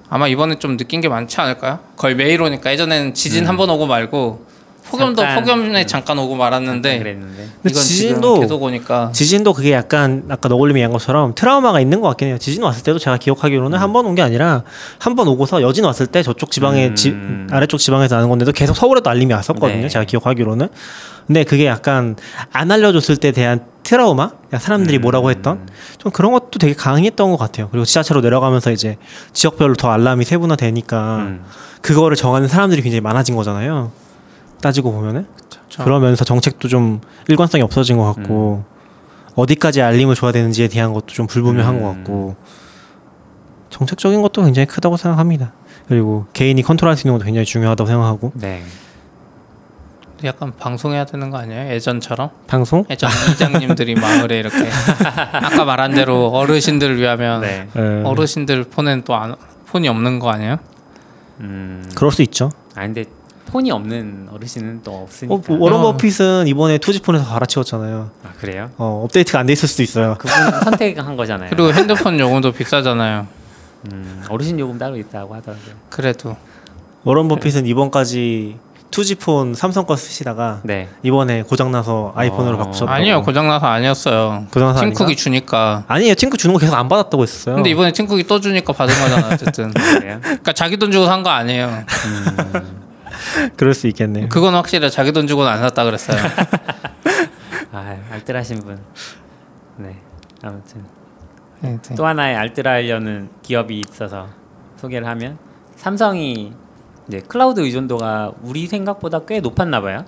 아마 0.08 0.28
이번에 0.28 0.60
좀 0.60 0.78
느낀 0.78 1.02
게 1.02 1.10
많지 1.10 1.42
않을까요? 1.42 1.80
거의 1.96 2.14
매일 2.16 2.44
오니까 2.44 2.72
예전에는 2.72 3.16
지진 3.16 3.48
한 3.48 3.58
번 3.58 3.72
오고 3.72 3.88
말고 3.88 4.46
폭염도 4.90 5.22
잠깐, 5.22 5.44
폭염에 5.44 5.86
잠깐 5.86 6.18
오고 6.20 6.36
말았는데 6.36 7.00
그랬는데 7.00 7.48
이건 7.66 7.74
지진도 7.84 8.40
계속 8.40 8.62
오니까 8.64 9.12
지진도 9.14 9.54
그게 9.54 9.72
약간 9.74 10.24
아까 10.30 10.50
너굴님이 10.50 10.80
얘기한 10.80 10.92
것처럼 10.92 11.34
트라우마가 11.36 11.80
있는 11.80 12.02
것 12.02 12.08
같긴 12.10 12.30
해요. 12.30 12.38
지진 12.38 12.64
왔을 12.64 12.84
때도 12.84 13.00
제가 13.00 13.18
기억하기로는 13.18 13.78
한번 13.80 14.06
온 14.06 14.16
게 14.16 14.22
아니라 14.22 14.64
한 15.00 15.16
번 15.16 15.28
오고서 15.28 15.62
여진 15.62 15.84
왔을 15.86 16.08
때 16.08 16.22
저쪽 16.24 16.52
지방에 16.52 16.88
음. 16.88 16.96
지, 16.96 17.16
아래쪽 17.52 17.80
지방에서 17.80 18.16
나는 18.16 18.30
건데도 18.30 18.52
계속 18.52 18.76
서울에도 18.76 19.10
알림이 19.10 19.34
왔었거든요. 19.34 19.82
네. 19.84 19.90
제가 19.90 20.06
기억하기로는. 20.06 20.68
근데 21.28 21.44
그게 21.44 21.66
약간 21.66 22.16
안 22.54 22.72
알려줬을 22.72 23.18
때 23.18 23.32
대한 23.32 23.66
트라우마? 23.84 24.32
사람들이 24.58 24.98
뭐라고 25.00 25.30
했던? 25.30 25.68
좀 25.98 26.12
그런 26.12 26.32
것도 26.32 26.60
되게 26.60 26.74
강했던 26.74 27.32
것 27.32 27.38
같아요. 27.38 27.68
그리고 27.70 27.86
지하철로 27.86 28.22
내려가면서 28.22 28.72
이제 28.72 28.98
지역별로 29.34 29.76
더 29.76 29.90
알람이 29.92 30.24
세분화되니까 30.26 31.16
음. 31.18 31.44
그거를 31.82 32.16
정하는 32.16 32.48
사람들이 32.48 32.82
굉장히 32.82 33.02
많아진 33.02 33.36
거잖아요. 33.36 33.92
따지고 34.62 34.92
보면은. 34.92 35.28
그쵸. 35.36 35.84
그러면서 35.84 36.26
정책도 36.26 36.68
좀 36.68 37.02
일관성이 37.28 37.62
없어진 37.62 37.98
것 37.98 38.14
같고 38.14 38.64
어디까지 39.36 39.82
알림을 39.82 40.16
줘야 40.16 40.32
되는지에 40.32 40.68
대한 40.68 40.94
것도 40.94 41.08
좀 41.08 41.28
불분명한 41.28 41.82
것 41.82 41.92
음. 41.92 41.96
같고 41.96 42.36
정책적인 43.70 44.22
것도 44.22 44.44
굉장히 44.44 44.66
크다고 44.66 44.98
생각합니다. 44.98 45.54
그리고 45.88 46.26
개인이 46.34 46.62
컨트롤할 46.62 46.98
수 46.98 47.08
있는 47.08 47.18
것도 47.18 47.26
굉장히 47.26 47.46
중요하다고 47.46 47.88
생각하고 47.88 48.32
네. 48.36 48.64
약간 50.24 50.52
방송해야 50.58 51.06
되는 51.06 51.30
거 51.30 51.38
아니에요? 51.38 51.72
예전처럼 51.74 52.32
방송 52.48 52.86
예전 52.90 53.10
이장님들이 53.32 53.94
마을에 54.02 54.40
이렇게 54.40 54.58
아까 55.32 55.64
말한 55.64 55.94
대로 55.94 56.30
어르신들을 56.30 57.00
위하면 57.00 57.42
네. 57.42 57.68
예, 57.76 58.02
어르신들 58.04 58.64
폰엔 58.64 59.04
또 59.04 59.14
안, 59.16 59.36
폰이 59.68 59.88
없는 59.88 60.18
거 60.18 60.32
아니에요? 60.32 60.58
음. 61.42 61.88
그럴 61.94 62.12
수 62.12 62.24
있죠. 62.24 62.50
아 62.74 62.82
근데 62.82 63.06
폰이 63.48 63.72
없는 63.72 64.28
어르신은 64.32 64.82
또 64.84 65.04
없으니까. 65.04 65.36
어, 65.36 65.42
뭐 65.48 65.58
워런 65.60 65.80
어. 65.80 65.92
버핏은 65.94 66.48
이번에 66.48 66.78
투지폰에서 66.78 67.26
갈아치웠잖아요. 67.26 68.12
아 68.24 68.30
그래요? 68.40 68.70
어, 68.78 69.02
업데이트가 69.06 69.40
안 69.40 69.46
돼 69.48 69.54
있을 69.54 69.68
수도 69.68 69.84
있어요. 69.84 70.16
그분 70.20 70.32
선택한 70.64 71.16
거잖아요. 71.18 71.50
그리고 71.50 71.74
핸드폰 71.74 72.20
요금도 72.20 72.52
비싸잖아요. 72.52 73.28
음, 73.92 74.24
어르신 74.30 74.60
요금 74.60 74.78
따로 74.78 74.98
있다고 74.98 75.34
하더라고요. 75.36 75.74
그래도 75.90 76.36
워런 77.04 77.28
버핏은 77.28 77.66
이번까지 77.68 78.58
투지폰 78.90 79.54
삼성 79.54 79.86
거 79.86 79.96
쓰시다가 79.98 80.62
네. 80.64 80.88
이번에 81.04 81.44
고장 81.44 81.72
나서 81.72 82.14
아이폰으로 82.16 82.56
어. 82.56 82.58
바꾸셨다고. 82.60 82.92
아니요 82.92 83.22
고장 83.22 83.48
나서 83.48 83.66
아니었어요. 83.68 84.48
고장 84.52 84.70
나서 84.70 84.80
팀쿡이 84.82 85.04
아닌가? 85.04 85.16
주니까. 85.22 85.84
아니에요. 85.88 86.16
친구 86.16 86.38
주는 86.38 86.54
거 86.54 86.60
계속 86.60 86.74
안 86.76 86.88
받았다고 86.90 87.22
했었어요. 87.24 87.56
근데 87.56 87.70
이번에 87.70 87.92
팀쿡이 87.92 88.24
또 88.24 88.40
주니까 88.40 88.74
받은 88.74 88.94
거잖아 88.96 89.28
어쨌든. 89.36 89.72
그래요? 89.74 90.20
그러니까 90.22 90.54
자기 90.54 90.78
돈 90.78 90.92
주고 90.92 91.06
산 91.06 91.22
거 91.24 91.30
아니에요. 91.30 91.84
그럴 93.58 93.74
수 93.74 93.88
있겠네요. 93.88 94.30
그건 94.30 94.54
확실해 94.54 94.90
자기 94.90 95.12
돈 95.12 95.28
주고는 95.28 95.50
안 95.50 95.60
샀다 95.60 95.84
그랬어요. 95.84 96.18
아 97.72 97.98
알뜰하신 98.12 98.60
분. 98.60 98.80
네. 99.78 99.96
아무튼 100.44 100.84
네, 101.62 101.78
네. 101.82 101.96
또 101.96 102.06
하나의 102.06 102.36
알뜰하려는 102.36 103.30
기업이 103.42 103.80
있어서 103.80 104.28
소개를 104.78 105.08
하면 105.08 105.38
삼성이 105.76 106.54
이제 107.08 107.22
클라우드 107.22 107.62
의존도가 107.62 108.34
우리 108.44 108.68
생각보다 108.68 109.22
꽤 109.26 109.40
높았나 109.40 109.82
봐요. 109.82 110.06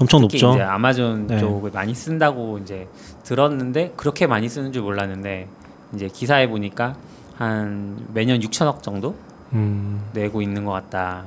엄청 0.00 0.20
특히 0.22 0.40
높죠. 0.40 0.56
이제 0.56 0.62
아마존 0.62 1.26
네. 1.26 1.38
쪽을 1.38 1.72
많이 1.72 1.94
쓴다고 1.94 2.58
이제 2.58 2.88
들었는데 3.24 3.94
그렇게 3.96 4.26
많이 4.26 4.48
쓰는 4.48 4.72
줄 4.72 4.82
몰랐는데 4.82 5.48
이제 5.94 6.08
기사에 6.08 6.48
보니까 6.48 6.94
한 7.36 8.06
매년 8.12 8.38
6천억 8.40 8.82
정도 8.82 9.16
음. 9.52 10.08
내고 10.12 10.40
있는 10.42 10.64
것 10.64 10.72
같다. 10.72 11.24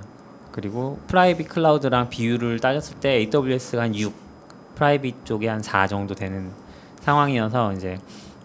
그리고 0.51 0.99
private 1.07 1.47
cloud랑 1.49 2.09
비율을 2.09 2.59
따졌을 2.59 2.97
때 2.99 3.25
AWS가 3.33 3.83
한 3.83 3.95
6, 3.95 4.13
private 4.75 5.25
쪽에 5.25 5.47
한 5.47 5.77
4 5.77 5.87
정도 5.87 6.15
되는 6.15 6.51
상황이어서 7.01 7.73
이제 7.73 7.97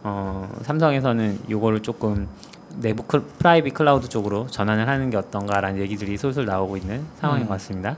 어, 0.02 0.48
삼성에서는 0.62 1.40
요거를 1.50 1.82
조금 1.82 2.28
내부 2.76 3.02
클, 3.04 3.20
private 3.22 3.74
cloud 3.74 4.08
쪽으로 4.08 4.46
전환을 4.48 4.88
하는 4.88 5.10
게 5.10 5.16
어떤가라는 5.16 5.80
얘기들이 5.80 6.16
솔솔 6.16 6.46
나오고 6.46 6.76
있는 6.76 7.04
상황인 7.20 7.44
음. 7.44 7.48
것 7.48 7.54
같습니다. 7.54 7.96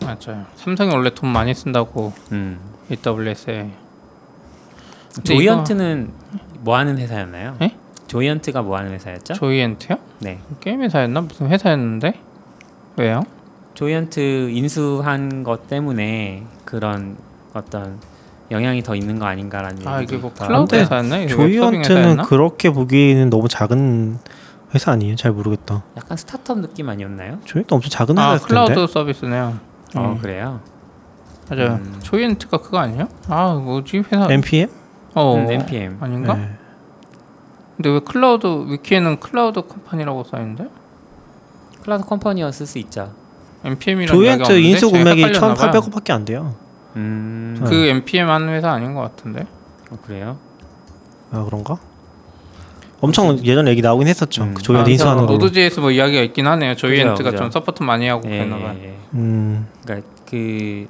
맞아요. 0.00 0.46
삼성이 0.56 0.92
원래 0.92 1.10
돈 1.10 1.30
많이 1.30 1.54
쓴다고 1.54 2.12
음. 2.32 2.58
AWS에. 2.90 3.70
조이언트는 5.24 6.12
뭐 6.60 6.76
하는 6.76 6.98
회사였나요? 6.98 7.56
에? 7.62 7.74
조이언트가 8.06 8.62
뭐 8.62 8.76
하는 8.76 8.92
회사였죠? 8.92 9.34
조이엔트요? 9.34 9.96
네. 10.20 10.40
게임 10.60 10.82
회사였나 10.82 11.20
무슨 11.20 11.48
회사였는데 11.48 12.14
왜요? 13.00 13.22
조이언트 13.72 14.50
인수한 14.50 15.42
것 15.42 15.66
때문에 15.68 16.44
그런 16.66 17.16
어떤 17.54 17.98
영향이 18.50 18.82
더 18.82 18.94
있는 18.94 19.18
거 19.18 19.24
아닌가라는 19.24 19.88
아 19.88 20.02
이게 20.02 20.18
뭐 20.18 20.30
클라우드 20.34 20.74
회사였나? 20.74 21.26
조이언트는? 21.28 22.18
그렇게 22.24 22.68
보기에는 22.70 23.30
너무 23.30 23.48
작은 23.48 24.18
회사 24.74 24.92
아니에요? 24.92 25.16
잘 25.16 25.32
모르겠다. 25.32 25.82
약간 25.96 26.16
스타트업 26.18 26.58
느낌 26.60 26.90
아니었나요? 26.90 27.38
조이언트 27.46 27.72
엄청 27.72 27.88
작은 27.88 28.18
아 28.18 28.22
회사였을 28.34 28.48
클라우드 28.48 28.74
텐데. 28.74 28.92
서비스네요. 28.92 29.58
어 29.96 30.00
음. 30.16 30.18
그래요. 30.18 30.60
맞아요. 31.48 31.80
음. 31.82 32.00
조이언트가 32.02 32.58
그거 32.58 32.78
아니에요? 32.78 33.08
아 33.28 33.54
뭐지 33.54 33.98
회사? 34.12 34.30
NPM? 34.30 34.68
어 35.14 35.36
음, 35.36 35.50
NPM. 35.50 35.96
아닌가? 36.00 36.34
네. 36.34 36.50
근데 37.76 37.88
왜 37.90 38.00
클라우드 38.00 38.46
위키에는 38.68 39.20
cloud 39.20 39.62
company라고 39.62 40.24
써있는데? 40.24 40.68
cloud 41.82 42.04
company였을 42.04 42.66
수 42.66 42.78
있죠. 42.78 43.12
NPM이라는 43.64 44.06
조이언트 44.14 44.52
인수 44.58 44.90
금액이 44.90 45.22
1,800억밖에 45.24 46.10
안 46.12 46.24
돼요. 46.24 46.54
음 46.96 47.56
네. 47.60 47.68
그 47.68 47.74
NPM 47.86 48.28
하는 48.28 48.48
회사 48.50 48.70
아닌 48.72 48.94
것 48.94 49.02
같은데? 49.02 49.46
어, 49.90 49.98
그래요. 50.04 50.38
아 51.30 51.44
그런가? 51.44 51.78
엄청 53.00 53.38
예전에 53.44 53.70
얘기 53.70 53.80
나오긴 53.82 54.08
했었죠. 54.08 54.42
음. 54.44 54.54
그 54.54 54.62
조이언트 54.62 54.88
아, 54.88 54.92
인수하는 54.92 55.26
거. 55.26 55.32
Node.js 55.34 55.80
뭐 55.80 55.90
이야기가 55.90 56.22
있긴 56.22 56.46
하네요. 56.46 56.74
조이언트가 56.74 57.30
그죠. 57.30 57.42
좀 57.44 57.50
서포트 57.50 57.82
많이 57.82 58.08
하고 58.08 58.22
예, 58.26 58.38
그랬나봐요. 58.38 58.78
예, 58.80 58.84
예. 58.88 58.94
음. 59.14 59.66
그러니까 59.84 60.08
그 60.28 60.86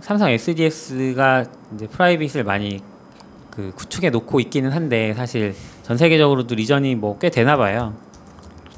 삼성 0.00 0.30
SDS가 0.30 1.44
이제 1.74 1.86
private을 1.86 2.44
많이 2.44 2.80
그 3.50 3.72
구축해 3.76 4.10
놓고 4.10 4.40
있기는 4.40 4.72
한데 4.72 5.14
사실 5.14 5.54
전 5.84 5.96
세계적으로도 5.96 6.54
region이 6.56 6.94
뭐 6.96 7.18
꽤 7.20 7.30
되나 7.30 7.56
봐요. 7.56 7.94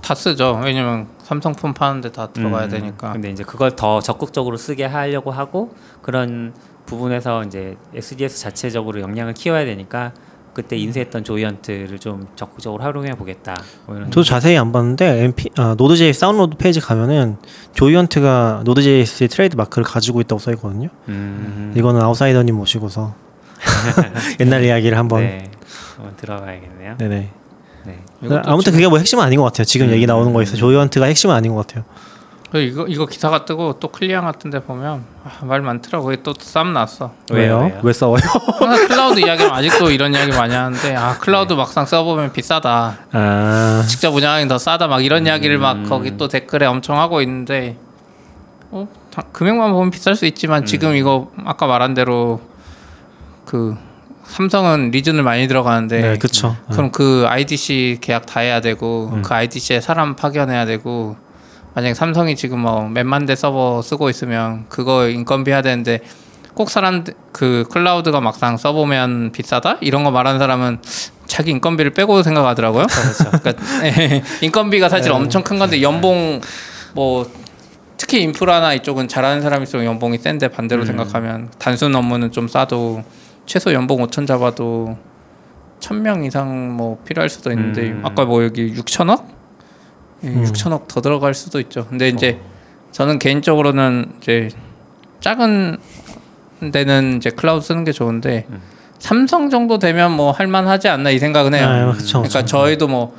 다 0.02 0.14
쓰죠. 0.14 0.61
왜냐면 0.62 1.07
삼성폰 1.26 1.74
파는데 1.74 2.12
다 2.12 2.28
들어가야 2.28 2.66
음, 2.66 2.70
되니까. 2.70 3.12
근데 3.12 3.30
이제 3.30 3.42
그걸 3.42 3.74
더 3.74 4.00
적극적으로 4.00 4.56
쓰게 4.56 4.84
하려고 4.84 5.32
하고 5.32 5.74
그런 6.00 6.54
부분에서 6.86 7.42
이제 7.42 7.76
SDS 7.92 8.38
자체적으로 8.38 9.00
역량을 9.00 9.34
키워야 9.34 9.64
되니까 9.64 10.12
그때 10.54 10.76
인수했던 10.76 11.24
조이언트를 11.24 11.98
좀 11.98 12.28
적극적으로 12.36 12.84
활용해 12.84 13.10
보겠다. 13.14 13.56
뭐 13.86 13.98
저도 14.04 14.22
자세히 14.22 14.56
안 14.56 14.70
봤는데 14.70 15.24
MP, 15.24 15.50
아, 15.56 15.74
Node.js 15.76 16.20
다운로드 16.20 16.56
페이지 16.58 16.80
가면은 16.80 17.38
조이언트가 17.74 18.62
Node.js의 18.64 19.28
트레이드 19.28 19.56
마크를 19.56 19.84
가지고 19.84 20.20
있다고 20.20 20.38
써 20.38 20.52
있거든요. 20.52 20.90
음, 21.08 21.74
이거는 21.76 22.00
아웃사이더님 22.02 22.54
모시고서 22.54 23.14
옛날 24.38 24.62
이야기를 24.62 24.96
한번. 24.96 25.22
네, 25.22 25.50
한번 25.96 26.16
들어봐야겠네요. 26.16 26.98
네네. 26.98 27.30
네. 27.87 27.99
이것도 28.22 28.51
아무튼 28.51 28.72
그게 28.72 28.89
뭐 28.89 28.99
핵심은 28.99 29.22
아닌 29.22 29.39
것 29.39 29.45
같아요. 29.45 29.64
지금 29.64 29.89
음. 29.89 29.93
얘기 29.93 30.07
나오는 30.07 30.32
거에서 30.32 30.57
조이언트가 30.57 31.07
핵심은 31.07 31.34
아닌 31.34 31.55
것 31.55 31.66
같아요. 31.66 31.84
이거 32.55 32.87
이거 32.87 33.05
기사가 33.07 33.45
뜨고 33.45 33.74
또 33.80 33.89
클리앙 33.89 34.24
같은데 34.24 34.61
보면 34.61 35.05
아, 35.24 35.45
말 35.45 35.61
많더라고. 35.61 36.14
또 36.16 36.40
쌈 36.40 36.72
났어. 36.72 37.12
왜요? 37.30 37.59
왜요? 37.59 37.80
왜 37.82 37.93
싸워요? 37.93 38.20
항상 38.59 38.87
클라우드 38.89 39.20
이야기하면 39.20 39.53
아직도 39.59 39.91
이런 39.91 40.14
이야기 40.14 40.30
많이 40.30 40.55
하는데 40.55 40.95
아 40.97 41.18
클라우드 41.18 41.53
막상 41.53 41.84
써보면 41.84 42.32
비싸다. 42.32 42.99
아, 43.12 43.84
직접 43.89 44.14
운영하기 44.14 44.49
더 44.49 44.59
싸다. 44.59 44.87
막 44.87 45.05
이런 45.05 45.26
이야기를 45.26 45.59
막 45.59 45.72
음. 45.76 45.89
거기 45.89 46.16
또 46.16 46.28
댓글에 46.28 46.66
엄청 46.66 46.99
하고 46.99 47.20
있는데 47.20 47.76
어 48.70 48.89
다- 49.12 49.22
금액만 49.32 49.72
보면 49.72 49.91
비쌀 49.91 50.14
수 50.14 50.24
있지만 50.24 50.64
지금 50.64 50.91
음. 50.91 50.97
이거 50.97 51.30
아까 51.45 51.66
말한 51.66 51.95
대로 51.95 52.41
그 53.45 53.76
삼성은 54.28 54.90
region을 54.90 55.22
많이 55.22 55.48
들어가는데 55.48 56.00
네, 56.00 56.18
그쵸. 56.18 56.56
그럼 56.70 56.90
그 56.90 57.24
IDC 57.26 57.98
계약 58.00 58.26
다 58.26 58.40
해야 58.40 58.60
되고 58.60 59.10
음. 59.12 59.22
그 59.22 59.32
IDC에 59.32 59.80
사람 59.80 60.16
파견해야 60.16 60.66
되고 60.66 61.16
만약에 61.74 61.94
삼성이 61.94 62.36
지금 62.36 62.60
뭐 62.60 62.88
몇만 62.88 63.26
대 63.26 63.36
서버 63.36 63.82
쓰고 63.82 64.10
있으면 64.10 64.66
그거 64.68 65.08
인건비 65.08 65.50
해야 65.50 65.62
되는데 65.62 66.00
꼭 66.54 66.70
사람 66.70 67.04
그 67.32 67.64
클라우드가 67.70 68.20
막상 68.20 68.56
써보면 68.56 69.32
비싸다 69.32 69.76
이런 69.82 70.02
거 70.02 70.10
말하는 70.10 70.38
사람은 70.38 70.78
자기 71.26 71.50
인건비를 71.50 71.92
빼고 71.92 72.22
생각하더라고요. 72.22 72.86
그렇죠. 72.86 73.30
그러니까 73.42 73.64
예, 73.84 74.22
인건비가 74.40 74.88
사실 74.88 75.10
네. 75.10 75.16
엄청 75.16 75.42
큰 75.42 75.58
건데 75.58 75.82
연봉 75.82 76.40
뭐 76.94 77.30
특히 77.98 78.22
인프라나 78.22 78.72
이쪽은 78.74 79.08
잘하는 79.08 79.42
사람일수록 79.42 79.84
연봉이 79.84 80.16
센데 80.18 80.48
반대로 80.48 80.82
음. 80.82 80.86
생각하면 80.86 81.50
단순 81.58 81.94
업무는 81.94 82.32
좀 82.32 82.48
싸도 82.48 83.04
최소 83.47 83.72
연봉 83.72 83.99
5천 84.07 84.26
잡아도 84.26 84.97
1000명 85.80 86.24
이상 86.26 86.72
뭐 86.76 86.99
필요할 87.05 87.28
수도 87.28 87.51
있는데 87.53 87.90
음. 87.92 88.03
아까 88.05 88.24
뭐 88.24 88.42
여기 88.44 88.74
6천억? 88.74 89.24
예, 90.24 90.28
음. 90.28 90.44
6천억 90.44 90.88
더 90.88 91.01
들어갈 91.01 91.34
수도 91.34 91.61
있죠. 91.61 91.86
근데 91.88 92.09
이제 92.09 92.40
저는 92.92 93.18
개인적으로는 93.18 94.14
이제 94.20 94.49
작은 95.20 95.76
데는 96.72 97.18
이제 97.18 97.30
클라우드 97.30 97.64
쓰는 97.66 97.84
게 97.84 97.92
좋은데 97.92 98.47
음. 98.51 98.61
삼성 98.99 99.51
정도 99.51 99.78
되면 99.78 100.11
뭐 100.12 100.32
할만하지 100.32 100.88
않나 100.88 101.11
이 101.11 101.18
생각은 101.18 101.55
해요. 101.55 101.66
아, 101.68 101.92
그쵸, 101.92 102.18
그러니까 102.22 102.40
그쵸. 102.40 102.47
저희도 102.47 102.88
뭐 102.88 103.14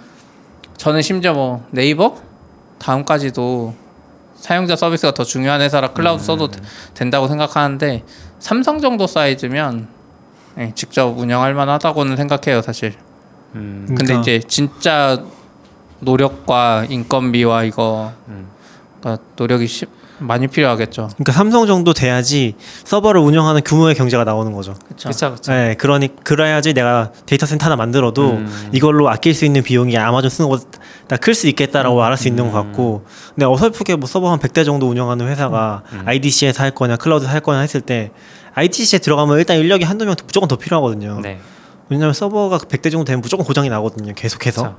저는 0.78 1.02
심지어 1.04 1.34
뭐 1.34 1.66
네이버 1.72 2.18
다음까지도 2.80 3.74
사용자 4.36 4.76
서비스가 4.76 5.14
더 5.14 5.24
중요한 5.24 5.62
회사라 5.62 5.94
클라우드 5.94 6.24
써도 6.24 6.48
되- 6.50 6.60
된다고 6.94 7.28
생각하는데 7.28 8.04
삼성 8.40 8.80
정도 8.80 9.06
사이즈면 9.08 9.88
예, 9.88 9.97
직접 10.76 11.08
운영할 11.18 11.54
만하다고는 11.54 12.18
생각해요 12.18 12.62
사실. 12.62 12.94
음, 13.56 13.86
근데 13.88 14.06
그러니까. 14.06 14.22
이제 14.22 14.42
진짜 14.48 15.24
노력과 16.00 16.86
인건비와 16.90 17.64
이거 17.64 18.12
음. 18.28 18.48
가 19.02 19.18
노력이 19.36 19.68
시, 19.68 19.86
많이 20.20 20.48
필요하겠죠. 20.48 21.10
그러니까 21.14 21.32
삼성 21.32 21.68
정도 21.68 21.94
돼야지 21.94 22.56
서버를 22.84 23.22
운영하는 23.22 23.62
규모의 23.64 23.94
경제가 23.96 24.24
나오는 24.24 24.52
거죠. 24.52 24.74
그렇죠. 25.00 25.36
네, 25.48 25.76
그러니 25.76 26.16
그래야지 26.24 26.74
내가 26.74 27.12
데이터 27.26 27.46
센터 27.46 27.66
하나 27.66 27.76
만들어도 27.76 28.32
음. 28.32 28.70
이걸로 28.72 29.10
아낄 29.10 29.34
수 29.36 29.46
있는 29.46 29.62
비용이 29.62 29.96
아마존 29.98 30.30
쓰는 30.30 30.50
것보다 30.50 31.18
클 31.18 31.36
수 31.36 31.48
있겠다라고 31.48 31.98
말할 31.98 32.18
수 32.18 32.28
있는 32.28 32.52
것 32.52 32.64
같고 32.64 33.06
근데 33.36 33.46
어설프게 33.46 33.96
뭐 33.96 34.08
서버 34.08 34.32
한 34.32 34.40
100대 34.40 34.66
정도 34.66 34.90
운영하는 34.90 35.28
회사가 35.28 35.84
음. 35.94 36.02
IDC에서 36.06 36.64
할 36.64 36.72
거냐 36.72 36.96
클라우드에서 36.98 37.32
할 37.32 37.42
거냐 37.42 37.60
했을 37.60 37.82
때 37.82 38.12
IDC에 38.58 39.00
들어가면 39.00 39.38
일단 39.38 39.58
인력이 39.58 39.84
한두 39.86 40.06
명 40.06 40.16
무조건 40.26 40.48
더 40.48 40.56
필요하거든요. 40.56 41.20
네. 41.22 41.40
왜냐하면 41.90 42.14
서버가 42.14 42.58
100대 42.58 42.92
정도 42.92 43.06
되면 43.06 43.22
무조건 43.22 43.46
고장이 43.46 43.70
나거든요. 43.70 44.14
계속해서. 44.16 44.62
그렇죠. 44.64 44.78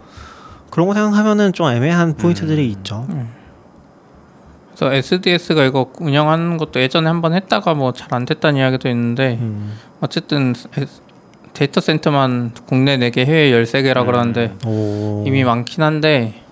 그런 0.71 0.89
거 0.89 0.95
생각하면은 0.95 1.53
좀 1.53 1.69
애매한 1.69 2.15
포인트들이 2.17 2.67
음. 2.67 2.71
있죠. 2.79 3.07
그래서 4.77 4.93
SDS가 4.95 5.65
이거 5.65 5.91
운영하는 5.99 6.57
것도 6.57 6.81
예전에 6.81 7.07
한번 7.09 7.35
했다가 7.35 7.75
뭐 7.75 7.93
잘 7.93 8.09
안 8.15 8.25
됐다는 8.25 8.59
이야기도 8.61 8.89
있는데 8.89 9.39
음. 9.41 9.75
어쨌든 10.01 10.55
데이터 11.55 11.81
센터만 11.81 12.53
국내 12.67 12.97
4개 12.99 13.19
해외 13.25 13.51
13개라 13.53 14.03
음. 14.03 14.07
그러는데 14.07 14.55
오. 14.67 15.25
이미 15.27 15.45
많긴 15.45 15.83
한데 15.83 16.43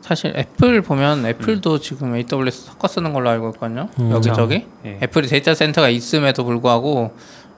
사실 0.00 0.32
애플 0.36 0.80
보면 0.82 1.26
애플도 1.26 1.78
지금 1.80 2.14
AWS 2.16 2.66
섞어 2.66 2.88
쓰는 2.88 3.12
걸로 3.12 3.30
알고 3.30 3.50
있거든요. 3.54 3.88
음. 3.98 4.10
여기저기. 4.10 4.66
예. 4.86 4.98
애플이 5.02 5.28
데이터 5.28 5.54
센터가 5.54 5.88
있음에도 5.88 6.44
불구하고 6.44 7.14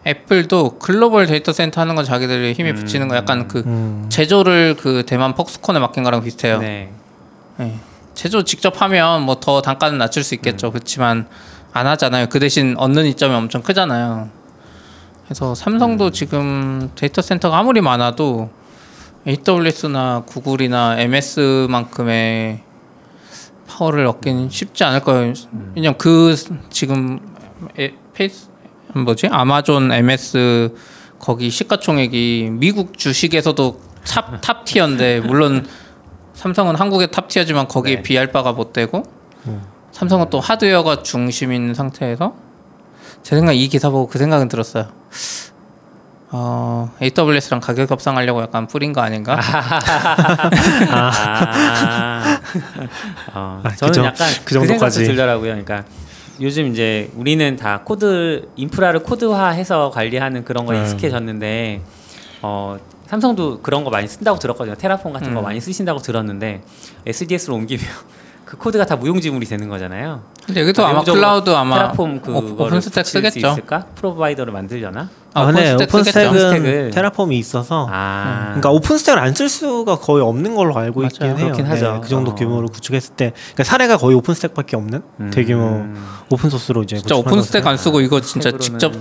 애플도 0.07 0.79
글로벌 0.79 1.27
데이터 1.27 1.53
센터 1.53 1.81
하는 1.81 1.95
건 1.95 2.05
자기들이 2.05 2.53
힘이 2.55 2.71
음. 2.71 2.75
부치는 2.77 3.07
거 3.09 3.17
약간 3.17 3.47
그 3.47 3.63
음. 3.65 4.07
제조를 4.09 4.77
그 4.77 5.05
대만 5.07 5.35
폭스콘에 5.35 5.79
맡긴 5.79 6.03
거랑 6.03 6.23
비슷해요. 6.25 6.59
네. 6.59 6.91
예. 7.61 7.75
제조 8.15 8.43
직접 8.43 8.83
하면 8.83 9.23
뭐 9.23 9.37
더 9.41 9.63
단가는 9.63 9.97
낮출 9.97 10.23
수 10.25 10.35
있겠죠. 10.35 10.71
그렇지만 10.73 11.27
안 11.73 11.87
하잖아요. 11.87 12.27
그 12.29 12.39
대신 12.41 12.75
얻는 12.77 13.07
이점이 13.07 13.35
엄청 13.35 13.63
크잖아요. 13.63 14.29
그래서 15.25 15.55
삼성도 15.55 16.11
지금 16.11 16.91
데이터 16.97 17.23
센터가 17.23 17.57
아무리 17.57 17.81
많아도 17.81 18.51
AWS나 19.27 20.25
구글이나 20.27 20.99
MS만큼의 20.99 22.63
파워를 23.67 24.07
얻기는 24.07 24.51
쉽지 24.51 24.85
않을 24.85 25.01
거예요. 25.01 25.33
왜냐면 25.75 25.97
그 25.97 26.35
지금 26.71 27.21
에, 27.79 27.95
페이스 28.13 28.49
뭐지 28.95 29.29
아마존 29.29 29.91
MS 29.93 30.75
거기 31.19 31.51
시가총액이 31.51 32.51
미국 32.53 32.99
주식에서도 32.99 33.81
top, 34.05 34.41
top 34.43 34.65
tier인데 34.65 35.21
물론 35.21 35.67
삼성은 36.35 36.77
한국의 36.77 37.11
top 37.11 37.29
tier지만 37.29 37.69
거기에 37.69 37.97
네. 37.97 38.03
비할 38.03 38.33
바가 38.33 38.53
못 38.53 38.73
되고 38.73 39.05
음. 39.47 39.63
삼성은 39.93 40.31
또 40.31 40.41
하드웨어가 40.41 41.03
중심인 41.03 41.75
상태에서 41.75 42.35
제 43.23 43.37
생각 43.37 43.53
이 43.53 43.69
기사 43.69 43.91
보고 43.91 44.09
그 44.09 44.19
생각은 44.19 44.49
들었어요. 44.49 44.89
어, 46.35 46.91
AWS랑 47.03 47.61
가격 47.61 47.91
협상하려고 47.91 48.41
약간 48.41 48.67
뿌린 48.67 48.95
거 48.95 49.03
아닌가? 49.03 49.39
아, 50.91 52.41
어, 53.35 53.61
아, 53.63 53.77
저는 53.77 53.91
그 53.91 53.93
정- 53.93 54.05
약간 54.07 54.29
그 54.39 54.45
그, 54.45 54.55
정도까지. 54.55 55.05
들더라고요. 55.05 55.51
그러니까 55.51 55.85
요즘 56.41 56.69
이제 56.69 57.11
우리는 57.17 57.57
다 57.57 57.83
코드 57.85 58.49
인프라를 58.57 59.03
코드화해서 59.03 59.91
관리하는 59.91 60.45
그런 60.45 60.65
거에 60.65 60.79
음. 60.79 60.83
익숙해졌는데 60.83 61.83
어, 62.41 62.79
삼성도 63.07 63.61
그런 63.61 63.85
거 63.85 63.91
많이 63.91 64.09
쓴다고 64.09 64.39
들었거든요. 64.39 64.75
Terraform 64.75 65.13
같은 65.13 65.35
거 65.35 65.41
음. 65.41 65.45
많이 65.45 65.61
쓰신다고 65.61 66.01
들었는데 66.01 66.63
SDS로 67.07 67.57
옮기면 67.57 67.85
그 68.53 68.59
코드가 68.59 68.85
다 68.85 68.97
무용지물이 68.97 69.47
되는 69.47 69.67
거잖아요. 69.71 70.21
근데 70.45 70.61
여기도 70.61 70.85
아마 70.85 71.03
클라우드 71.03 71.49
아마 71.49 71.75
Terraform 71.77 72.17
오- 72.17 72.21
그거를 72.21 72.53
OpenStack 72.67 73.07
쓰겠죠. 73.07 73.49
있을까? 73.49 73.87
provider를 73.95 74.53
만들려나? 74.53 75.09
아, 75.33 75.41
아, 75.41 75.53
네, 75.53 75.73
OpenStack 75.73 76.13
쓰겠죠. 76.13 76.29
OpenStack은 76.29 76.91
Terraform이 76.91 77.39
있어서 77.39 77.89
아, 77.91 78.49
그러니까 78.49 78.71
OpenStack을 78.73 79.19
안 79.19 79.33
쓸 79.33 79.49
수가 79.49 79.97
거의 80.01 80.23
없는 80.23 80.55
걸로 80.55 80.77
알고 80.77 81.01
맞아요. 81.01 81.09
있긴 81.11 81.27
해요. 81.29 81.35
그렇긴 81.47 81.65
하죠. 81.65 81.93
네, 81.95 82.01
그 82.03 82.09
정도 82.11 82.33
어. 82.33 82.35
규모로 82.35 82.69
구축했을 82.69 83.15
때 83.15 83.33
그러니까 83.55 83.65
사례가 83.65 83.97
거의 83.97 84.15
OpenStack밖에 84.19 84.77
없는 84.77 85.01
음. 85.21 85.31
대규모 85.33 85.87
오픈 86.29 86.51
소스로 86.51 86.83
이제 86.83 86.99
진짜 86.99 87.17
OpenStack. 87.17 87.67
안 87.67 87.79
쓰고 87.79 88.03
이거 88.03 88.21
진짜 88.21 88.51
stack으로는- 88.51 88.61
직접 88.61 88.93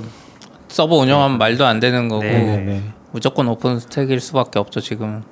서버 0.70 0.96
운영하면 0.96 1.38
말도 1.38 1.66
안 1.66 1.82
되는 1.82 2.08
거고 2.08 2.24
네. 2.24 2.32
네, 2.40 2.58
네. 2.60 2.84
무조건 3.12 3.50
OpenStack일 3.50 4.22
수밖에 4.22 4.60
없죠 4.60 4.80
지금. 4.80 5.24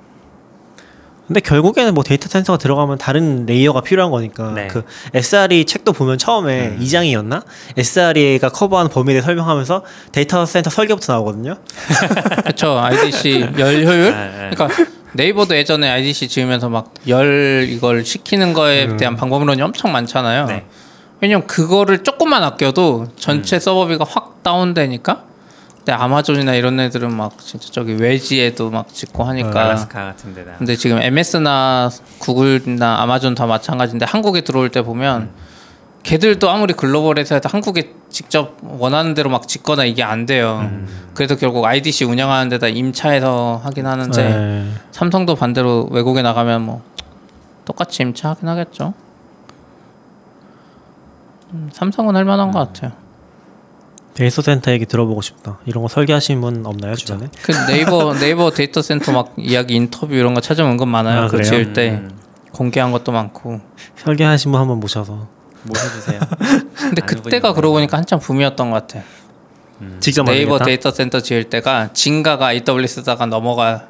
근데 1.30 1.38
결국에는 1.38 1.94
뭐 1.94 2.02
데이터 2.02 2.28
센터가 2.28 2.58
들어가면 2.58 2.98
다른 2.98 3.46
layer가 3.46 3.82
필요한 3.82 4.10
거니까 4.10 4.50
네. 4.50 4.66
그 4.66 4.82
SRE 5.14 5.64
책도 5.64 5.92
보면 5.92 6.18
처음에 6.18 6.70
음. 6.70 6.80
2장이었나? 6.80 7.44
SRE가 7.76 8.48
커버하는 8.48 8.90
대해 9.06 9.20
설명하면서 9.20 9.84
데이터 10.10 10.44
센터 10.44 10.70
설계부터 10.70 11.12
나오거든요. 11.12 11.54
그렇죠 12.42 12.76
IDC 12.82 13.50
열 13.60 13.86
효율. 13.86 14.10
네, 14.10 14.10
네. 14.10 14.50
그러니까 14.52 14.84
네이버도 15.12 15.54
예전에 15.54 15.88
IDC 15.88 16.26
지으면서 16.26 16.68
막 16.68 16.94
열 17.06 17.64
이걸 17.68 18.04
시키는 18.04 18.52
거에 18.52 18.86
음. 18.86 18.96
대한 18.96 19.14
방법론이 19.14 19.62
엄청 19.62 19.92
많잖아요. 19.92 20.46
네. 20.46 20.64
왜냐면 21.20 21.46
그거를 21.46 22.02
조금만 22.02 22.42
아껴도 22.42 23.06
전체 23.14 23.60
서버비가 23.60 24.04
확 24.08 24.42
다운되니까. 24.42 25.22
근데 25.80 25.92
아마존이나 25.92 26.54
이런 26.54 26.78
애들은 26.78 27.12
막 27.14 27.38
진짜 27.38 27.68
저기 27.72 27.94
외지에도 27.94 28.70
막 28.70 28.92
짓고 28.92 29.24
하니까. 29.24 29.64
알라스카 29.64 30.04
같은 30.04 30.34
데다. 30.34 30.52
근데 30.58 30.76
지금 30.76 31.00
MS나 31.00 31.90
구글이나 32.18 33.00
아마존 33.00 33.34
다 33.34 33.46
마찬가지인데 33.46 34.04
한국에 34.04 34.42
들어올 34.42 34.68
때 34.68 34.82
보면 34.82 35.30
걔들도 36.02 36.50
아무리 36.50 36.74
글로벌에서 36.74 37.36
해도 37.36 37.48
한국에 37.48 37.94
직접 38.10 38.58
원하는 38.62 39.14
대로 39.14 39.30
막 39.30 39.48
짓거나 39.48 39.84
이게 39.84 40.02
안 40.02 40.26
돼요. 40.26 40.60
음. 40.62 40.86
그래서 41.14 41.36
결국 41.36 41.64
IDC 41.64 42.04
운영하는 42.04 42.50
데다 42.50 42.68
임차해서 42.68 43.62
하긴 43.64 43.86
하는데 43.86 44.22
네. 44.22 44.72
삼성도 44.90 45.34
반대로 45.34 45.88
외국에 45.90 46.20
나가면 46.20 46.62
뭐 46.62 46.82
똑같이 47.64 48.02
임차하긴 48.02 48.48
하겠죠. 48.48 48.92
음, 51.52 51.70
삼성은 51.72 52.16
할 52.16 52.24
만한 52.24 52.50
것 52.50 52.58
같아요. 52.58 52.92
데이터 54.14 54.42
센터 54.42 54.70
얘기 54.72 54.86
들어보고 54.86 55.22
싶다. 55.22 55.58
이런 55.66 55.82
거 55.82 55.88
설계하신 55.88 56.40
분 56.40 56.66
없나요 56.66 56.94
주변에? 56.94 57.28
그 57.42 57.52
네이버 57.66 58.12
네이버 58.18 58.50
데이터 58.50 58.82
센터 58.82 59.12
막 59.12 59.32
이야기 59.38 59.74
인터뷰 59.76 60.14
이런 60.14 60.34
거 60.34 60.40
찾으면 60.40 60.72
은근 60.72 60.88
많아요. 60.88 61.22
아, 61.22 61.26
그? 61.28 61.42
지을 61.42 61.72
때 61.72 61.90
음, 61.90 62.10
공개한 62.52 62.92
것도 62.92 63.12
많고. 63.12 63.60
설계하신 63.96 64.50
분 64.52 64.60
한번 64.60 64.80
모셔서 64.80 65.28
모셔주세요. 65.62 66.20
근데 66.76 67.02
그때가 67.02 67.52
그러고 67.52 67.74
보니까 67.74 67.96
한참 67.98 68.18
붐이었던 68.18 68.70
것 68.70 68.86
같아. 68.86 69.04
직접 70.00 70.24
네이버 70.24 70.52
만들겠다? 70.58 70.64
데이터 70.66 70.90
센터 70.90 71.20
지을 71.20 71.44
때가 71.44 71.90
Zynga가 71.94 72.52
AWS다가 72.52 73.24
넘어가 73.26 73.86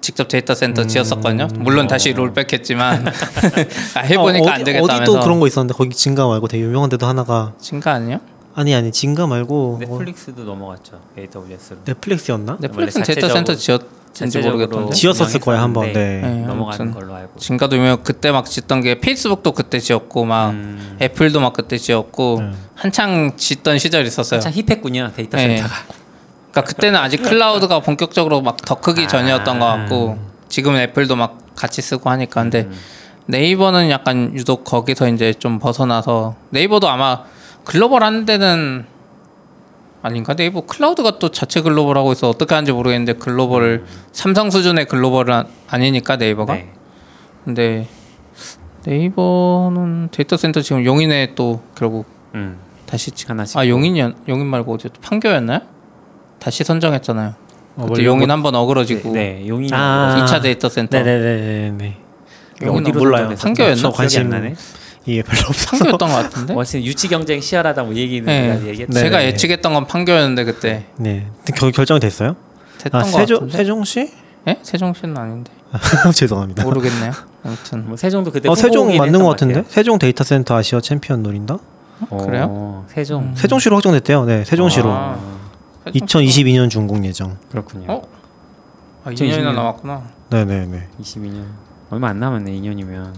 직접 0.00 0.26
데이터 0.28 0.54
센터 0.54 0.82
음. 0.82 0.88
지었었거든요. 0.88 1.48
물론 1.58 1.86
다시 1.86 2.12
rollback했지만 2.12 3.06
아, 3.94 4.00
해보니까 4.00 4.44
어, 4.44 4.48
안 4.48 4.54
어디, 4.56 4.64
되겠다면서. 4.64 4.96
어디 4.96 5.04
또 5.04 5.20
그런 5.20 5.38
거 5.38 5.46
있었는데 5.46 5.74
거기 5.76 5.90
Zynga 5.90 6.26
말고 6.26 6.48
되게 6.48 6.64
유명한 6.64 6.90
데도 6.90 7.06
하나가 7.06 7.52
Zynga 7.60 7.92
아니요? 7.92 8.18
아니 8.54 8.74
아니 8.74 8.92
Zynga 8.92 9.26
말고 9.26 9.54
뭐 9.54 9.78
넷플릭스도 9.80 10.44
넘어갔죠. 10.44 11.00
AWS로. 11.18 11.78
넷플릭스였나? 11.84 12.58
넷플릭스는 12.60 13.04
데이터 13.04 13.28
센터 13.28 13.54
지었는지 13.56 14.38
모르겠던데. 14.38 14.94
지었었을 14.94 15.40
거예요, 15.40 15.60
한번. 15.60 15.92
네. 15.92 16.20
네, 16.20 16.40
넘어가는. 16.46 16.92
걸로 16.92 17.14
알고. 17.14 17.38
Zynga도 17.38 17.76
유명 17.76 17.98
그때 18.04 18.30
막 18.30 18.46
짓던 18.46 18.82
게 18.82 19.00
페이스북도 19.00 19.52
그때 19.52 19.80
지었고 19.80 20.24
막 20.24 20.50
음, 20.50 20.96
애플도 21.02 21.40
막 21.40 21.52
그때 21.52 21.76
지었고 21.78 22.38
네. 22.42 22.52
한창 22.76 23.36
짓던 23.36 23.78
시절이 23.78 24.06
있었어요. 24.06 24.38
한참 24.38 24.52
힙했군요 24.52 25.10
데이터 25.16 25.36
네. 25.36 25.56
센터가. 25.56 25.74
그러니까 26.52 26.62
그때는 26.72 27.00
아직 27.00 27.22
클라우드가 27.22 27.80
본격적으로 27.80 28.40
막 28.40 28.58
더 28.64 28.76
크기 28.76 29.08
전이었던 29.08 29.58
것 29.58 29.66
같고 29.66 30.16
지금은 30.48 30.78
애플도 30.80 31.16
막 31.16 31.38
같이 31.56 31.82
쓰고 31.82 32.08
하니까 32.10 32.42
근데 32.42 32.68
네이버는 33.26 33.90
약간 33.90 34.30
유독 34.34 34.62
거기서 34.62 35.08
이제 35.08 35.34
좀 35.34 35.58
벗어나서 35.58 36.36
네이버도 36.50 36.88
아마 36.88 37.24
글로벌 37.64 38.02
하는 38.02 38.24
데는 38.24 38.84
아닌가 40.02 40.34
네이버 40.34 40.60
클라우드가 40.62 41.18
또 41.18 41.30
자체 41.30 41.62
글로벌하고 41.62 42.12
있어 42.12 42.28
어떻게 42.28 42.54
하는지 42.54 42.72
모르겠는데 42.72 43.14
글로벌 43.14 43.84
삼성 44.12 44.50
수준의 44.50 44.86
글로벌은 44.86 45.44
아니니까 45.68 46.16
네이버가 46.16 46.54
네. 46.54 46.68
근데 47.44 47.88
네이버는 48.84 50.08
데이터 50.10 50.36
센터 50.36 50.60
지금 50.60 50.84
용인에 50.84 51.34
또 51.34 51.62
결국 51.74 52.06
음, 52.34 52.58
다시 52.86 53.10
지- 53.12 53.26
하나씩. 53.26 53.56
아 53.56 53.66
용인이 53.66 53.98
용인 54.28 54.46
말고 54.46 54.74
어디 54.74 54.88
판교였나요? 55.00 55.60
다시 56.38 56.64
선정했잖아요. 56.64 57.34
어, 57.76 57.86
그때 57.88 58.04
용인 58.04 58.26
뭐- 58.28 58.32
한번 58.34 58.54
어그러지고 58.54 59.12
네, 59.12 59.40
네, 59.42 59.48
용인. 59.48 59.72
아. 59.72 60.26
2차 60.26 60.42
데이터 60.42 60.68
센터. 60.68 60.98
네네네네. 60.98 61.96
여기는 62.62 62.82
어디로 62.86 62.98
몰라요. 63.00 63.34
판교였나? 63.38 63.74
저 63.76 63.90
관심 63.90 64.28
나네. 64.28 64.54
이게 65.06 65.22
별로 65.22 65.40
없어서. 65.48 65.76
판교였던 65.84 66.08
것 66.08 66.14
같은데. 66.14 66.54
뭐 66.54 66.64
지금 66.64 66.84
유치 66.86 67.08
경쟁 67.08 67.40
치열하다 67.40 67.82
뭐 67.84 67.94
얘기는 67.94 68.24
네. 68.24 68.60
얘기했죠. 68.68 68.92
네. 68.92 69.00
제가 69.00 69.18
네. 69.18 69.26
예측했던 69.26 69.74
건 69.74 69.86
판교였는데 69.86 70.44
그때 70.44 70.86
네. 70.96 71.26
결, 71.56 71.72
결정이 71.72 72.00
됐어요? 72.00 72.36
됐던 72.78 73.00
아 73.00 73.04
것 73.04 73.10
세종 73.10 73.36
같은데. 73.40 73.56
세종시? 73.58 74.12
예? 74.48 74.58
세종시는 74.62 75.16
아닌데 75.16 75.50
죄송합니다. 76.14 76.64
모르겠네요. 76.64 77.12
아무튼 77.44 77.86
뭐 77.88 77.96
세종도 77.96 78.30
그때 78.30 78.48
어 78.48 78.54
세종 78.54 78.96
맞는 78.96 79.12
것것 79.20 79.30
같은데? 79.32 79.54
같아요. 79.54 79.70
세종 79.72 79.98
데이터 79.98 80.24
센터 80.24 80.56
아시아 80.56 80.80
챔피언 80.80 81.22
노린다? 81.22 81.58
어, 82.10 82.16
그래요? 82.26 82.84
세종. 82.88 83.34
세종시로 83.36 83.76
확정됐대요. 83.76 84.24
네, 84.24 84.44
세종시로. 84.44 84.90
아, 84.90 85.18
2022년 85.86 86.68
준공 86.70 87.04
예정. 87.04 87.36
그렇군요. 87.50 87.86
어? 87.92 88.02
아, 89.04 89.10
2년이나 89.10 89.14
2020년. 89.38 89.54
남았구나. 89.54 90.02
네네네. 90.30 90.88
22년. 91.00 91.44
얼마 91.90 92.08
안 92.08 92.18
남았네. 92.20 92.50
2년이면. 92.52 93.12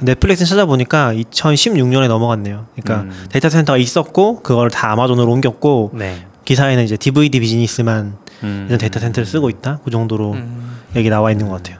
넷플릭스 0.00 0.44
찾아보니까 0.44 1.12
2016년에 1.14 2.08
넘어갔네요. 2.08 2.66
그러니까 2.74 3.02
음. 3.02 3.26
데이터 3.30 3.48
센터가 3.48 3.76
있었고 3.76 4.42
그걸 4.42 4.70
다 4.70 4.92
아마존으로 4.92 5.30
옮겼고 5.30 5.90
네. 5.94 6.26
기사에는 6.44 6.84
이제 6.84 6.96
DVD 6.96 7.40
비즈니스만 7.40 8.16
음. 8.42 8.64
이런 8.68 8.78
데이터 8.78 9.00
센터를 9.00 9.26
쓰고 9.26 9.50
있다. 9.50 9.80
그 9.84 9.90
정도로 9.90 10.32
음, 10.32 10.78
여기 10.96 11.08
나와 11.10 11.30
있는 11.30 11.48
것 11.48 11.56
같아요. 11.56 11.78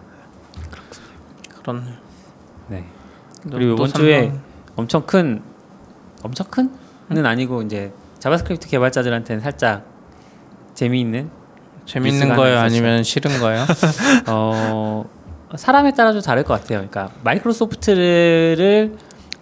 그렇네. 1.63 1.83
네. 2.69 2.85
또 3.45 3.51
그리고 3.51 3.75
이번 3.75 3.93
주에 3.93 4.33
엄청 4.77 5.05
큰 5.07 5.43
엄청 6.23 6.47
큰은 6.49 7.27
아니고 7.27 7.63
이제 7.63 7.93
자바스크립트 8.21 8.69
개발자들한테는 8.69 9.43
살짝 9.43 9.85
재미있는 10.75 11.31
재밌는 11.87 12.37
거예요. 12.37 12.59
아니면 12.59 13.03
싫은 13.03 13.41
거예요? 13.41 13.67
어 14.29 15.05
사람에 15.57 15.93
따라 15.93 16.13
좀 16.13 16.21
다를 16.23 16.43
것 16.45 16.55
같아요. 16.55 16.79
그러니까 16.79 17.11
마이크로소프트를 17.25 18.97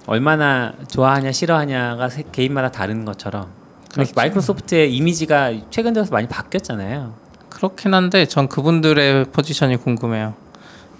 얼마나 0.06 0.72
좋아하냐 0.88 1.32
싫어하냐가 1.32 2.08
세- 2.08 2.24
개인마다 2.32 2.70
다른 2.70 3.04
것처럼 3.04 3.46
그렇죠. 3.92 4.12
마이크로소프트의 4.16 4.94
이미지가 4.94 5.52
최근 5.70 5.92
들어서 5.92 6.10
많이 6.12 6.26
바뀌었잖아요. 6.28 7.14
그렇긴 7.48 7.94
한데 7.94 8.26
전 8.26 8.48
그분들의 8.48 9.26
포지션이 9.26 9.76
궁금해요. 9.76 10.34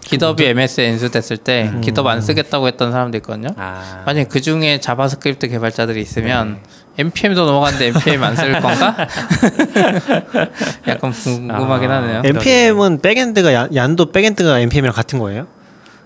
기덥이 0.01 0.45
MS에 0.47 0.87
인수됐을 0.89 1.37
때 1.37 1.73
GitHub 1.83 2.07
안 2.07 2.21
쓰겠다고 2.21 2.67
했던 2.67 2.91
사람도 2.93 3.19
있거든요. 3.19 3.49
아 3.57 4.03
만약 4.07 4.29
그 4.29 4.41
중에 4.41 4.81
자바스크립트 4.81 5.49
개발자들이 5.49 6.01
있으면 6.01 6.59
npm도 6.99 7.45
넘어갔는데 7.47 7.87
npm 7.89 8.23
안 8.25 8.35
쓸 8.37 8.61
건가? 8.61 8.97
약간 10.89 11.13
궁금하긴 11.13 11.91
아. 11.91 11.97
하네요. 11.97 12.23
npm은 12.25 13.01
backend가 13.01 13.53
Yarn, 13.53 13.75
Yarn도 13.75 14.13
backend가 14.13 14.59
npm이랑 14.61 14.95
같은 14.95 15.19
거예요? 15.19 15.47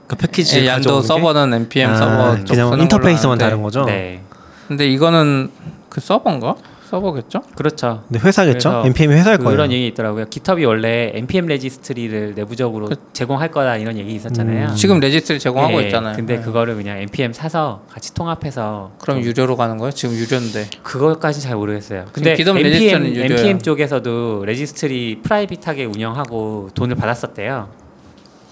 그 0.07 0.17
패키지 0.17 0.61
예, 0.61 0.67
Yarn도? 0.67 1.01
서버는 1.03 1.55
npm 1.55 1.91
아, 1.91 1.97
서버 1.97 2.37
쪽 2.45 2.55
그냥 2.55 2.79
인터페이스만 2.81 3.39
다른 3.39 3.63
거죠. 3.63 3.85
네 3.85 4.23
근데 4.69 4.87
이거는 4.87 5.51
그 5.89 6.01
서버인가? 6.01 6.57
서버겠죠? 6.95 7.43
그렇죠. 7.57 8.03
근데 8.09 8.25
회사겠죠? 8.25 8.69
그래서 8.71 8.87
npm이 8.87 9.15
회사일 9.15 9.39
거예요. 9.39 9.51
그런 9.51 9.73
얘기 9.73 9.87
있더라고요. 9.89 10.27
깃허브이 10.27 10.65
원래 10.65 11.11
npm 11.15 11.47
레지스트리를 11.47 12.35
내부적으로 12.35 12.89
제공할 13.13 13.51
거다 13.51 13.77
이런 13.77 13.99
얘기 13.99 14.15
있었잖아요. 14.15 14.69
음. 14.69 14.75
지금 14.75 15.01
registry를 15.01 15.39
제공하고 15.39 15.81
예, 15.81 15.87
있잖아요. 15.87 16.17
근데 16.17 16.37
네. 16.37 16.43
그거를 16.43 16.77
그냥 16.77 16.99
npm 16.99 17.33
사서 17.33 17.83
같이 17.91 18.15
통합해서 18.15 18.93
그럼 18.99 19.23
유료로 19.23 19.57
가는 19.57 19.77
거예요? 19.79 19.91
지금 19.91 20.15
유료인데. 20.15 20.69
그거까지 20.83 21.41
잘 21.41 21.57
모르겠어요. 21.57 22.05
근데 22.13 22.35
기존 22.35 22.57
npm 22.59 22.71
registry는 22.73 23.17
유료예요. 23.17 23.35
npm 23.41 23.59
쪽에서도 23.61 24.45
registry 24.45 25.21
private하게 25.23 25.87
운영하고 25.87 26.71
돈을 26.75 26.95
받았었대요. 26.97 27.84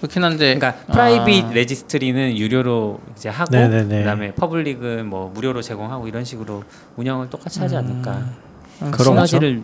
그렇긴 0.03 0.21
한데. 0.25 0.55
그러니까 0.55 0.73
private 0.91 1.45
아, 1.45 1.51
registry는 1.53 2.37
유료로 2.37 2.99
이제 3.15 3.29
하고 3.29 3.49
네네네. 3.55 3.99
그다음에 3.99 4.33
public은 4.33 5.07
뭐 5.07 5.29
무료로 5.33 5.61
제공하고 5.61 6.09
이런 6.09 6.25
식으로 6.25 6.63
운영을 6.97 7.29
똑같이 7.29 7.61
하지 7.61 7.77
않을까. 7.77 8.11
음, 8.81 8.91
그런 8.91 9.25
시너지를 9.25 9.63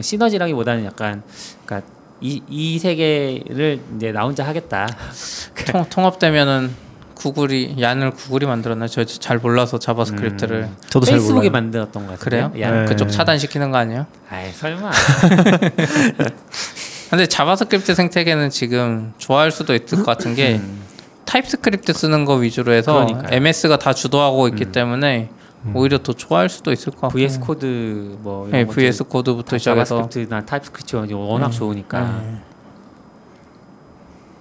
시너지라기보다는 0.00 0.84
약간 0.86 1.22
그러니까 1.64 1.88
이, 2.20 2.42
이 2.48 2.80
세계를 2.80 3.80
이제 3.96 4.10
나 4.10 4.22
혼자 4.24 4.44
하겠다. 4.44 4.88
통, 5.70 5.84
통합되면은 5.88 6.74
구글이 7.14 7.76
Yarn을 7.80 8.10
구글이 8.10 8.44
만들었나? 8.46 8.88
저 8.88 9.04
잘 9.04 9.38
몰라서 9.38 9.78
자바스크립트를. 9.78 10.62
음. 10.64 10.76
저도 10.90 11.06
잘 11.06 11.18
페이스북이. 11.18 11.48
만들었던 11.50 12.06
것 12.08 12.18
그래요? 12.18 12.48
같아요. 12.48 12.62
야, 12.62 12.80
네. 12.80 12.84
그쪽 12.86 13.08
차단시키는 13.08 13.70
거 13.70 13.78
아니에요? 13.78 14.06
아이 14.28 14.50
설마. 14.50 14.90
근데 17.10 17.26
자바스크립트 17.26 17.94
생태계는 17.94 18.50
지금 18.50 19.12
좋아할 19.18 19.50
수도 19.50 19.74
있을 19.74 19.98
것 19.98 20.04
같은 20.04 20.34
게 20.34 20.56
음. 20.56 20.82
TypeScript 21.24 21.92
쓰는 21.92 22.24
거 22.24 22.34
위주로 22.34 22.72
해서 22.72 22.94
그러니까요. 22.94 23.28
MS가 23.32 23.78
다 23.78 23.92
주도하고 23.92 24.48
있기 24.48 24.64
음. 24.66 24.72
때문에 24.72 25.30
오히려 25.74 25.98
더 25.98 26.12
좋아할 26.12 26.48
수도 26.48 26.72
있을 26.72 26.92
것 26.92 27.02
같아요. 27.02 27.14
VS 27.14 27.40
Code 27.40 28.16
뭐 28.20 28.48
네, 28.50 28.58
이런 28.58 28.66
것들 28.68 28.82
VS 28.82 29.04
Code부터 29.04 29.58
시작해서 29.58 29.96
자바스크립트나 29.96 30.46
TypeScript 30.46 31.12
워낙 31.14 31.46
음. 31.46 31.50
좋으니까. 31.50 32.00
네. 32.00 32.40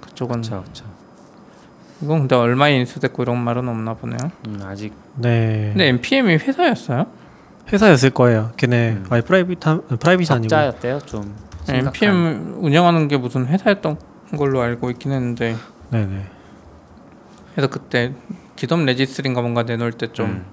그쪽은 0.01 0.41
그렇죠. 0.41 0.86
이건 2.01 2.20
근데 2.20 2.36
얼마에 2.36 2.76
인수됐고 2.78 3.24
이런 3.24 3.39
말은 3.39 3.68
없나 3.68 3.93
보네요. 3.95 4.20
음, 4.47 4.61
아직 4.63 4.93
네. 5.16 5.70
근데 5.70 5.88
NPM이 5.88 6.36
회사였어요? 6.36 7.05
회사였을 7.72 8.11
거예요. 8.11 8.51
걔네 8.57 8.91
음. 8.91 9.05
아니 9.09 9.24
private 9.24 9.60
private 9.99 10.32
아니고 10.32 10.47
적자였대요 10.49 10.99
좀. 11.01 11.36
심각한. 11.66 11.86
NPM 11.88 12.63
운영하는 12.63 13.07
게 13.07 13.18
무슨 13.18 13.47
회사였던 13.47 13.97
걸로 14.38 14.61
알고 14.61 14.89
있긴 14.91 15.11
했는데 15.11 15.55
네네. 15.91 16.26
그래서 17.53 17.70
그때 17.70 18.13
GitHub 18.56 18.80
registry인가 18.82 19.41
뭔가 19.41 19.63
내놓을 19.63 19.93
때좀 19.93 20.26
음. 20.26 20.45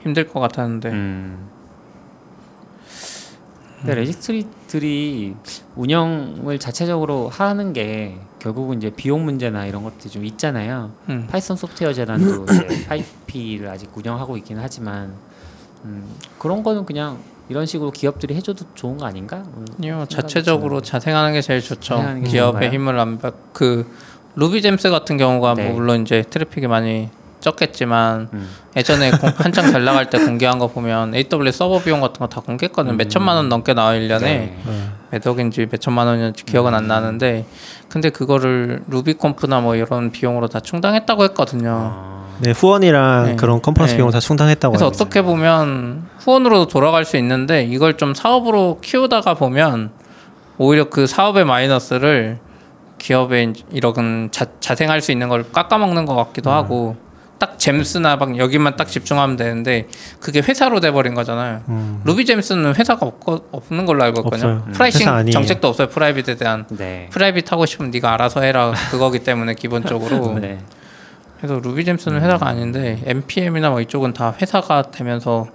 힘들 0.00 0.26
것 0.28 0.40
같았는데 0.40 0.90
음. 0.90 1.48
근데 3.80 3.94
registry들이 3.94 5.36
운영을 5.76 6.58
자체적으로 6.58 7.28
하는 7.28 7.72
게 7.72 8.16
결국은 8.40 8.78
이제 8.78 8.90
비용 8.90 9.24
문제나 9.24 9.66
이런 9.66 9.84
것들이 9.84 10.10
좀 10.10 10.24
있잖아요. 10.24 10.90
음. 11.08 11.28
파이썬 11.30 11.56
소프트웨어 11.56 11.92
재단도 11.92 12.44
이제 12.44 12.86
PyPI를 12.88 13.68
아직 13.68 13.96
운영하고 13.96 14.36
있기는 14.38 14.60
하지만 14.60 15.14
음, 15.84 16.04
그런 16.38 16.62
거는 16.62 16.84
그냥 16.84 17.18
이런 17.48 17.64
식으로 17.66 17.90
기업들이 17.90 18.34
해줘도 18.34 18.64
좋은 18.74 18.98
거 18.98 19.06
아닌가? 19.06 19.36
음, 19.38 19.64
아니요 19.78 19.94
생각이 20.00 20.14
자체적으로. 20.14 20.80
자생하는 20.82 21.32
게 21.32 21.40
제일 21.40 21.60
좋죠. 21.62 22.02
게 22.22 22.28
기업의? 22.28 22.70
힘을 22.70 22.98
안 22.98 23.18
받. 23.18 23.34
그 23.52 23.86
RubyGems 24.36 24.90
같은 24.90 25.16
경우가 25.16 25.54
네. 25.54 25.64
뭐 25.64 25.74
물론 25.74 26.02
이제 26.02 26.22
트래픽이 26.28 26.66
많이 26.66 27.08
적겠지만 27.40 28.28
음. 28.32 28.48
예전에 28.76 29.10
공- 29.12 29.30
한창 29.36 29.70
잘 29.70 29.84
나갈 29.84 30.10
때 30.10 30.18
공개한 30.18 30.58
거 30.58 30.66
보면 30.68 31.14
AWS 31.14 31.56
서버 31.58 31.80
비용 31.80 32.00
같은 32.00 32.18
거 32.18 32.26
다 32.26 32.40
공개했거든요. 32.40 32.94
몇 32.96 33.08
천만 33.08 33.36
원 33.36 33.48
넘게 33.48 33.74
나와 33.74 33.92
1년에. 33.92 34.20
네. 34.20 34.58
네. 34.66 34.88
몇 35.10 35.26
억인지 35.26 35.66
몇 35.66 35.80
천만 35.80 36.06
원인지 36.06 36.44
기억은 36.44 36.74
안 36.74 36.86
나는데 36.86 37.46
근데 37.88 38.10
그거를 38.10 38.82
RubyConf나 38.88 39.60
뭐 39.60 39.74
이런 39.76 40.10
비용으로 40.10 40.48
다 40.48 40.60
충당했다고 40.60 41.24
했거든요. 41.24 41.70
아, 41.94 42.26
네 42.40 42.52
후원이랑 42.52 43.24
네. 43.26 43.36
그런 43.36 43.60
컨퍼런스 43.60 43.92
네. 43.92 43.96
비용 43.98 44.10
다 44.10 44.20
충당했다고. 44.20 44.72
그래서. 44.72 44.86
어떻게 44.86 45.22
보면 45.22 46.08
후원으로 46.20 46.66
돌아갈 46.66 47.04
수 47.04 47.16
있는데 47.16 47.64
이걸 47.64 47.96
좀 47.96 48.14
사업으로 48.14 48.78
키우다가 48.82 49.34
보면 49.34 49.90
오히려 50.58 50.88
그 50.88 51.06
사업의 51.06 51.44
마이너스를 51.44 52.38
기업에 52.98 53.52
이런 53.70 54.28
자, 54.32 54.46
자생할 54.60 55.00
수 55.00 55.12
있는 55.12 55.28
걸 55.28 55.50
깎아먹는 55.52 56.04
것 56.04 56.14
같기도 56.16 56.50
하고 56.50 56.96
딱 57.38 57.56
Gems나 57.58 58.16
막 58.16 58.36
여기만 58.36 58.74
딱 58.76 58.88
집중하면 58.88 59.36
되는데 59.36 59.86
그게 60.18 60.40
회사로 60.40 60.80
돼버린 60.80 61.14
거잖아요. 61.14 61.62
음. 61.68 62.00
RubyGems는 62.04 62.74
회사가 62.74 63.06
없거, 63.06 63.42
없는 63.52 63.86
걸로 63.86 64.02
알고 64.02 64.20
있거든요. 64.22 64.48
없어요. 64.50 64.64
음. 64.66 64.72
pricing. 64.72 65.30
정책도 65.30 65.68
없어요. 65.68 65.88
private에 65.88 66.34
대한 66.34 66.66
네. 66.70 67.08
private 67.10 67.52
하고 67.52 67.64
싶으면 67.64 67.92
네가 67.92 68.12
알아서 68.14 68.40
해라 68.40 68.72
그거기 68.90 69.20
때문에 69.20 69.54
기본적으로 69.54 70.34
네. 70.40 70.58
그래서 71.38 71.60
RubyGems는 71.60 72.20
회사가 72.20 72.48
아닌데 72.48 73.00
npm이나 73.04 73.70
뭐 73.70 73.80
이쪽은 73.80 74.12
다 74.12 74.34
회사가 74.40 74.82
되면서 74.90 75.46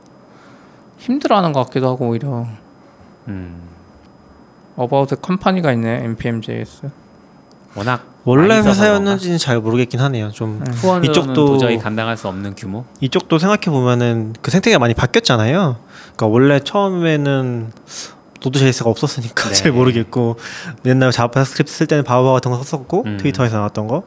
힘들어하는 0.97 1.51
것 1.51 1.65
같기도 1.65 1.89
하고 1.89 2.07
오히려 2.09 2.45
음. 3.27 3.61
about 4.75 5.09
company가 5.21 5.71
있네 5.73 6.03
npm.js 6.05 6.89
워낙 7.75 8.05
원래 8.23 8.59
회사였는지는 8.59 9.37
잘 9.37 9.59
모르겠긴 9.59 9.99
하네요. 9.99 10.31
좀 10.31 10.61
음. 10.65 10.71
후원으로는 10.73 11.33
이쪽도- 11.33 11.35
도저히 11.35 11.77
감당할 11.77 12.15
수 12.15 12.29
없는 12.29 12.55
규모. 12.55 12.85
이쪽도 13.01 13.37
생각해 13.37 13.63
보면은 13.65 14.33
그 14.41 14.49
생태계가 14.51 14.79
많이 14.79 14.93
바뀌었잖아요. 14.93 15.75
그러니까 16.15 16.27
원래 16.27 16.59
처음에는 16.61 17.71
Node.js가 18.41 18.89
없었으니까 18.89 19.49
네. 19.49 19.53
잘 19.55 19.71
모르겠고 19.73 20.37
옛날 20.85 21.11
자바스크립트 21.11 21.69
쓸 21.73 21.87
때는 21.87 22.05
Bower 22.05 22.31
같은 22.31 22.51
거 22.51 22.57
썼었고 22.63 23.03
음. 23.05 23.17
트위터에서 23.21 23.57
나왔던 23.57 23.87
거. 23.87 24.03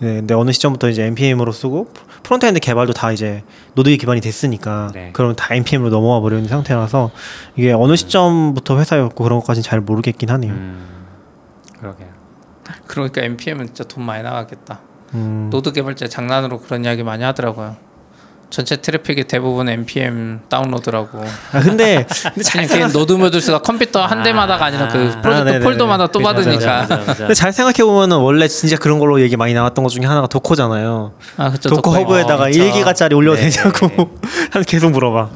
네, 0.00 0.14
근데 0.14 0.34
어느 0.34 0.52
시점부터 0.52 0.88
이제 0.90 1.04
npm으로 1.04 1.52
쓰고 1.52 1.88
frontend 2.22 2.60
개발도 2.60 2.92
다 2.92 3.10
이제 3.12 3.42
Node 3.74 3.94
기반이 3.96 4.20
됐으니까 4.20 4.90
네. 4.94 5.10
그럼 5.12 5.34
다 5.34 5.54
npm으로 5.54 5.90
넘어와 5.90 6.20
버리는 6.20 6.46
상태라서 6.46 7.10
이게 7.56 7.72
어느 7.72 7.96
시점부터 7.96 8.78
회사였고 8.78 9.24
그런 9.24 9.40
것까지는 9.40 9.62
잘 9.64 9.80
모르겠긴 9.80 10.30
하네요. 10.30 10.52
음. 10.52 10.86
그러게요. 11.80 12.18
그러니까 12.86 13.22
npm은 13.22 13.66
진짜 13.66 13.84
돈 13.84 14.04
많이 14.04 14.22
나가겠다 14.22 14.80
음. 15.14 15.48
Node 15.50 15.72
개발자 15.72 16.08
장난으로 16.08 16.60
그런 16.60 16.84
이야기 16.84 17.02
많이 17.02 17.22
하더라고요 17.24 17.76
전체 18.50 18.76
트래픽이 18.76 19.24
대부분 19.24 19.68
npm 19.68 20.40
다운로드라고 20.48 21.22
아 21.52 21.60
근데 21.60 22.06
근데 22.34 22.42
잘 22.42 22.66
그게 22.66 22.86
node 22.86 23.12
modules가 23.12 23.58
컴퓨터 23.60 24.04
한 24.04 24.22
대마다가 24.22 24.66
아니라 24.66 24.88
그 24.88 25.12
아, 25.16 25.20
프로젝트 25.20 25.44
네네네. 25.44 25.64
폴더마다 25.64 26.06
또 26.06 26.20
맞아, 26.20 26.36
받으니까 26.36 26.66
맞아, 26.66 26.96
맞아, 26.96 27.06
맞아. 27.06 27.14
근데 27.14 27.34
잘 27.34 27.52
생각해 27.52 27.84
보면은 27.84 28.16
원래 28.18 28.48
진짜 28.48 28.76
그런 28.76 28.98
걸로 28.98 29.20
얘기 29.20 29.36
많이 29.36 29.52
나왔던 29.52 29.82
것 29.82 29.90
중에 29.90 30.06
하나가 30.06 30.26
Docker잖아요. 30.28 31.12
아 31.36 31.50
그쵸 31.50 31.68
Docker 31.68 31.82
Docker 31.82 31.98
Hub에다가 31.98 32.48
있죠. 32.48 32.60
1기가짜리 32.64 33.14
올려도 33.14 33.40
네. 33.40 33.50
되냐고 33.50 34.10
한 34.50 34.64
계속 34.64 34.90
물어봐. 34.90 35.28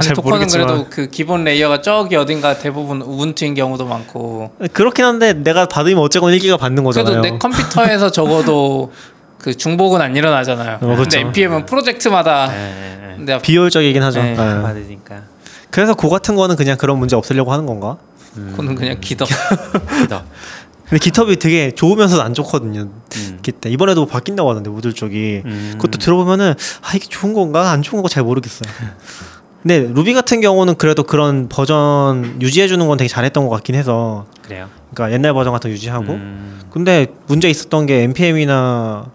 잘 0.00 0.14
Docker는 0.14 0.36
모르겠지만 0.36 0.66
그래도 0.66 0.86
그 0.90 1.08
기본 1.08 1.44
layer가 1.44 1.80
저기 1.82 2.16
어딘가 2.16 2.58
대부분 2.58 3.02
Ubuntu인 3.02 3.54
경우도 3.54 3.86
많고 3.86 4.52
그렇긴 4.72 5.04
한데 5.04 5.32
내가 5.32 5.66
받으면 5.66 5.98
어쨌건 6.02 6.32
1기가 6.32 6.58
받는 6.58 6.84
거잖아요. 6.84 7.20
그래도 7.20 7.34
내 7.34 7.38
컴퓨터에서 7.38 8.10
적어도 8.10 8.92
그 9.40 9.56
중복은 9.56 10.00
안 10.00 10.14
일어나잖아요. 10.14 10.76
어, 10.76 10.78
그렇죠. 10.80 11.02
근데 11.02 11.20
npm은 11.20 11.66
프로젝트마다 11.66 12.48
네, 12.48 13.16
네, 13.18 13.24
네. 13.24 13.42
비효율적이긴 13.42 14.02
하죠. 14.02 14.22
네. 14.22 14.30
네. 14.30 14.36
받으니까. 14.36 15.22
그래서 15.70 15.94
Go 15.94 16.10
같은 16.10 16.34
거는 16.34 16.56
그냥 16.56 16.76
그런 16.76 16.98
문제 16.98 17.16
없애려고 17.16 17.52
하는 17.52 17.64
건가? 17.66 17.96
음. 18.36 18.48
그거는 18.50 18.74
그냥 18.74 18.98
GitHub. 19.00 19.28
GitHub. 20.02 20.24
근데 20.88 20.98
GitHub이 20.98 21.36
되게 21.36 21.70
좋으면서도 21.70 22.20
안 22.20 22.34
좋거든요. 22.34 22.80
음. 22.80 23.38
그때 23.44 23.70
이번에도 23.70 24.06
바뀐다고 24.06 24.50
하던데 24.50 24.70
모듈 24.70 24.92
쪽이 24.92 25.42
음. 25.44 25.70
그것도 25.76 25.98
들어보면은 25.98 26.54
아 26.82 26.96
이게 26.96 27.06
좋은 27.08 27.32
건가 27.32 27.70
안 27.70 27.82
좋은 27.82 27.98
건가 27.98 28.08
잘 28.08 28.24
모르겠어요. 28.24 28.70
근데 29.62 29.78
루비 29.78 30.14
같은 30.14 30.40
경우는 30.40 30.76
그래도 30.76 31.02
그런 31.04 31.48
버전 31.48 32.40
유지해 32.42 32.66
주는 32.66 32.86
건 32.88 32.96
되게 32.96 33.08
잘했던 33.08 33.44
것 33.44 33.50
같긴 33.50 33.74
해서 33.74 34.26
그래요. 34.42 34.68
그러니까 34.92 35.14
옛날 35.14 35.32
버전 35.32 35.52
같은 35.52 35.70
거 35.70 35.74
유지하고 35.74 36.14
음. 36.14 36.60
근데 36.70 37.06
문제 37.26 37.48
있었던 37.48 37.86
게 37.86 38.02
npm이나 38.02 39.06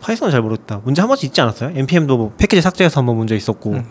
파이썬은 0.00 0.30
잘 0.30 0.40
모르겠다. 0.42 0.80
문제 0.84 1.00
한 1.02 1.08
번씩 1.08 1.30
있지 1.30 1.40
않았어요? 1.40 1.72
npm도 1.74 2.16
뭐 2.16 2.32
패키지 2.38 2.62
삭제해서 2.62 3.00
한 3.00 3.06
번 3.06 3.16
문제 3.16 3.34
있었고 3.36 3.70
음. 3.72 3.84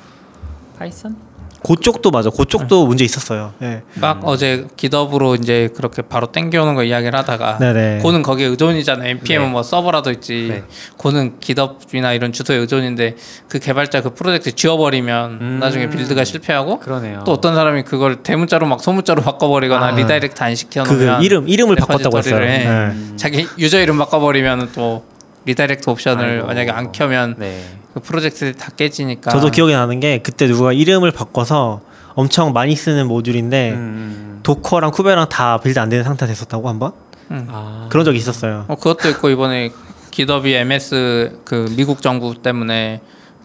Python? 0.80 1.28
그쪽도 1.66 2.12
맞아. 2.12 2.30
그쪽도 2.30 2.86
문제 2.86 3.04
있었어요. 3.04 3.52
네. 3.58 3.82
막 3.96 4.20
어제 4.24 4.68
GitHub으로 4.78 5.34
이제 5.36 5.70
그렇게 5.76 6.04
바로 6.04 6.28
땡겨오는 6.32 6.76
거 6.76 6.84
이야기를 6.84 7.18
하다가 7.18 7.58
네네. 7.58 8.00
Go는 8.04 8.22
거기에 8.22 8.46
의존이잖아. 8.46 9.04
npm은 9.06 9.48
네. 9.48 9.52
뭐 9.52 9.64
서버라도 9.64 10.12
있지. 10.12 10.48
네. 10.50 10.64
Go는 10.98 11.40
GitHub이나 11.40 12.14
이런 12.14 12.32
주소에 12.32 12.58
의존인데 12.58 13.16
그 13.50 13.58
개발자 13.58 14.02
그 14.04 14.14
프로젝트 14.14 14.54
지워버리면 14.54 15.32
음. 15.42 15.58
나중에 15.60 15.90
build가 15.90 16.24
실패하고 16.24 16.80
그러네요. 16.80 17.24
또 17.26 17.32
어떤 17.34 17.56
사람이 17.56 17.84
그걸 17.84 18.18
대문자로 18.18 18.68
막 18.68 18.80
소문자로 18.80 19.24
바꿔버리거나 19.24 19.86
아. 19.88 19.92
redirect 19.92 20.42
안 20.42 20.47
그 20.47 20.56
시켜놓으면 20.56 21.24
이름 21.24 21.50
이름을 21.50 21.76
바꿨다고 21.78 22.20
했어요. 22.20 22.40
네. 22.40 22.66
음. 22.68 23.14
자기 23.18 23.48
user 23.58 23.82
이름 23.82 23.98
바꿔버리면 23.98 24.70
또 24.74 25.04
redirect 25.48 25.90
옵션을 25.90 26.26
아이고. 26.26 26.48
만약에 26.48 26.72
안 26.72 26.92
켜면 26.92 27.36
네. 27.38 27.64
그 27.94 28.02
프로젝트 28.02 28.54
다 28.54 28.70
깨지니까 28.76 29.32
저도 29.32 29.50
기억이 29.50 29.74
나는 29.74 30.00
게 30.00 30.20
그때 30.20 30.46
누가 30.46 30.74
이름을 30.74 31.12
바꿔서 31.12 31.82
엄청 32.14 32.52
많이 32.52 32.76
쓰는 32.76 33.08
모듈인데 33.08 33.72
음. 33.72 34.40
Docker랑 34.44 34.92
Kube랑 34.92 35.30
다 35.30 35.60
build 35.60 35.80
안 35.80 35.90
되는 35.90 36.04
상태 36.04 36.28
됐었다고 36.28 36.68
한번 36.68 36.92
아. 37.30 37.88
그런 37.90 38.06
적이 38.06 38.18
있었어요. 38.18 38.66
어 38.68 38.76
그것도 38.76 39.10
있고 39.10 39.30
이번에 39.30 39.72
기덥이 40.12 40.54
MS 40.54 41.42
그 41.46 41.74
미국 41.78 42.02
정부 42.02 42.42
때문에 42.42 43.02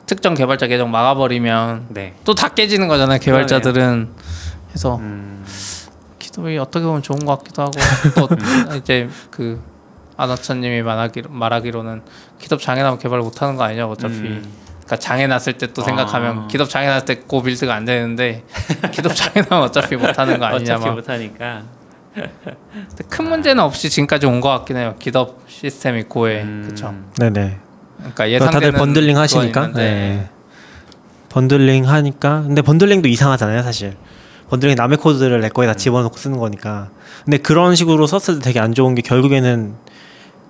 특정 0.07 0.34
개발자 0.34 0.66
계정 0.66 0.90
막아버리면 0.90 1.86
네. 1.90 2.14
또 2.24 2.39
다 2.39 2.48
깨지는 2.48 2.88
거잖아요 2.88 3.20
개발자들은 3.20 4.09
그래서 4.68 4.96
음. 4.96 5.44
GitHub이 6.18 6.58
어떻게 6.59 6.84
보면 6.84 7.03
좋은 7.03 7.20
것 7.20 7.38
같기도 7.38 7.62
하고 7.62 7.72
또 8.16 8.76
이제 8.76 9.09
그 9.30 9.61
아나차님이 10.22 10.82
말하기로 10.82 11.30
말하기로는 11.30 12.02
GitHub 12.38 12.60
장애 12.60 12.82
나면 12.82 12.98
개발 12.98 13.20
못하는 13.20 13.56
거 13.56 13.64
아니냐 13.64 13.86
어차피 13.86 14.14
음. 14.14 14.42
그러니까 14.84 14.96
장애 14.96 15.26
났을 15.26 15.54
때 15.54 15.66
또 15.72 15.82
생각하면 15.82 16.38
아. 16.40 16.46
GitHub 16.48 16.68
장애 16.68 16.86
났을 16.88 17.04
때 17.06 17.14
Go 17.26 17.42
build가 17.42 17.74
안 17.74 17.84
되는데 17.84 18.44
GitHub 18.92 19.14
장애 19.14 19.40
나면 19.48 19.64
어차피 19.64 19.96
못하는 19.96 20.38
거 20.38 20.46
아니냐 20.46 20.74
어차피 20.74 20.86
막 20.86 20.94
못하니까. 20.94 21.62
근데 22.14 23.04
큰 23.08 23.28
문제는 23.28 23.62
없이 23.62 23.88
지금까지 23.88 24.26
온 24.26 24.40
것 24.42 24.48
같긴 24.50 24.76
해요 24.76 24.94
GitHub 24.98 25.42
시스템이 25.48 26.02
Go에 26.04 26.42
음. 26.42 26.66
그쵸 26.68 26.94
네네. 27.16 27.58
그러니까 27.98 28.24
그러니까 28.24 28.24
다들 28.24 28.30
예상되는 28.30 28.78
bundling 28.78 29.16
하시니까. 29.16 29.72
네. 29.74 30.28
bundling 31.28 31.88
하니까. 31.88 32.42
근데 32.42 32.60
bundling도 32.60 33.08
이상하잖아요, 33.08 33.62
사실. 33.62 33.96
bundling 34.50 34.74
남의 34.74 34.98
코드를 34.98 35.40
내 35.40 35.46
음. 35.46 35.52
거에다 35.54 35.74
집어넣고 35.74 36.16
쓰는 36.18 36.36
거니까. 36.38 36.90
근데 37.24 37.38
그런 37.38 37.74
식으로 37.74 38.06
썼을 38.06 38.38
때 38.40 38.44
되게 38.44 38.60
안 38.60 38.74
좋은 38.74 38.94
게 38.94 39.00
결국에는 39.00 39.74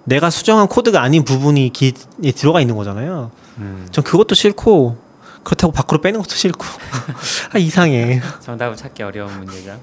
내가 0.04 0.30
수정한 0.30 0.66
코드가 0.68 1.00
아닌 1.02 1.24
부분이 1.24 1.70
기에 1.72 1.92
들어가 2.34 2.60
있는 2.60 2.76
거잖아요. 2.76 3.30
음, 3.58 3.86
전 3.90 4.02
그것도 4.04 4.34
싫고 4.34 4.96
그렇다고 5.44 5.72
밖으로 5.72 6.00
빼는 6.00 6.20
것도 6.20 6.34
싫고 6.34 6.64
아 7.54 7.58
이상해. 7.58 8.20
정답을 8.40 8.76
찾기 8.76 9.02
어려운 9.02 9.36
문제죠. 9.38 9.78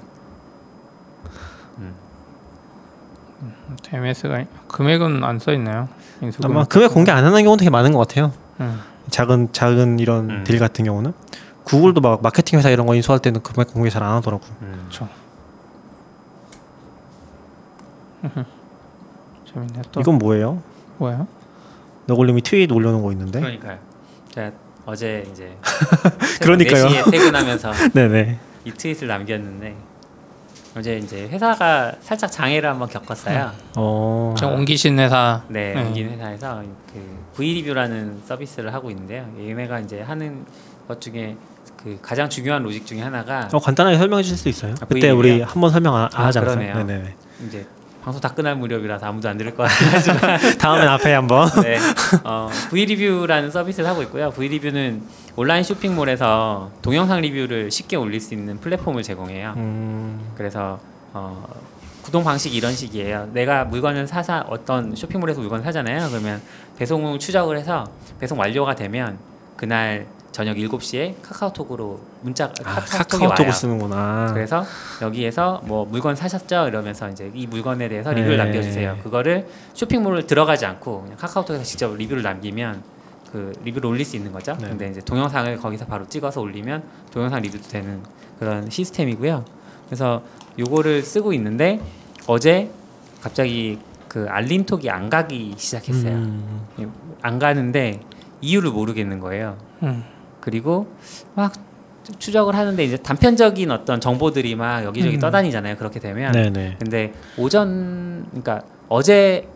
MS가 3.92 4.44
금액은 4.68 5.24
안 5.24 5.38
써 5.40 5.52
있나요? 5.52 5.88
인수금. 6.20 6.50
아마 6.50 6.64
금액 6.64 6.92
공개 6.92 7.10
안 7.10 7.24
하는 7.24 7.42
경우 7.44 7.56
되게 7.56 7.70
많은 7.70 7.92
것 7.92 7.98
같아요. 8.06 8.32
음. 8.60 8.80
작은 9.10 9.52
작은 9.52 9.98
이런 9.98 10.30
음. 10.30 10.44
딜 10.44 10.58
같은 10.58 10.84
경우는 10.84 11.12
구글도 11.64 12.00
막 12.00 12.22
마케팅 12.22 12.58
회사 12.58 12.68
이런 12.70 12.86
거 12.86 12.94
인수할 12.94 13.20
때는 13.20 13.42
금액 13.42 13.72
공개 13.72 13.88
잘 13.90 14.02
안 14.02 14.12
하더라고. 14.16 14.44
음. 14.62 14.86
그렇죠. 14.88 15.08
재밌네. 19.52 19.82
또 19.92 20.00
이건 20.00 20.18
뭐예요? 20.18 20.62
뭐야? 20.98 21.26
너굴님이 22.06 22.42
트윗 22.42 22.70
올려놓은 22.72 23.02
거 23.02 23.12
있는데. 23.12 23.40
그러니까요. 23.40 23.78
제가 24.30 24.50
어제 24.86 25.26
이제 25.30 25.56
그러니까요. 26.40 26.86
4시에 26.86 27.10
퇴근하면서 27.10 27.72
네네. 27.94 28.38
이 28.64 28.72
트윗을 28.72 29.08
남겼는데 29.08 29.76
어제 30.76 30.98
이제 30.98 31.28
회사가 31.28 31.94
살짝 32.00 32.30
장애를 32.30 32.68
한번 32.68 32.88
겪었어요. 32.88 33.52
어. 33.76 34.34
저 34.38 34.48
옮기신 34.48 34.98
회사. 34.98 35.42
네, 35.48 35.74
네. 35.74 35.82
옮긴 35.82 36.10
회사에서 36.10 36.62
그 36.92 37.18
V 37.36 37.54
리뷰라는 37.54 38.22
서비스를 38.24 38.72
하고 38.72 38.90
있는데요. 38.90 39.26
얘네가 39.38 39.80
이제 39.80 40.00
하는 40.00 40.44
것 40.86 41.00
중에 41.00 41.36
그 41.76 41.98
가장 42.02 42.28
중요한 42.28 42.62
로직 42.62 42.86
중에 42.86 43.00
하나가 43.00 43.48
어 43.52 43.58
간단하게 43.58 43.96
설명해 43.98 44.22
주실 44.22 44.36
수 44.38 44.48
있어요? 44.48 44.74
아, 44.80 44.84
그때? 44.86 45.10
우리 45.10 45.40
한번 45.40 45.70
설명 45.70 45.96
안, 45.96 46.02
안 46.02 46.10
아, 46.14 46.26
하지 46.26 46.38
않았어요? 46.38 46.84
네네. 46.84 47.14
이제 47.46 47.66
방송 48.02 48.20
다 48.20 48.28
끝날 48.32 48.56
무렵이라서 48.56 49.06
아무도 49.06 49.28
안 49.28 49.36
들을 49.36 49.54
것 49.54 49.64
같지만 49.64 50.38
다음엔 50.58 50.88
앞에 50.88 51.12
한번. 51.12 51.48
네, 51.62 51.78
어, 52.24 52.48
V 52.70 52.86
리뷰라는 52.86 53.50
서비스를 53.50 53.88
하고 53.88 54.02
있고요. 54.02 54.30
V 54.30 54.48
리뷰는 54.48 55.02
온라인 55.36 55.62
쇼핑몰에서 55.62 56.70
동영상 56.82 57.20
리뷰를 57.20 57.70
쉽게 57.70 57.96
올릴 57.96 58.20
수 58.20 58.34
있는 58.34 58.58
플랫폼을 58.58 59.02
제공해요. 59.02 59.54
음. 59.56 60.32
그래서 60.34 60.80
어, 61.12 61.46
구동 62.02 62.24
방식이 62.24 62.56
이런 62.56 62.74
식이에요. 62.74 63.28
내가 63.32 63.64
물건을 63.64 64.06
사사 64.06 64.44
어떤 64.48 64.96
쇼핑몰에서 64.96 65.40
물건을 65.40 65.64
사잖아요. 65.64 66.08
그러면 66.08 66.40
배송을 66.78 67.18
추적을 67.18 67.58
해서 67.58 67.84
배송 68.18 68.38
완료가 68.38 68.74
되면 68.74 69.18
그날 69.56 70.06
저녁 70.32 70.56
7시에 70.56 71.14
카카오톡으로 71.22 72.00
문자 72.22 72.44
아, 72.64 72.74
카카오톡이 72.74 72.98
카카오톡을 72.98 73.44
와요. 73.46 73.52
쓰는구나. 73.52 74.30
그래서 74.32 74.64
여기에서 75.02 75.60
뭐 75.64 75.84
물건 75.84 76.14
사셨죠? 76.14 76.68
이러면서 76.68 77.08
이제 77.10 77.30
이 77.34 77.46
물건에 77.46 77.88
대해서 77.88 78.10
네. 78.10 78.16
리뷰를 78.20 78.36
남겨주세요. 78.38 78.98
그거를 79.02 79.48
쇼핑몰을 79.74 80.26
들어가지 80.26 80.66
않고 80.66 81.02
그냥 81.02 81.16
카카오톡에서 81.18 81.64
직접 81.64 81.94
리뷰를 81.96 82.22
남기면 82.22 82.82
그 83.32 83.52
리뷰를 83.64 83.90
올릴 83.90 84.04
수 84.04 84.16
있는 84.16 84.32
거죠. 84.32 84.56
네. 84.60 84.68
근데 84.68 84.88
이제 84.88 85.00
동영상을 85.00 85.56
거기서 85.56 85.86
바로 85.86 86.06
찍어서 86.08 86.40
올리면 86.40 86.82
동영상 87.12 87.40
리뷰도 87.42 87.68
되는 87.68 88.00
그런 88.38 88.70
시스템이고요. 88.70 89.44
그래서 89.86 90.22
요거를 90.58 91.02
쓰고 91.02 91.32
있는데 91.34 91.80
어제 92.26 92.70
갑자기 93.20 93.78
그 94.08 94.26
알림톡이 94.28 94.90
안 94.90 95.10
가기 95.10 95.54
시작했어요. 95.56 96.12
음. 96.12 96.62
안 97.22 97.38
가는데 97.38 98.00
이유를 98.40 98.70
모르겠는 98.70 99.20
거예요. 99.20 99.56
음. 99.82 100.04
그리고 100.40 100.86
막 101.34 101.52
추적을 102.18 102.54
하는데 102.56 102.82
이제 102.84 102.96
단편적인 102.96 103.70
어떤 103.70 104.00
정보들이 104.00 104.54
막 104.56 104.84
여기저기 104.84 105.16
음. 105.16 105.20
떠다니잖아요. 105.20 105.76
그렇게 105.76 106.00
되면. 106.00 106.32
네네. 106.32 106.76
근데 106.80 107.12
오전 107.36 108.26
그러니까 108.30 108.62
어제 108.88 109.46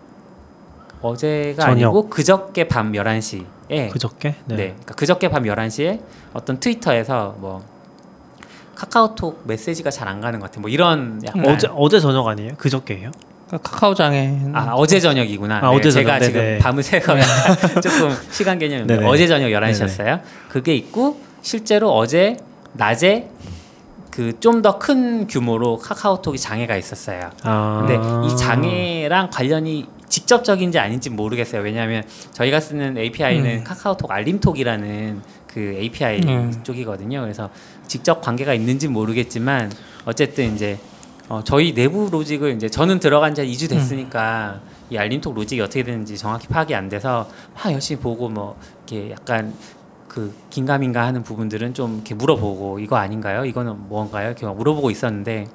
어제가 1.02 1.62
저녁. 1.66 1.88
아니고 1.88 2.08
그저께 2.08 2.68
밤 2.68 2.92
11시에 2.92 3.90
그저께? 3.90 4.36
네. 4.46 4.56
그러니까 4.56 4.94
그저께 4.94 5.28
밤 5.28 5.42
11시에 5.44 6.00
어떤 6.32 6.60
트위터에서 6.60 7.34
뭐 7.38 7.62
카카오톡 8.74 9.42
메시지가 9.46 9.90
잘 9.90 10.08
안 10.08 10.20
가는 10.20 10.38
것 10.38 10.46
같아. 10.50 10.60
뭐 10.60 10.70
이런 10.70 11.20
약간 11.26 11.46
어제 11.46 11.68
어제 11.74 12.00
저녁 12.00 12.26
아니에요? 12.26 12.52
그저께예요? 12.56 13.10
카카오장에 13.62 14.38
아 14.52 14.72
어제 14.74 15.00
저녁이구나. 15.00 15.58
아, 15.58 15.60
네, 15.60 15.66
어제 15.76 15.90
제가 15.90 16.18
저녁. 16.18 16.24
지금 16.26 16.40
네네. 16.40 16.58
밤을 16.58 16.82
새서 16.82 17.18
약간 17.18 17.28
조금 17.82 18.14
시간 18.30 18.58
개념이 18.58 18.86
네네. 18.86 19.06
어제 19.06 19.26
저녁 19.26 19.48
11시였어요. 19.48 20.20
그게 20.48 20.74
있고 20.74 21.20
실제로 21.42 21.92
어제 21.94 22.36
낮에 22.72 23.28
그 24.10 24.32
좀 24.40 24.62
더 24.62 24.78
큰 24.78 25.26
규모로 25.26 25.78
카카오톡이 25.78 26.38
장애가 26.38 26.76
있었어요. 26.76 27.30
아. 27.42 27.84
근데 27.86 28.28
이 28.32 28.36
장애랑 28.36 29.30
관련이 29.30 29.86
직접적인지 30.08 30.78
아닌지 30.78 31.10
모르겠어요. 31.10 31.62
왜냐하면 31.62 32.04
저희가 32.32 32.60
쓰는 32.60 32.96
API는 32.96 33.46
음. 33.58 33.64
카카오톡 33.64 34.10
알림톡이라는 34.12 35.20
그 35.48 35.60
API 35.80 36.20
음. 36.26 36.60
쪽이거든요. 36.62 37.20
그래서 37.22 37.50
직접 37.88 38.20
관계가 38.20 38.54
있는지 38.54 38.86
모르겠지만 38.86 39.72
어쨌든 40.04 40.54
이제 40.54 40.78
어, 41.28 41.42
저희 41.42 41.72
내부 41.72 42.08
로직을 42.10 42.54
이제 42.54 42.68
저는 42.68 43.00
들어간 43.00 43.34
지 43.34 43.42
2주 43.42 43.68
됐으니까 43.70 44.60
이 44.90 44.98
알림톡 44.98 45.34
로직이 45.34 45.60
어떻게 45.60 45.82
되는지 45.82 46.18
정확히 46.18 46.48
파악이 46.48 46.74
안 46.74 46.88
돼서 46.88 47.28
막 47.54 47.72
열심히 47.72 48.00
보고 48.00 48.28
뭐 48.28 48.58
이렇게 48.86 49.10
약간 49.12 49.54
그 50.06 50.34
긴가민가 50.50 51.04
하는 51.04 51.22
부분들은 51.22 51.72
좀 51.74 51.94
이렇게 51.96 52.14
물어보고 52.14 52.78
이거 52.78 52.96
아닌가요? 52.96 53.44
이거는 53.46 53.88
뭔가요? 53.88 54.28
이렇게 54.28 54.44
막 54.44 54.56
물어보고 54.56 54.90
있었는데 54.90 55.46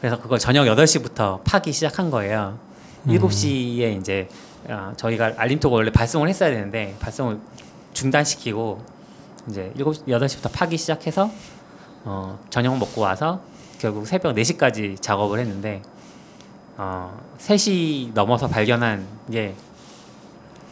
그래서 0.00 0.20
그걸 0.20 0.38
저녁 0.38 0.64
8시부터 0.64 1.42
파기 1.44 1.72
시작한 1.72 2.10
거예요. 2.10 2.58
음. 3.04 3.10
7시에 3.12 3.98
이제 3.98 4.28
어, 4.68 4.92
저희가 4.96 5.34
알림톡을 5.36 5.76
원래 5.76 5.92
발송을 5.92 6.28
했어야 6.28 6.50
되는데 6.50 6.96
발송을 6.98 7.38
중단시키고 7.92 8.84
이제 9.48 9.72
7시 9.78 10.06
8시부터 10.06 10.50
파기 10.52 10.76
시작해서 10.76 11.30
어, 12.04 12.38
저녁 12.50 12.76
먹고 12.76 13.00
와서 13.00 13.40
결국 13.86 14.04
새벽 14.04 14.34
4시까지 14.34 15.00
작업을 15.00 15.38
했는데 15.38 15.80
어, 16.76 17.16
3시 17.38 18.12
넘어서 18.14 18.48
발견한 18.48 19.06
게 19.30 19.54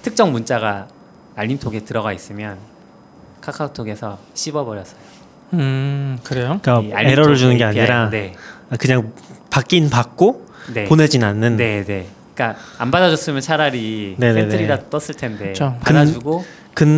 특정 0.02 0.32
문자가 0.32 0.88
알림톡에 1.36 1.84
들어가 1.84 2.12
있으면 2.12 2.58
카카오톡에서 3.40 4.18
씹어버렸어요. 4.34 4.98
음 5.52 6.18
그래요? 6.24 6.58
그러니까 6.60 7.00
에러를 7.02 7.36
주는 7.36 7.56
게. 7.56 7.62
아니라 7.62 8.10
네, 8.10 8.34
그냥 8.80 9.12
받긴 9.48 9.90
받고 9.90 10.44
네. 10.74 10.84
보내진 10.86 11.22
않는. 11.22 11.56
네, 11.56 11.84
네. 11.84 12.08
그러니까 12.34 12.60
안 12.78 12.90
받아줬으면 12.90 13.40
차라리 13.42 14.16
네네네. 14.18 14.40
센트리라도 14.40 14.90
떴을 14.90 15.14
텐데 15.16 15.48
그쵸. 15.52 15.76
받아주고 15.82 16.38
근 16.40 16.46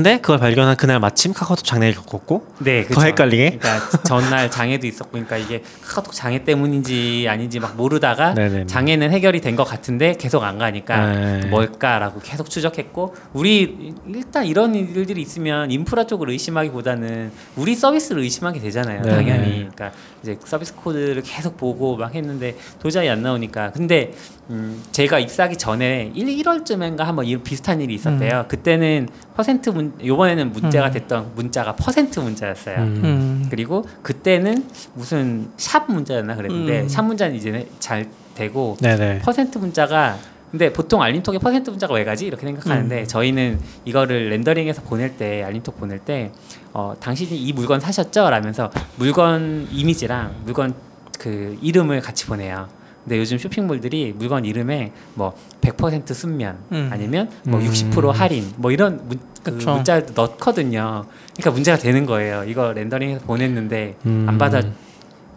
데 0.03 0.19
그걸 0.21 0.39
발견한 0.39 0.77
그날 0.77 1.01
마침 1.01 1.33
카카오톡 1.33 1.65
장애를 1.65 1.95
겪었고 1.97 2.47
네, 2.61 2.83
더 2.85 2.89
그쵸. 2.89 3.01
헷갈리게? 3.07 3.59
그러니까 3.59 3.89
전날 4.05 4.51
장애도 4.51 4.87
있었고, 4.87 5.11
그러니까 5.13 5.37
이게 5.37 5.63
카카오톡 5.83 6.13
장애 6.13 6.45
때문인지 6.45 7.27
아닌지 7.29 7.61
막 7.61 7.77
모르다가 7.77 8.35
네네네. 8.35 8.67
장애는 8.67 9.11
해결이 9.11 9.41
된 9.41 9.57
것 9.57 9.65
같은데 9.65 10.15
계속 10.19 10.43
안 10.45 10.59
가니까 10.59 11.07
네. 11.15 11.47
뭘까라고 11.47 12.21
계속 12.21 12.51
추적했고 12.51 13.15
우리 13.33 13.95
일단 14.07 14.45
이런 14.45 14.75
일들이 14.75 15.23
있으면 15.23 15.71
인프라 15.71 16.05
쪽을 16.05 16.29
의심하기보다는 16.31 17.33
우리 17.57 17.75
서비스를 17.75 18.23
의심하게 18.23 18.61
되잖아요. 18.61 19.01
네. 19.03 19.11
당연히. 19.11 19.51
그러니까 19.75 19.93
이제 20.23 20.37
서비스 20.45 20.75
코드를 20.75 21.23
계속 21.23 21.57
보고 21.57 21.97
막 21.97 22.15
했는데 22.15 22.57
도저히 22.81 23.09
안 23.09 23.23
나오니까. 23.23 23.73
근데 23.73 24.13
음, 24.51 24.81
제가 24.93 25.19
입사하기 25.19 25.57
전에 25.57 26.13
1, 26.15 26.27
1월쯤인가 26.27 26.99
한번 26.99 27.25
이런 27.25 27.43
비슷한 27.43 27.81
일이 27.81 27.95
있었대요. 27.95 28.45
그때는 28.49 29.09
퍼센트 29.37 29.66
문 29.71 29.93
요번에는 30.05 30.53
문제가 30.53 30.89
음. 30.89 30.93
됐던 30.93 31.33
문자가 31.35 31.75
퍼센트 31.77 32.21
문자였어요. 32.21 32.77
음. 32.79 33.01
음. 33.05 33.47
그리고 33.51 33.85
그때는 34.03 34.65
무슨 34.95 35.49
샵 35.57 35.91
문자였나 35.91 36.37
그랬는데 36.37 36.83
음. 36.83 36.89
샵 36.89 37.03
문자는 37.03 37.35
이제 37.37 37.69
잘 37.79 38.09
되고 38.35 38.77
네네. 38.81 39.21
퍼센트 39.21 39.59
문자가 39.59 40.17
근데 40.51 40.73
보통 40.73 41.03
알림톡에 41.03 41.39
퍼센트 41.39 41.71
문자가 41.71 41.95
왜 41.95 42.05
가지 42.05 42.27
이렇게 42.27 42.47
생각하는데 42.47 43.01
음. 43.01 43.07
저희는 43.07 43.59
이거를 43.85 44.31
렌더링해서 44.31 44.83
보낼 44.83 45.17
때 45.17 45.43
알림톡 45.43 45.79
보낼 45.79 45.99
때 45.99 46.33
어, 46.73 46.95
당신이 46.99 47.37
이 47.37 47.53
물건 47.53 47.81
사셨죠? 47.81 48.31
라면서 48.31 48.71
물건 48.97 49.69
이미지랑 49.73 50.35
물건 50.45 50.75
그 51.19 51.59
이름을 51.61 52.01
같이 52.01 52.27
보내요. 52.27 52.69
근데 53.05 53.19
요즘 53.19 53.39
쇼핑몰들이 53.39 54.15
물건 54.17 54.45
이름에 54.45 54.93
뭐 55.15 55.37
100% 55.61 56.13
순면 56.13 56.59
음. 56.73 56.89
아니면 56.93 57.31
뭐 57.45 57.61
음. 57.61 57.67
60% 57.69 58.13
할인 58.13 58.53
뭐 58.57 58.73
이런 58.73 59.01
문, 59.09 59.19
그. 59.53 59.71
문자를 59.71 60.07
넣거든요. 60.15 61.05
그러니까 61.35 61.51
문제가 61.51 61.77
되는 61.79 62.07
거예요. 62.07 62.45
이거 62.45 62.73
렌더링해서 62.73 63.25
보냈는데 63.27 63.97
음. 64.07 64.27
안 64.29 64.39
받아 64.39 64.61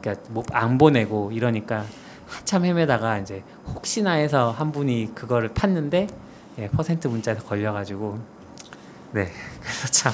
그러니까 0.02 0.24
뭐 0.30 0.44
안 0.52 0.78
보내고 0.78 1.32
이러니까 1.32 1.84
한참 2.28 2.64
헤매다가 2.66 3.18
이제 3.20 3.44
혹시나 3.74 4.12
해서 4.14 4.52
한 4.58 4.72
분이 4.72 5.12
그거를 5.16 5.50
팠는데 5.50 6.08
예, 6.60 6.68
퍼센트 6.70 7.08
문자에서 7.08 7.44
걸려가지고 7.44 8.20
네 9.14 9.32
그래서 9.62 10.14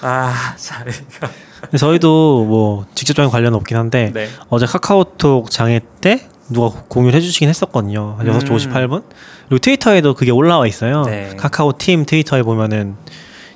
참아참 0.00 0.86
근데 1.60 1.76
저희도 1.76 2.44
뭐 2.46 2.86
직접적인 2.94 3.30
관련은 3.30 3.56
없긴 3.56 3.76
한데 3.76 4.10
네. 4.14 4.28
어제 4.48 4.64
카카오톡 4.66 5.50
장애 5.50 5.80
때 6.00 6.26
누가 6.50 6.82
공유를 6.88 7.14
해주시긴 7.16 7.48
했었거든요. 7.48 8.16
한 8.18 8.26
6시 8.26 8.50
음. 8.50 8.56
58분. 8.56 9.04
그리고 9.48 9.58
트위터에도 9.60 10.14
그게 10.14 10.30
올라와 10.30 10.66
있어요. 10.66 11.02
네. 11.02 11.34
카카오 11.36 11.78
팀 11.78 12.04
트위터에 12.04 12.42
보면은 12.42 12.96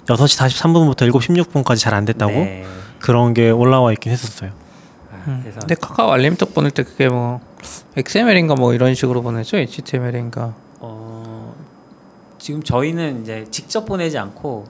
6시 0.06 0.38
43분부터 0.38 1.10
7시 1.10 1.44
16분까지 1.44 1.78
잘 1.78 1.94
안 1.94 2.04
됐다고 2.04 2.32
네. 2.32 2.64
그런 3.00 3.34
게 3.34 3.50
올라와 3.50 3.92
있긴 3.92 4.12
했었어요. 4.12 4.50
아, 5.12 5.16
음. 5.28 5.52
근데 5.58 5.74
카카오 5.74 6.10
알림톡 6.12 6.54
보낼 6.54 6.70
때 6.70 6.82
그게 6.82 7.08
뭐 7.08 7.40
XML인가 7.96 8.54
뭐 8.54 8.74
이런 8.74 8.94
식으로 8.94 9.22
보내죠? 9.22 9.56
HTML인가? 9.56 10.54
어, 10.80 11.54
지금 12.38 12.62
저희는 12.62 13.22
이제 13.22 13.46
직접 13.50 13.84
보내지 13.86 14.18
않고 14.18 14.66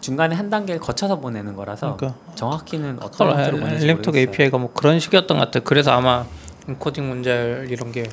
중간에 0.00 0.36
한 0.36 0.48
단계를 0.50 0.80
거쳐서 0.80 1.18
보내는 1.18 1.56
거라서 1.56 1.96
그러니까 1.96 2.18
정확히는 2.36 2.98
어떤 3.02 3.10
카카오 3.28 3.30
형태로 3.38 3.56
보내는지 3.58 3.84
알림톡. 3.84 4.16
API가 4.16 4.58
뭐 4.58 4.72
그런 4.72 5.00
식이었던 5.00 5.36
것 5.36 5.44
같아요. 5.46 5.64
그래서 5.64 5.90
아마 5.90 6.24
인코딩 6.68 7.08
문제 7.08 7.66
이런 7.68 7.92
게 7.92 8.08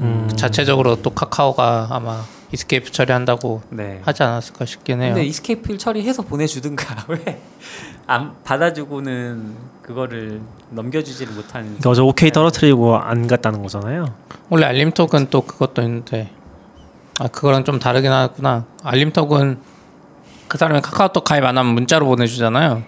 음. 0.00 0.28
자체적으로 0.36 1.00
또 1.02 1.10
카카오가 1.10 1.88
아마 1.90 2.22
escape 2.52 2.92
처리한다고 2.92 3.62
네. 3.70 4.00
하지 4.04 4.22
않았을까 4.22 4.66
싶긴 4.66 5.00
해요. 5.00 5.14
근데 5.14 5.26
escape를 5.26 5.78
처리해서 5.78 6.22
보내주든가 6.22 7.06
왜 7.08 7.40
안 8.06 8.34
받아주고는 8.44 9.54
그거를 9.82 10.40
넘겨주지를 10.70 11.34
못하는 11.34 11.66
그러니까 11.66 11.90
어제 11.90 12.02
OK 12.02 12.30
떨어뜨리고 12.30 12.96
안 12.96 13.26
갔다는 13.26 13.62
거잖아요. 13.62 14.14
원래 14.48 14.66
알림톡은 14.66 15.28
또 15.30 15.42
그것도 15.42 15.82
있는데 15.82 16.30
아 17.18 17.26
그거랑 17.26 17.64
좀 17.64 17.78
다르긴 17.80 18.12
하구나. 18.12 18.64
알림톡은 18.84 19.58
그 20.46 20.58
사람이 20.58 20.80
카카오톡 20.82 21.24
가입 21.24 21.44
안 21.44 21.58
하면 21.58 21.74
문자로 21.74 22.06
보내주잖아요. 22.06 22.84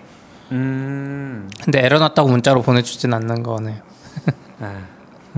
음, 0.53 1.51
근데 1.65 1.85
에러 1.85 1.99
났다고 1.99 2.29
문자로 2.29 2.63
보내주진 2.63 3.13
않는 3.13 3.43
거네요. 3.43 3.81
아, 4.61 4.83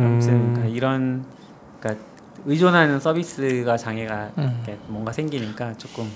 아무튼 0.05 0.29
음. 0.35 0.53
그러니까 0.55 0.77
이런 0.77 1.25
그러니까 1.81 2.05
의존하는 2.47 3.01
서비스가 3.01 3.77
장애가 3.77 4.31
음. 4.39 4.65
뭔가 4.89 5.13
생기니까 5.13 5.75
조금 5.77 6.11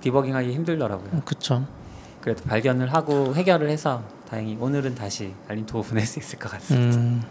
디버깅하기 0.00 0.52
힘들더라고요. 0.52 1.08
음, 1.12 1.22
그쵸. 1.24 1.64
그래도 2.20 2.42
발견을 2.44 2.92
하고 2.92 3.34
해결을 3.34 3.68
해서 3.68 4.02
다행히 4.28 4.56
오늘은 4.60 4.94
다시 4.94 5.32
알림톡 5.48 5.86
보낼 5.88 6.06
수 6.06 6.18
있을 6.18 6.38
것 6.38 6.50
같습니다. 6.52 6.98
음, 6.98 7.22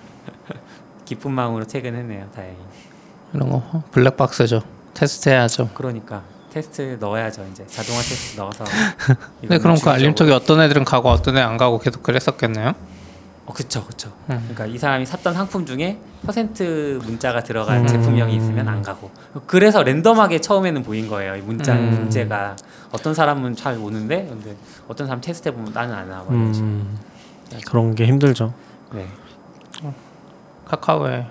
기쁜 1.05 1.31
마음으로 1.31 1.65
퇴근했네요. 1.65 2.29
다행히. 2.35 2.57
이런 3.33 3.49
거 3.49 3.83
블랙박스죠. 3.91 4.61
테스트해야죠. 4.93 5.69
그러니까 5.73 6.21
테스트 6.51 6.97
넣어야죠. 6.99 7.45
이제 7.51 7.65
자동화 7.65 7.99
테스트 8.01 8.39
넣어서. 8.39 8.63
근데 9.41 9.57
그럼 9.57 9.75
그 9.83 9.89
알림톡이 9.89 10.31
어떤 10.31 10.61
애들은 10.61 10.85
가고 10.85 11.09
어떤 11.09 11.37
애 11.37 11.41
안 11.41 11.57
가고 11.57 11.79
계속 11.79 12.03
그랬었겠네요. 12.03 12.73
어, 13.45 13.53
그쵸, 13.53 13.85
그쵸. 13.85 14.09
음. 14.29 14.39
그러니까 14.53 14.65
이 14.65 14.77
사람이 14.77 15.05
샀던 15.05 15.33
상품 15.33 15.65
중에 15.65 15.99
퍼센트 16.25 16.99
문자가 17.03 17.43
들어간 17.43 17.81
음. 17.81 17.87
제품명이 17.87 18.35
있으면 18.37 18.67
안 18.69 18.81
가고. 18.81 19.11
그래서 19.47 19.83
랜덤하게 19.83 20.39
처음에는 20.39 20.83
보인 20.83 21.09
거예요. 21.09 21.35
이 21.35 21.41
문자 21.41 21.73
음. 21.73 21.91
문제가 21.91 22.55
어떤 22.91 23.13
사람은 23.13 23.55
잘 23.55 23.77
오는데, 23.77 24.27
근데 24.27 24.55
어떤 24.87 25.07
사람 25.07 25.19
테스트 25.19 25.49
해 25.49 25.53
보면 25.53 25.73
나는 25.73 25.93
안 25.93 26.09
나와. 26.09 26.25
음. 26.29 26.53
음, 26.55 26.99
그런 27.65 27.95
게 27.95 28.05
힘들죠. 28.05 28.53
네. 28.93 29.07
카카오에 30.65 31.27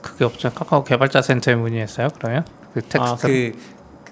그게 0.00 0.24
없죠. 0.24 0.50
카카오 0.50 0.84
개발자 0.84 1.20
센터에 1.20 1.54
문의했어요. 1.54 2.08
그러면 2.18 2.44
그 2.72 2.80
텍스트 2.80 2.98
아, 2.98 3.16
그 3.16 3.52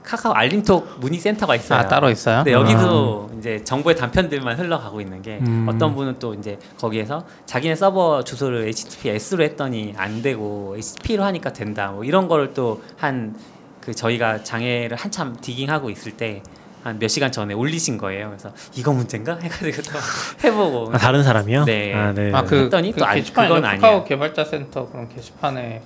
카카오 0.02 0.32
알림톡 0.32 0.98
문의 1.00 1.18
센터가 1.18 1.54
있어요. 1.56 1.78
아 1.80 1.88
따로 1.88 2.10
있어요. 2.10 2.38
근데 2.38 2.52
여기도 2.52 3.30
이제 3.38 3.62
정보의 3.64 3.96
단편들만 3.96 4.58
흘러가고 4.58 5.00
있는 5.00 5.22
게 5.22 5.38
음. 5.46 5.66
어떤 5.68 5.94
분은 5.94 6.18
또 6.18 6.34
이제 6.34 6.58
거기에서 6.78 7.24
자기네 7.46 7.74
서버 7.76 8.22
주소를 8.24 8.66
HTTPS로 8.68 9.42
했더니 9.44 9.94
안 9.96 10.22
되고 10.22 10.74
HTTP로 10.76 11.22
하니까 11.24 11.52
된다. 11.52 11.90
뭐 11.92 12.04
이런 12.04 12.28
거를 12.28 12.52
또 12.54 12.80
한 13.00 13.34
그 13.82 13.92
저희가 13.92 14.44
장애를 14.44 14.96
한참 14.96 15.36
디깅하고 15.40 15.90
있을 15.90 16.12
때 16.12 16.40
한몇 16.84 17.10
시간 17.10 17.32
전에 17.32 17.52
올리신 17.52 17.98
거예요. 17.98 18.28
그래서 18.28 18.52
이거 18.76 18.92
문제인가 18.92 19.36
해가지고 19.42 19.82
또 19.82 19.98
해보고 20.46 20.92
아, 20.94 20.98
다른 20.98 21.24
사람이요? 21.24 21.64
네. 21.64 21.92
아, 21.92 22.12
네. 22.12 22.30
아, 22.32 22.44
그, 22.44 22.62
했더니 22.64 22.92
그 22.92 22.98
또 22.98 23.04
안- 23.04 23.16
게시판이죠. 23.16 23.54
그건 23.56 23.68
아니야. 23.68 23.80
카카오 23.80 24.04
개발자 24.04 24.44
센터 24.44 24.88
그런 24.88 25.08
게시판에 25.08 25.82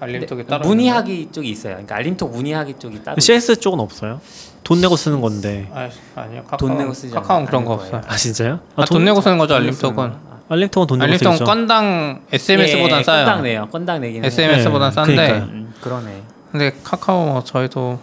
알림톡이 0.00 0.42
근데 0.42 0.44
따로 0.50 0.66
문의하기 0.68 1.28
쪽이 1.32 1.48
있어요. 1.50 1.72
그러니까 1.74 1.96
알림톡 1.96 2.30
문의하기 2.30 2.74
쪽이 2.78 3.02
따로 3.04 3.20
CS 3.20 3.60
쪽은 3.60 3.80
없어요. 3.80 4.20
돈 4.62 4.80
내고 4.80 4.96
쓰는 4.96 5.20
건데. 5.20 5.68
아, 5.74 5.88
아니요. 6.16 6.42
카카오, 6.44 6.56
돈 6.56 6.78
내고 6.78 6.92
쓰지 6.94 7.14
카카오는 7.14 7.46
그런 7.46 7.64
거 7.64 7.76
거예요. 7.76 7.96
없어요. 7.96 8.12
아 8.12 8.16
진짜요? 8.16 8.60
아, 8.76 8.84
돈 8.86 9.04
내고 9.04 9.20
쓰는 9.20 9.38
거죠 9.38 9.54
돈 9.54 9.64
내고 9.64 9.74
쓰는 9.76 9.90
알림톡은. 9.90 10.10
거. 10.10 10.34
아, 10.34 10.54
알림톡은 10.54 10.86
돈 10.86 10.98
내고 10.98 11.04
알림톡은 11.08 11.32
쓰죠. 11.36 11.44
건당 11.44 12.22
SMS보단 12.32 12.98
예, 12.98 13.02
싸요. 13.02 13.24
건당 13.26 13.42
내요. 13.42 13.68
건당 13.70 14.04
해요. 14.04 14.20
SMS보단 14.24 14.90
네, 14.90 14.94
싼데. 14.94 15.30
음, 15.32 15.74
그러네. 15.80 16.22
근데 16.50 16.72
카카오 16.84 17.26
뭐 17.26 17.44
저희도 17.44 17.98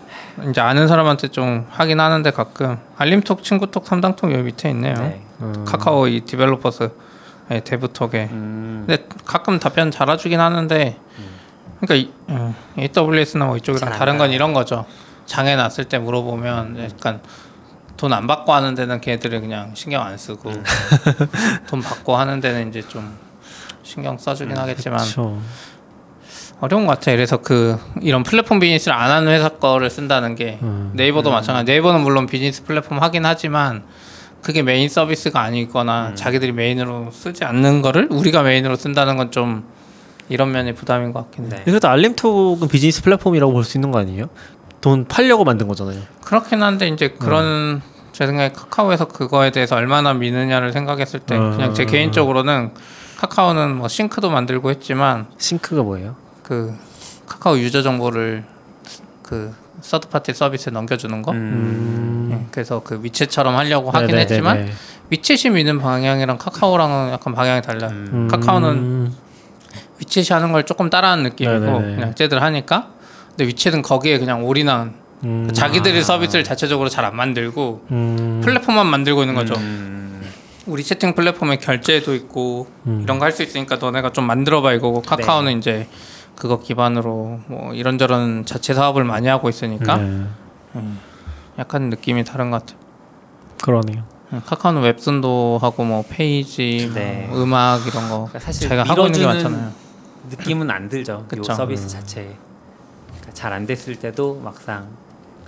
이제 0.49 0.59
아는 0.59 0.87
사람한테 0.87 1.29
좀 1.29 1.65
하긴 1.69 1.99
하는데 1.99 2.29
가끔 2.31 2.77
알림톡, 2.97 3.43
친구톡, 3.43 3.87
상담톡 3.87 4.31
여기 4.33 4.43
밑에 4.43 4.69
있네요. 4.71 4.93
네. 4.95 5.21
음. 5.41 5.63
카카오 5.65 6.07
이 6.07 6.21
Developers 6.21 6.89
예, 7.51 7.59
데브톡에 7.61 8.29
음, 8.31 8.83
근데 8.87 9.05
가끔 9.25 9.57
답변 9.59 9.89
잘해주긴 9.91 10.39
하는데 10.39 10.97
그러니까 11.81 11.95
이, 11.95 12.13
음, 12.29 12.55
AWS나 12.77 13.45
뭐 13.45 13.57
이쪽이랑 13.57 13.89
다른 13.91 14.17
건 14.17 14.27
가요. 14.27 14.35
이런 14.35 14.53
거죠 14.53 14.85
장애 15.25 15.55
났을 15.55 15.85
때 15.85 15.97
물어보면 15.99 16.83
약간 16.83 17.21
돈 17.97 18.13
안 18.13 18.25
받고 18.25 18.51
하는 18.53 18.73
데는 18.73 18.99
걔들이 19.01 19.39
그냥 19.39 19.71
신경 19.75 20.03
안 20.03 20.17
쓰고 20.17 20.49
음. 20.49 20.63
돈 21.67 21.81
받고 21.81 22.15
하는 22.15 22.39
데는 22.39 22.69
이제 22.69 22.81
좀 22.87 23.15
신경 23.83 24.17
써주긴 24.17 24.57
하겠지만 24.57 24.97
그렇죠. 24.99 25.39
어려운 26.61 26.85
것 26.85 26.93
같아요. 26.93 27.15
그래서 27.15 27.37
그 27.37 27.77
이런 28.01 28.23
플랫폼 28.23 28.59
비즈니스를 28.59 28.95
안 28.95 29.09
하는 29.11 29.31
회사 29.31 29.49
거를 29.49 29.89
쓴다는 29.89 30.35
게 30.35 30.59
음. 30.61 30.91
네이버도 30.93 31.31
마찬가지. 31.31 31.71
네이버는 31.71 32.01
물론 32.01 32.25
비즈니스 32.27 32.63
플랫폼 32.63 33.01
하긴 33.01 33.25
하지만 33.25 33.83
그게 34.41 34.61
메인 34.63 34.89
서비스가 34.89 35.39
아니거나 35.41 36.09
음. 36.09 36.15
자기들이 36.15 36.51
메인으로 36.53 37.09
쓰지 37.11 37.43
않는 37.45 37.81
거를 37.83 38.07
우리가 38.11 38.41
메인으로 38.43 38.75
쓴다는 38.75 39.17
건 39.17 39.43
좀 39.43 39.63
이런 40.29 40.51
면이 40.51 40.73
부담인 40.73 41.11
것 41.13 41.21
같긴 41.23 41.45
해. 41.45 41.49
네. 41.49 41.61
그래도 41.65 41.87
알림톡은 41.89 42.67
비즈니스 42.67 43.01
플랫폼이라고 43.03 43.51
볼 43.51 43.63
수 43.63 43.77
있는 43.77 43.91
거 43.91 43.99
아니에요? 43.99 44.27
돈 44.81 45.05
팔려고 45.05 45.43
만든 45.43 45.67
거잖아요. 45.67 45.99
그렇긴 46.23 46.63
한데 46.63 46.87
이제 46.87 47.09
그런 47.19 47.81
제 48.13 48.25
생각에 48.25 48.51
카카오에서 48.51 49.07
그거에 49.07 49.51
대해서 49.51 49.75
얼마나 49.75 50.13
미느냐를 50.13 50.71
생각했을 50.73 51.19
때 51.21 51.37
음. 51.37 51.51
그냥 51.51 51.73
제 51.73 51.85
개인적으로는 51.85 52.71
카카오는 53.17 53.75
뭐 53.75 53.87
Sync도 53.87 54.29
만들고 54.31 54.69
했지만 54.71 55.27
Sync가 55.37 55.83
뭐예요? 55.83 56.15
그 56.43 56.73
카카오 57.27 57.57
user 57.57 57.81
정보를 57.83 58.43
그 59.21 59.53
third 59.81 60.09
party 60.09 60.33
서비스에 60.33 60.71
넘겨주는 60.73 61.21
거. 61.21 61.31
음, 61.31 62.29
예, 62.31 62.47
그래서 62.51 62.81
그 62.83 63.01
WeChat처럼 63.01 63.53
하려고 63.55 63.89
하긴 63.91 64.07
네네네네. 64.07 64.21
했지만 64.21 64.69
WeChat이 65.11 65.51
미는 65.51 65.79
방향이랑 65.79 66.37
카카오랑은 66.37 67.11
약간 67.13 67.33
방향이 67.33 67.61
달라요. 67.61 67.91
음. 67.91 68.09
음. 68.13 68.27
카카오는 68.27 69.11
WeChat이 70.01 70.33
하는 70.33 70.51
걸 70.51 70.63
조금 70.65 70.89
따라하는 70.89 71.23
느낌이고 71.23 71.59
네네네. 71.59 71.95
그냥 71.95 72.15
쟤들 72.15 72.41
하니까 72.41 72.89
근데 73.29 73.45
위챗은 73.47 73.83
거기에 73.83 74.19
그냥 74.19 74.43
올인한 74.45 74.95
음. 75.23 75.49
자기들이 75.53 76.03
서비스를 76.03 76.43
자체적으로 76.43 76.89
잘 76.89 77.05
안 77.05 77.15
만들고 77.15 77.85
음. 77.91 78.41
플랫폼만 78.43 78.87
만들고 78.87 79.21
있는 79.21 79.35
거죠. 79.35 79.53
음, 79.55 80.21
우리 80.65 80.83
채팅 80.83 81.13
플랫폼에 81.13 81.57
결제도 81.57 82.13
있고 82.15 82.67
음. 82.87 83.01
이런 83.03 83.19
거 83.19 83.25
할 83.25 83.31
수 83.31 83.43
있으니까 83.43 83.75
너네가 83.77 84.11
좀 84.13 84.25
만들어봐 84.25 84.73
이거고 84.73 85.01
카카오는 85.01 85.57
이제 85.57 85.87
그거 86.35 86.59
기반으로 86.59 87.39
뭐 87.47 87.73
이런저런 87.73 88.45
자체 88.45 88.73
사업을 88.73 89.03
많이 89.03 89.27
하고 89.27 89.49
있으니까 89.49 89.97
네. 89.97 90.23
약간 91.59 91.89
느낌이 91.89 92.23
다른 92.23 92.49
것 92.49 92.61
같아요. 92.65 92.79
그러네요. 93.61 94.03
음, 94.33 94.41
카카오는 94.45 94.81
웹툰도 94.81 95.59
하고 95.61 95.83
뭐 95.83 96.03
페이지, 96.09 96.87
뭐 96.91 96.95
네. 96.95 97.29
음악 97.33 97.85
이런 97.85 98.09
거 98.09 98.27
그러니까 98.29 98.39
사실 98.39 98.69
제가 98.69 98.83
하고 98.83 99.05
있는 99.05 99.19
게 99.19 99.25
많잖아요. 99.25 99.71
느낌은 100.29 100.69
안 100.69 100.89
들죠. 100.89 101.25
이 101.27 101.29
그쵸. 101.35 101.53
서비스 101.53 101.83
음. 101.83 101.87
자체에 101.89 102.25
그러니까 103.07 103.33
잘안 103.33 103.65
됐을 103.65 103.95
때도 103.95 104.39
막상 104.43 104.87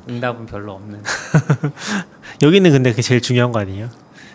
응답은 0.10 0.46
별로 0.46 0.74
없는. 0.74 1.02
여기는 2.42 2.72
근데 2.72 2.90
그게 2.92 3.02
제일 3.02 3.22
중요한 3.22 3.52
거 3.52 3.60
아니에요? 3.60 3.90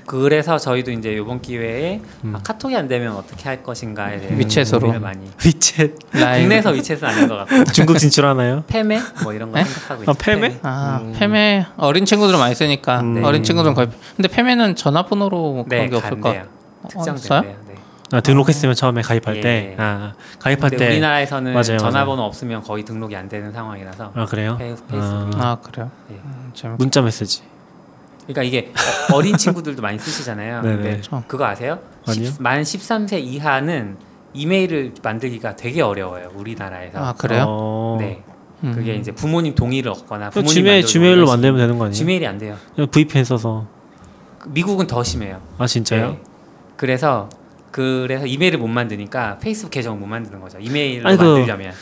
그래서 0.07 0.57
저희도 0.57 0.91
이제 0.93 1.13
이번 1.13 1.43
기회에 1.43 2.01
음. 2.25 2.35
아, 2.35 2.41
카톡이 2.43 2.75
안 2.75 2.89
되면 2.89 3.15
어떻게 3.15 3.45
할 3.45 3.63
것인가에 3.63 4.19
대해 4.21 4.39
위챗으로. 4.39 4.99
많이. 4.99 5.27
위챗. 5.37 5.93
국내에서 6.11 6.73
위챗은 6.73 7.05
아닌 7.05 7.29
것 7.29 7.37
같고 7.37 7.65
중국 7.73 7.99
진출하나요? 7.99 8.65
페메 8.69 9.01
뭐 9.23 9.35
이런 9.35 9.53
거 9.53 9.59
네? 9.59 9.65
생각하고 9.65 10.01
아, 10.01 10.03
있어요. 10.05 10.15
페메? 10.19 10.61
아 10.63 11.01
음. 11.03 11.13
페메 11.19 11.67
어린 11.77 12.07
친구들 12.07 12.39
많이 12.39 12.55
쓰니까 12.55 13.01
음. 13.01 13.23
어린 13.23 13.43
친구들은 13.43 13.75
거의 13.75 13.89
근데 14.17 14.29
페메는 14.29 14.77
전화번호로 14.77 15.37
뭐 15.53 15.65
그런 15.67 15.83
네, 15.85 15.91
게 15.91 15.97
없을 15.97 16.21
것. 16.23 16.29
같아요. 16.31 16.47
특정된대요. 16.89 17.55
네. 17.67 17.68
아, 18.11 18.21
등록했으면 18.21 18.75
처음에 18.75 19.03
가입할 19.03 19.37
예. 19.37 19.41
때. 19.41 19.75
아, 19.79 20.15
가입할 20.39 20.71
근데 20.71 20.77
때. 20.87 20.91
우리나라에서는 20.93 21.53
맞아요, 21.53 21.77
전화번호 21.79 22.23
없으면 22.23 22.63
거의 22.63 22.85
등록이 22.85 23.15
안 23.15 23.29
되는 23.29 23.53
상황이라서 23.53 24.13
아 24.15 24.25
그래요? 24.25 24.57
페이- 24.59 24.73
아, 24.73 24.77
페이스북이. 24.89 25.37
아 25.39 25.59
그래요? 25.63 25.91
예. 26.11 26.15
음, 26.15 26.51
재밌... 26.55 26.77
문자 26.79 27.03
메시지. 27.03 27.43
그러니까 28.27 28.43
이게 28.45 28.73
어- 29.13 29.17
어린 29.17 29.37
친구들도 29.37 29.83
많이 29.83 29.99
쓰시잖아요. 29.99 30.63
네네. 30.63 30.77
근데. 30.77 31.01
그거 31.27 31.45
아세요? 31.47 31.79
아니요. 32.07 32.25
10, 32.31 32.43
만 32.43 32.63
13세 32.63 33.21
이하는 33.23 33.97
이메일을 34.33 34.95
만들기가 35.03 35.57
되게 35.57 35.83
어려워요. 35.83 36.31
우리나라에서. 36.35 36.99
아 36.99 37.13
그래요? 37.13 37.45
어. 37.47 37.97
네. 38.01 38.23
음. 38.65 38.73
그게 38.75 38.95
이제 38.97 39.13
부모님 39.13 39.55
동의를 39.55 39.91
얻거나 39.93 40.31
그 40.31 40.41
부모님 40.41 40.55
지메일 40.55 40.85
지메일로 40.85 41.27
만들면. 41.27 41.59
되는 41.59 41.79
거 41.79 41.85
아니에요? 41.85 41.95
지메일이 41.95 42.27
안 42.27 42.39
돼요. 42.39 42.57
그냥 42.75 42.91
VPN 42.91 43.25
써서. 43.25 43.67
미국은 44.47 44.87
더 44.87 45.05
심해요. 45.05 45.41
아 45.59 45.67
진짜요? 45.67 46.11
네. 46.13 46.21
그래서 46.77 47.29
그래서 47.71 48.27
이메일을 48.27 48.59
못 48.59 48.67
만드니까 48.69 49.39
페이스북 49.39 49.71
계정을 49.71 49.99
못 49.99 50.07
만드는 50.07 50.41
거죠. 50.41 50.59
이메일로 50.61 51.09
아니, 51.09 51.17
그- 51.19 51.23
만들려면 51.25 51.73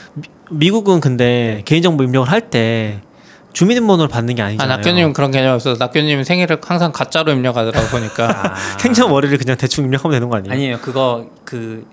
미 0.51 0.70
국은 0.70 1.01
근데 1.01 1.62
개인정보 1.64 2.05
입력을 2.05 2.30
할 2.30 2.51
때 2.51 3.01
주민번호를 3.53 4.09
받는 4.09 4.34
게아 4.34 4.47
아니잖아요. 4.47 4.76
낙교님은 4.76 5.12
그런 5.14 5.30
개념 5.30 5.55
없어서 5.55 5.82
낙교님 5.82 6.24
생일을 6.24 6.59
항상 6.62 6.93
가짜로 6.93 7.32
입력하더라고 7.32 7.87
보니까 7.89 8.28
아, 8.53 8.55
생년 8.78 9.11
월일을 9.11 9.39
그냥 9.39 9.57
대충 9.57 9.84
입력하면 9.84 10.12
되는 10.14 10.28
거 10.28 10.37
아니에요? 10.37 10.53
아니에요. 10.53 10.78
그거 10.80 11.26
그 11.45 11.87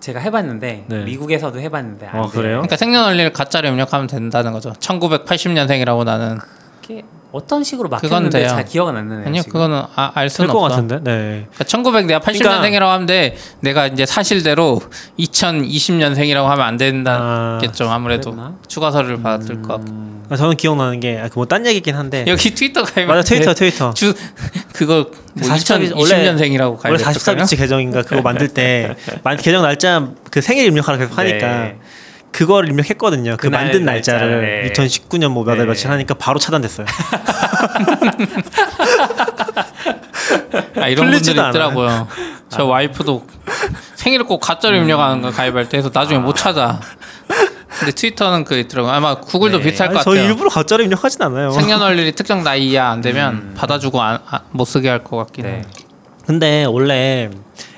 제가 0.00 0.18
해봤는데 0.18 0.84
네. 0.88 1.04
미국에서도 1.04 1.60
해봤는데 1.60 2.06
안 2.06 2.20
어, 2.20 2.22
돼요. 2.22 2.30
그래요? 2.32 2.52
그러니까 2.56 2.76
생년월일 2.78 3.34
가짜로 3.34 3.68
입력하면 3.68 4.06
된다는 4.06 4.52
거죠 4.52 4.72
1980년생이라고 4.78 6.04
나는 6.04 6.38
그게 6.80 7.02
어떤 7.32 7.62
식으로 7.62 7.88
그건 7.88 8.10
막혔는데. 8.24 8.48
잘 8.48 8.64
기억은 8.64 8.96
안 8.96 9.08
나네요. 9.08 9.26
아니요 9.26 9.42
지금. 9.42 9.52
그거는 9.52 9.82
아, 9.94 10.10
알 10.14 10.28
수는 10.28 10.48
될것 10.48 10.62
없어 10.64 10.74
같은데. 10.82 10.96
네. 11.02 11.28
그러니까 11.50 11.64
1900 11.64 12.06
내가 12.06 12.20
80년생이라고 12.20 12.86
하는데 12.88 13.36
내가 13.60 13.86
이제 13.86 14.04
사실대로 14.04 14.80
2020년생이라고 15.18 16.44
하면 16.44 16.66
안 16.66 16.76
된다겠죠 16.76 17.88
아 17.88 17.98
무래도 17.98 18.30
그랬구나. 18.32 18.54
추가서를 18.68 19.22
받을 19.22 19.62
것 19.62 19.68
같고 19.76 19.90
음, 19.92 20.24
아, 20.28 20.36
저는 20.36 20.56
기억나는 20.56 21.00
게 21.00 21.20
뭐 21.34 21.44
딴 21.46 21.66
얘기긴 21.66 21.94
한데. 21.94 22.24
여기 22.26 22.54
트위터 22.54 22.82
가입 22.84 23.06
맞아 23.06 23.22
트위터 23.22 23.54
트위터. 23.54 23.94
주 23.94 24.12
그거 24.72 25.06
뭐44 25.38 25.92
원래- 25.96 26.32
2020년생이라고 26.32 26.78
원래 26.84 26.96
가입했을까요? 27.02 27.44
44비치 27.44 27.56
계정인가 27.56 28.02
그거 28.02 28.22
만들 28.22 28.48
때 28.48 28.96
만- 29.22 29.36
계정 29.36 29.62
날짜 29.62 30.08
그 30.30 30.40
생일 30.40 30.66
입력하라 30.66 30.98
계속 30.98 31.16
하니까 31.18 31.46
네. 31.46 31.78
그거를 32.32 32.68
입력했거든요. 32.70 33.36
그 33.38 33.48
만든 33.48 33.84
날짜를, 33.84 34.62
네. 34.64 34.72
2019년 34.72 35.28
뭐몇월 35.30 35.58
네. 35.58 35.64
며칠 35.64 35.90
하니까 35.90 36.14
바로 36.14 36.38
차단됐어요. 36.38 36.86
아, 40.76 40.88
이런 40.88 41.10
분들이 41.10 41.32
있더라고요. 41.32 42.08
저 42.48 42.64
와이프도 42.64 43.26
생일을 43.96 44.26
꼭 44.26 44.38
가짜로 44.40 44.76
입력하는 44.76 45.22
거 45.22 45.30
가입할 45.30 45.68
때 45.68 45.78
해서 45.78 45.90
나중에 45.92 46.18
못 46.18 46.34
찾아. 46.36 46.80
근데 47.78 47.92
트위터는 47.92 48.44
그 48.44 48.56
있더라고요. 48.58 48.92
아마 48.92 49.14
구글도 49.16 49.58
네. 49.58 49.64
비슷할 49.64 49.88
아니, 49.88 49.98
것저 49.98 50.10
같아요. 50.10 50.24
일부러 50.28 50.50
가짜로 50.50 50.82
입력하진 50.82 51.22
않아요. 51.22 51.50
생년월일이 51.52 52.12
특정 52.12 52.42
나이 52.42 52.68
이하 52.70 52.90
안 52.90 53.00
되면 53.00 53.34
음. 53.34 53.54
받아주고 53.56 54.00
안, 54.02 54.18
아, 54.28 54.40
못 54.50 54.64
쓰게 54.64 54.88
할 54.88 55.02
것 55.04 55.16
같긴 55.16 55.44
네. 55.44 55.50
해. 55.50 55.62
근데 56.26 56.64
원래 56.64 57.30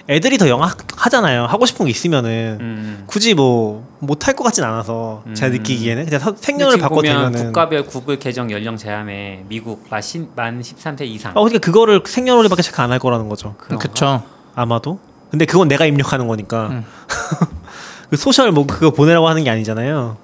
애들이 0.08 0.36
더 0.38 0.48
영악하잖아요. 0.48 1.44
하고 1.46 1.64
싶은 1.66 1.86
게 1.86 1.90
있으면은 1.90 2.58
음. 2.60 3.04
굳이 3.06 3.34
뭐 3.34 3.86
못할 4.00 4.34
것 4.34 4.42
같진 4.44 4.64
않아서 4.64 5.22
제가 5.34 5.48
음. 5.48 5.52
느끼기에는 5.52 6.06
그냥 6.06 6.36
생년을 6.36 6.78
바꿔도 6.78 7.02
되면은 7.02 7.44
국가별 7.46 7.86
구글 7.86 8.18
계정 8.18 8.50
연령 8.50 8.76
제한에 8.76 9.44
미국 9.48 9.86
만, 9.90 10.02
신- 10.02 10.28
만 10.34 10.60
13세 10.60 11.02
이상 11.02 11.30
아 11.32 11.34
그러니까 11.34 11.58
그거를 11.60 12.02
생년월일밖에 12.04 12.62
체크 12.62 12.80
안 12.82 12.90
할 12.90 12.98
거라는 12.98 13.28
거죠. 13.28 13.54
그쵸. 13.56 14.22
아마도. 14.54 14.98
근데 15.30 15.46
그건 15.46 15.68
내가 15.68 15.86
입력하는 15.86 16.26
거니까. 16.26 16.68
음. 16.68 16.84
그 18.10 18.16
소셜 18.18 18.52
뭐 18.52 18.66
그거 18.66 18.90
보내라고 18.90 19.26
하는 19.28 19.44
게 19.44 19.50
아니잖아요. 19.50 20.18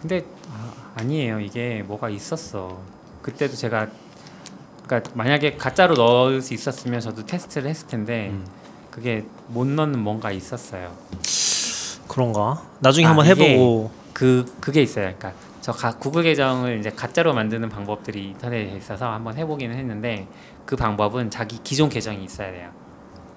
근데 0.00 0.24
아, 0.50 0.72
아니에요 1.00 1.40
이게 1.40 1.82
뭐가 1.86 2.08
있었어 2.08 2.78
그때도 3.20 3.54
제가 3.56 3.88
그러니까 4.90 5.12
만약에 5.14 5.56
가짜로 5.56 5.94
넣을 5.94 6.42
수 6.42 6.52
있었으면 6.52 6.98
저도 6.98 7.24
테스트를 7.24 7.70
했을 7.70 7.86
텐데 7.86 8.30
음. 8.30 8.44
그게 8.90 9.24
못 9.46 9.64
넣는 9.64 10.00
뭔가 10.00 10.32
있었어요 10.32 10.92
그런가? 12.08 12.60
나중에 12.80 13.06
아, 13.06 13.10
한번 13.10 13.26
해보고. 13.26 13.92
그 14.12 14.44
그게 14.58 14.82
있어요 14.82 15.14
그러니까 15.16 15.32
저 15.60 15.70
가, 15.70 15.92
구글 15.96 16.24
계정을 16.24 16.80
이제 16.80 16.90
가짜로 16.90 17.32
만드는 17.32 17.68
방법들이 17.68 18.30
인터넷에 18.30 18.76
있어서 18.76 19.12
한번 19.12 19.36
해보기는 19.36 19.76
했는데 19.76 20.26
그 20.66 20.74
방법은 20.74 21.30
자기 21.30 21.60
기존 21.62 21.88
계정이 21.88 22.24
있어야 22.24 22.50
돼요 22.50 22.70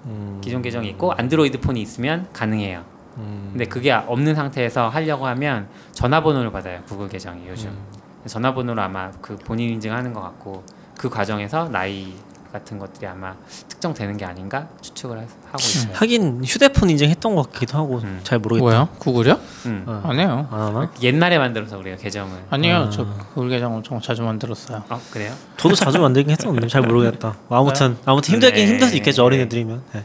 음, 0.06 0.40
기존 0.42 0.60
계정이 0.60 0.88
있고 0.90 1.12
안드로이드 1.12 1.60
폰이 1.60 1.80
있으면 1.80 2.28
가능해요 2.32 2.84
음, 3.18 3.50
근데 3.52 3.66
그게 3.66 3.92
없는 3.92 4.34
상태에서 4.34 4.88
하려고 4.88 5.26
하면 5.28 5.68
전화번호를 5.92 6.50
받아요 6.50 6.82
구글 6.88 7.08
계정이 7.08 7.46
요즘 7.48 7.70
음. 7.70 8.26
전화번호로 8.26 8.82
아마 8.82 9.12
그 9.20 9.36
본인 9.36 9.70
인증하는 9.70 10.12
것 10.12 10.20
같고 10.20 10.64
그 10.96 11.08
과정에서 11.08 11.68
나이 11.68 12.12
같은 12.52 12.78
것들이 12.78 13.04
아마 13.08 13.34
특정되는 13.68 14.16
게 14.16 14.24
아닌가 14.24 14.68
추측을 14.80 15.18
하- 15.18 15.22
하고 15.22 15.58
있어요. 15.58 15.92
하긴 15.94 16.44
휴대폰 16.44 16.88
인증했던 16.88 17.34
것 17.34 17.50
같기도 17.50 17.76
하고 17.78 17.98
음. 18.04 18.20
잘 18.22 18.38
모르겠다. 18.38 18.62
뭐요? 18.64 18.88
구글이요? 19.00 19.40
음. 19.66 19.84
어. 19.88 20.02
아니에요. 20.04 20.48
안 20.52 20.60
하나? 20.60 20.90
옛날에 21.02 21.36
만들어서 21.38 21.78
그래요 21.78 21.96
계정을. 21.98 22.30
아니에요. 22.50 22.76
아. 22.76 22.90
저 22.90 23.06
구글 23.34 23.48
계정 23.50 23.74
엄청 23.74 24.00
자주 24.00 24.22
만들었어요. 24.22 24.84
어 24.88 25.00
그래요? 25.10 25.32
저도 25.56 25.74
자주 25.74 25.98
만들긴 25.98 26.30
했었는데 26.30 26.68
잘 26.68 26.82
모르겠다. 26.82 27.34
뭐 27.48 27.58
아무튼 27.58 27.96
아무튼 28.04 28.34
힘들긴 28.34 28.64
네. 28.66 28.70
힘들 28.70 28.86
수 28.88 28.96
있겠죠 28.96 29.24
어린애들이면. 29.24 29.82
네. 29.92 30.04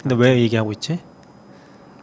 근데 0.00 0.14
왜 0.16 0.38
얘기하고 0.40 0.72
있지? 0.72 0.98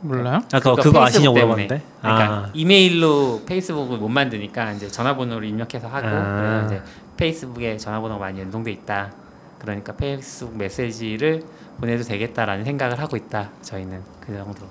몰라요? 0.01 0.37
아까 0.47 0.59
그거, 0.59 0.75
그러니까 0.75 1.05
아시냐고 1.05 1.33
페이스북 1.35 1.55
때문에. 1.55 1.65
물어봤는데. 1.67 1.81
그러니까 2.01 2.33
아, 2.33 2.49
이메일로 2.53 3.41
페이스북을 3.45 3.97
못 3.97 4.07
만드니까 4.07 4.71
이제 4.73 4.87
전화번호를 4.87 5.47
입력해서 5.47 5.87
하고 5.87 6.07
아. 6.07 6.35
그래서 6.37 6.65
이제 6.65 6.83
페이스북에 7.21 7.77
전화번호가 7.77 8.19
많이 8.19 8.39
연동돼 8.39 8.71
있다. 8.71 9.13
그러니까 9.59 9.95
페이스북 9.95 10.57
메시지를 10.57 11.43
보내도 11.79 12.03
되겠다라는 12.03 12.65
생각을 12.65 12.99
하고 12.99 13.15
있다. 13.15 13.51
저희는 13.61 14.01
그 14.19 14.35
정도. 14.35 14.65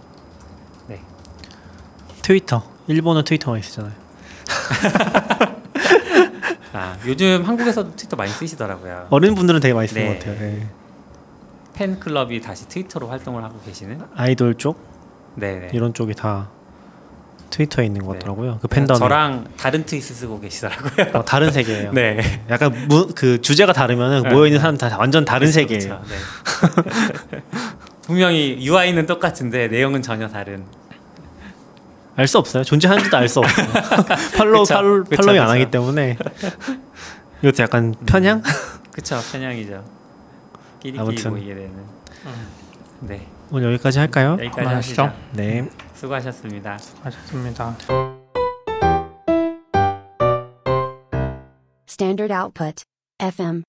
네. 0.89 1.01
트위터. 2.23 2.65
일본은 2.89 3.23
트위터만 3.23 3.61
있었잖아요. 3.61 3.93
아 6.75 6.97
요즘 7.07 7.45
한국에서도 7.45 7.95
트위터 7.95 8.17
많이 8.17 8.33
쓰시더라고요. 8.33 9.07
어린 9.11 9.37
분들은 9.37 9.61
되게 9.61 9.73
많이 9.73 9.87
쓰는 9.87 10.03
네. 10.03 10.09
것 10.09 10.19
같아요. 10.19 10.41
네. 10.41 10.67
팬클럽이 11.75 12.41
다시 12.41 12.67
트위터로 12.67 13.07
활동을 13.07 13.45
하고 13.45 13.61
계시는. 13.61 14.03
아이돌 14.17 14.57
쪽 14.57 14.77
네네. 15.37 15.71
이런 15.73 15.95
쪽이 15.95 16.15
다 16.15 16.49
트위터에 17.51 17.85
있는 17.85 18.05
것 18.05 18.13
네. 18.13 18.19
같더라고요. 18.19 18.59
그 18.63 18.69
팬덤이 18.69 18.99
저랑 18.99 19.47
다른 19.59 19.85
트윗을 19.85 20.15
쓰고 20.17 20.41
계시더라고요. 20.41 21.07
어, 21.15 21.25
다른 21.25 21.51
세계예요. 21.53 21.93
네. 21.93 22.43
약간 22.49 22.87
무, 22.89 23.09
그 23.15 23.41
주제가 23.41 23.73
다르면은 23.73 24.23
네. 24.23 24.31
모여 24.31 24.47
있는 24.47 24.61
사람 24.61 24.79
다 24.79 24.95
완전 24.99 25.25
다른 25.25 25.51
세계예요. 25.51 26.01
그쵸, 26.01 26.03
네. 26.09 27.43
분명히 28.03 28.59
UI는 28.65 29.07
똑같은데 29.07 29.69
내용은 29.69 30.03
전혀 30.03 30.29
다른. 30.29 30.65
알 32.17 32.27
수 32.27 32.39
없어요. 32.39 32.65
존재하는지도 32.65 33.17
알 33.17 33.29
수 33.29 33.39
없어요. 33.41 33.67
팔로우 34.37 34.65
팔로, 34.67 35.05
그쵸, 35.05 35.17
팔로잉 35.23 35.43
안. 35.43 35.49
하기 35.51 35.71
때문에 35.71 36.17
이것도 37.43 37.63
약간 37.63 37.95
편향? 38.07 38.43
그쵸 38.93 39.19
편향이죠. 39.33 39.83
끼리끼리 40.81 41.01
아무튼. 41.01 41.31
모이게 41.31 41.55
되는. 41.55 41.71
네. 43.01 43.27
오늘 43.51 43.73
여기까지 43.73 43.99
할까요? 44.01 44.37
여기까지. 44.39 44.67
하시죠. 44.69 45.13
네. 45.33 45.69
수고하셨습니다. 46.00 46.78
하셨습니다. 47.04 47.76
Standard 51.88 52.32
output. 52.34 52.84
FM. 53.20 53.64